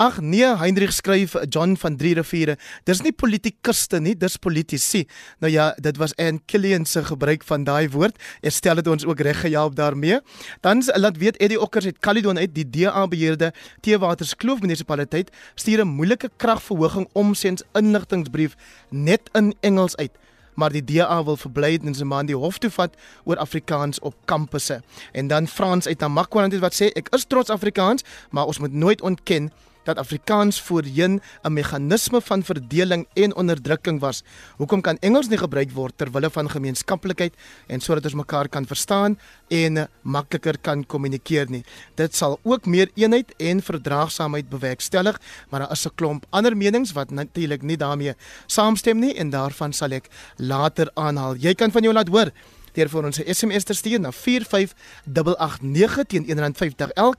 Ag 0.04 0.18
nee, 0.20 0.48
Hendrik 0.60 0.91
skryf 0.91 1.36
John 1.48 1.78
van 1.80 1.96
Drie 1.96 2.12
Riviere. 2.18 2.58
Dis 2.84 3.00
nie 3.06 3.14
politikuste 3.16 4.02
nie, 4.04 4.18
dis 4.20 4.36
politici. 4.36 5.06
Nou 5.39 5.52
ja, 5.52 5.70
dit 5.80 6.00
was 6.02 6.12
Ann 6.20 6.41
Killian 6.52 6.84
se 6.86 7.06
gebruik 7.08 7.46
van 7.48 7.64
daai 7.64 7.88
woord. 7.94 8.20
Ek 8.44 8.52
stel 8.52 8.82
dit 8.82 8.89
ons 8.91 9.06
ook 9.08 9.24
reg 9.24 9.39
gehelp 9.46 9.78
daarmee. 9.80 10.20
Dan 10.66 10.84
laat 11.00 11.22
weet 11.22 11.39
Eddie 11.39 11.62
Okkers 11.62 11.88
het 11.88 12.02
Caledon 12.04 12.38
uit 12.38 12.52
die 12.52 12.68
DA 12.68 13.06
beheerde 13.08 13.54
Teewaters 13.80 14.36
Kloof 14.36 14.60
munisipaliteit 14.60 15.32
stuur 15.56 15.86
'n 15.86 15.96
moeilike 15.96 16.30
kragverhoging 16.38 17.08
omsens 17.14 17.64
inligtingbrief 17.72 18.56
net 18.89 19.30
in 19.34 19.56
Engels 19.62 19.96
uit 19.96 20.12
maar 20.56 20.72
die 20.72 20.84
DA 20.84 21.24
wil 21.24 21.38
verbly 21.38 21.80
in 21.82 21.95
se 21.95 22.06
man 22.06 22.26
die 22.26 22.36
hof 22.36 22.58
toe 22.58 22.72
vat 22.72 22.95
oor 23.24 23.38
Afrikaans 23.38 23.99
op 23.99 24.16
kampusse. 24.26 24.82
En 25.12 25.28
dan 25.28 25.47
Frans 25.47 25.88
uit 25.88 25.99
Namakwa 25.99 26.47
wat 26.60 26.76
sê 26.76 26.91
ek 26.93 27.10
is 27.16 27.26
trots 27.26 27.49
Afrikaans, 27.49 28.04
maar 28.30 28.45
ons 28.45 28.60
moet 28.60 28.74
nooit 28.74 29.01
ontken 29.01 29.51
dat 29.84 29.97
Afrikaans 29.97 30.61
voorheen 30.61 31.21
'n 31.43 31.53
meganisme 31.53 32.21
van 32.21 32.43
verdeling 32.43 33.07
en 33.13 33.36
onderdrukking 33.36 33.99
was. 33.99 34.23
Hoekom 34.57 34.81
kan 34.81 34.97
Engels 34.99 35.27
nie 35.27 35.38
gebruik 35.38 35.71
word 35.71 35.97
ter 35.97 36.11
wille 36.11 36.29
van 36.29 36.49
gemeenskaplikheid 36.49 37.34
en 37.67 37.79
sodat 37.79 38.05
ons 38.05 38.13
mekaar 38.13 38.49
kan 38.49 38.65
verstaan 38.65 39.19
en 39.47 39.88
makliker 40.01 40.57
kan 40.61 40.86
kommunikeer 40.86 41.49
nie? 41.49 41.63
Dit 41.95 42.15
sal 42.15 42.39
ook 42.43 42.65
meer 42.65 42.89
eenheid 42.93 43.34
en 43.38 43.61
verdraagsaamheid 43.61 44.49
bewerkstellig, 44.49 45.19
maar 45.49 45.59
daar 45.59 45.71
is 45.71 45.86
'n 45.86 45.95
klomp 45.95 46.25
ander 46.29 46.57
menings 46.57 46.91
wat 46.91 47.11
natuurlik 47.11 47.61
nie 47.61 47.77
daarmee 47.77 48.13
saamstem 48.45 48.99
nie 48.99 49.13
en 49.13 49.29
daarvan 49.29 49.73
sal 49.73 49.91
ek 49.91 50.09
later 50.38 50.91
aanhaal. 50.93 51.36
Jy 51.36 51.53
kan 51.53 51.71
van 51.71 51.81
jou 51.81 51.93
laat 51.93 52.07
hoor 52.07 52.31
deur 52.73 52.89
vir 52.89 53.05
ons 53.05 53.19
'n 53.19 53.34
SMS 53.34 53.63
te 53.63 53.73
stuur 53.73 53.99
na 53.99 54.11
45889 54.11 56.03
teen 56.07 56.25
R1.50 56.25 56.91
elk 56.93 57.17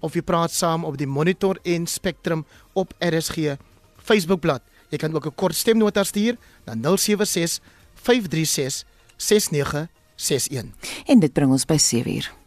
of 0.00 0.14
jy 0.14 0.22
praat 0.22 0.52
saam 0.52 0.84
op 0.84 0.96
die 0.98 1.06
Monitor 1.06 1.58
en 1.62 1.86
Spectrum 1.86 2.46
op 2.72 2.94
RSG 2.98 3.56
Facebookblad. 3.96 4.62
Jy 4.90 4.98
kan 4.98 5.14
ook 5.14 5.26
'n 5.26 5.34
kort 5.34 5.54
stemnota 5.54 6.04
stuur 6.04 6.36
na 6.64 6.74
076 6.74 7.60
536 7.94 8.84
6961. 9.16 10.74
En 11.06 11.18
dit 11.18 11.32
bring 11.32 11.50
ons 11.50 11.64
by 11.64 11.78
7:00. 11.78 12.45